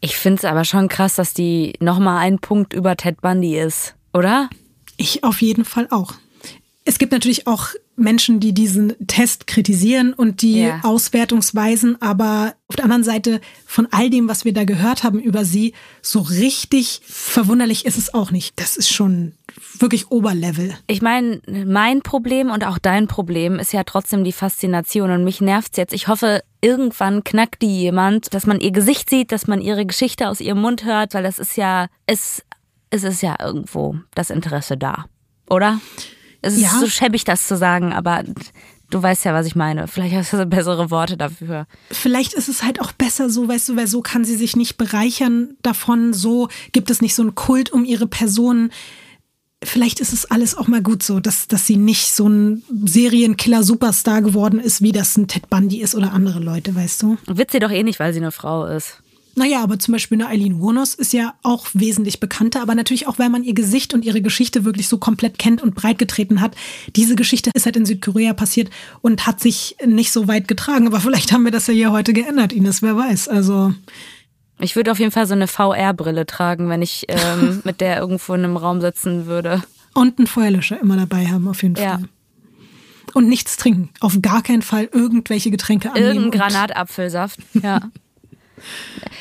[0.00, 3.94] Ich finde es aber schon krass, dass die nochmal ein Punkt über Ted Bundy ist,
[4.12, 4.50] oder?
[4.96, 6.14] Ich auf jeden Fall auch.
[6.86, 10.80] Es gibt natürlich auch Menschen, die diesen Test kritisieren und die Ja.
[10.82, 15.46] Auswertungsweisen, aber auf der anderen Seite von all dem, was wir da gehört haben über
[15.46, 18.60] sie, so richtig verwunderlich ist es auch nicht.
[18.60, 19.32] Das ist schon
[19.78, 20.76] wirklich Oberlevel.
[20.86, 25.40] Ich meine, mein Problem und auch dein Problem ist ja trotzdem die Faszination und mich
[25.40, 25.94] nervt's jetzt.
[25.94, 30.28] Ich hoffe, irgendwann knackt die jemand, dass man ihr Gesicht sieht, dass man ihre Geschichte
[30.28, 32.42] aus ihrem Mund hört, weil das ist ja, es,
[32.90, 35.06] es ist ja irgendwo das Interesse da,
[35.48, 35.80] oder?
[36.44, 36.78] Es ist Ja.
[36.80, 38.22] so schäbig, das zu sagen, aber
[38.90, 39.88] du weißt ja, was ich meine.
[39.88, 41.66] Vielleicht hast du bessere Worte dafür.
[41.90, 44.76] Vielleicht ist es halt auch besser so, weißt du, weil so kann sie sich nicht
[44.76, 48.70] bereichern davon, so gibt es nicht so einen Kult um ihre Person.
[49.62, 54.20] Vielleicht ist es alles auch mal gut so, dass, dass sie nicht so ein Serienkiller-Superstar
[54.22, 57.16] geworden ist, wie das ein Ted Bundy ist oder andere Leute, weißt du?
[57.26, 59.00] Wird sie doch eh nicht, weil sie eine Frau ist.
[59.36, 63.18] Naja, aber zum Beispiel eine Eileen Wuornos ist ja auch wesentlich bekannter, aber natürlich auch,
[63.18, 66.54] weil man ihr Gesicht und ihre Geschichte wirklich so komplett kennt und breitgetreten hat.
[66.94, 68.70] Diese Geschichte ist halt in Südkorea passiert
[69.02, 70.86] und hat sich nicht so weit getragen.
[70.86, 73.26] Aber vielleicht haben wir das ja hier heute geändert, Ines, wer weiß.
[73.28, 73.74] Also,
[74.60, 78.34] Ich würde auf jeden Fall so eine VR-Brille tragen, wenn ich ähm, mit der irgendwo
[78.34, 79.62] in einem Raum sitzen würde.
[79.94, 81.98] und einen Feuerlöscher immer dabei haben, auf jeden Ja.
[81.98, 82.08] Fall.
[83.14, 83.90] Und nichts trinken.
[84.00, 86.06] Auf gar keinen Fall irgendwelche Getränke annehmen.
[86.06, 87.40] Irgendein und- Granatapfelsaft.
[87.62, 87.80] Ja.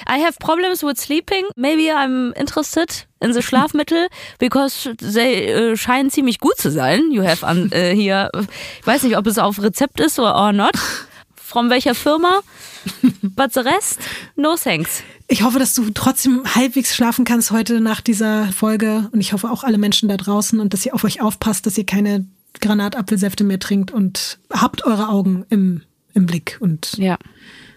[0.09, 1.43] I have problems with sleeping.
[1.55, 4.07] Maybe I'm interested in the Schlafmittel
[4.39, 7.11] because they äh, scheinen ziemlich gut zu sein.
[7.11, 8.29] You have an, äh, hier,
[8.81, 10.73] ich weiß nicht, ob es auf Rezept ist oder or not.
[11.35, 12.41] From welcher Firma?
[13.21, 13.99] But the rest?
[14.35, 15.03] No thanks.
[15.27, 19.09] Ich hoffe, dass du trotzdem halbwegs schlafen kannst heute nach dieser Folge.
[19.13, 21.77] Und ich hoffe auch alle Menschen da draußen und dass ihr auf euch aufpasst, dass
[21.77, 22.25] ihr keine
[22.59, 25.81] Granatapfelsäfte mehr trinkt und habt eure Augen im,
[26.13, 27.17] im Blick und Ja.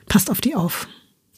[0.08, 0.88] passt auf die auf.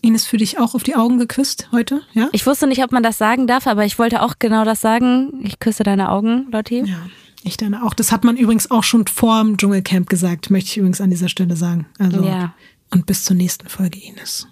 [0.00, 2.02] Ines, für dich auch auf die Augen geküsst heute?
[2.12, 2.28] Ja?
[2.32, 5.40] Ich wusste nicht, ob man das sagen darf, aber ich wollte auch genau das sagen.
[5.44, 6.80] Ich küsse deine Augen, Lotti.
[6.84, 6.98] ja.
[7.44, 7.94] Ich deine auch.
[7.94, 11.28] Das hat man übrigens auch schon vor dem Dschungelcamp gesagt, möchte ich übrigens an dieser
[11.28, 11.86] Stelle sagen.
[11.98, 12.52] Also, Ja.
[12.90, 14.48] Und bis zur nächsten Folge, Ines.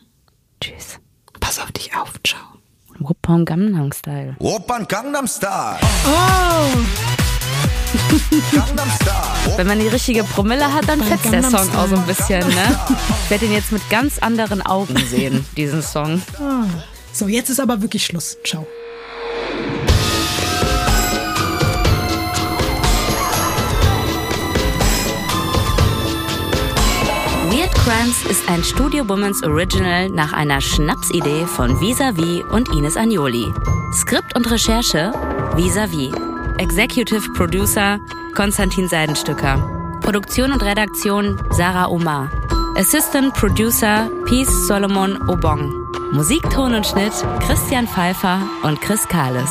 [0.60, 0.98] Tschüss.
[1.40, 2.12] Pass auf dich auf.
[2.22, 2.40] Ciao.
[2.98, 4.36] Wuppan Gangnam Style.
[4.38, 5.78] Opern Gangnam Style.
[6.06, 7.25] Oh!
[9.56, 12.78] Wenn man die richtige Promille hat, dann fetzt der Song auch so ein bisschen, ne?
[13.24, 16.22] Ich werde ihn jetzt mit ganz anderen Augen sehen, diesen Song.
[17.12, 18.36] So, jetzt ist aber wirklich Schluss.
[18.44, 18.66] Ciao.
[27.50, 33.52] Weird Crimes ist ein Studio Womans Original nach einer Schnapsidee von Visavi und Ines Agnoli.
[33.94, 35.12] Skript und Recherche
[35.54, 36.10] Visavi.
[36.58, 38.00] Executive Producer
[38.34, 39.98] Konstantin Seidenstücker.
[40.00, 42.30] Produktion und Redaktion Sarah Omar.
[42.76, 45.70] Assistant Producer Peace Solomon Obong.
[46.12, 49.50] Musik, Ton und Schnitt Christian Pfeiffer und Chris Kahles.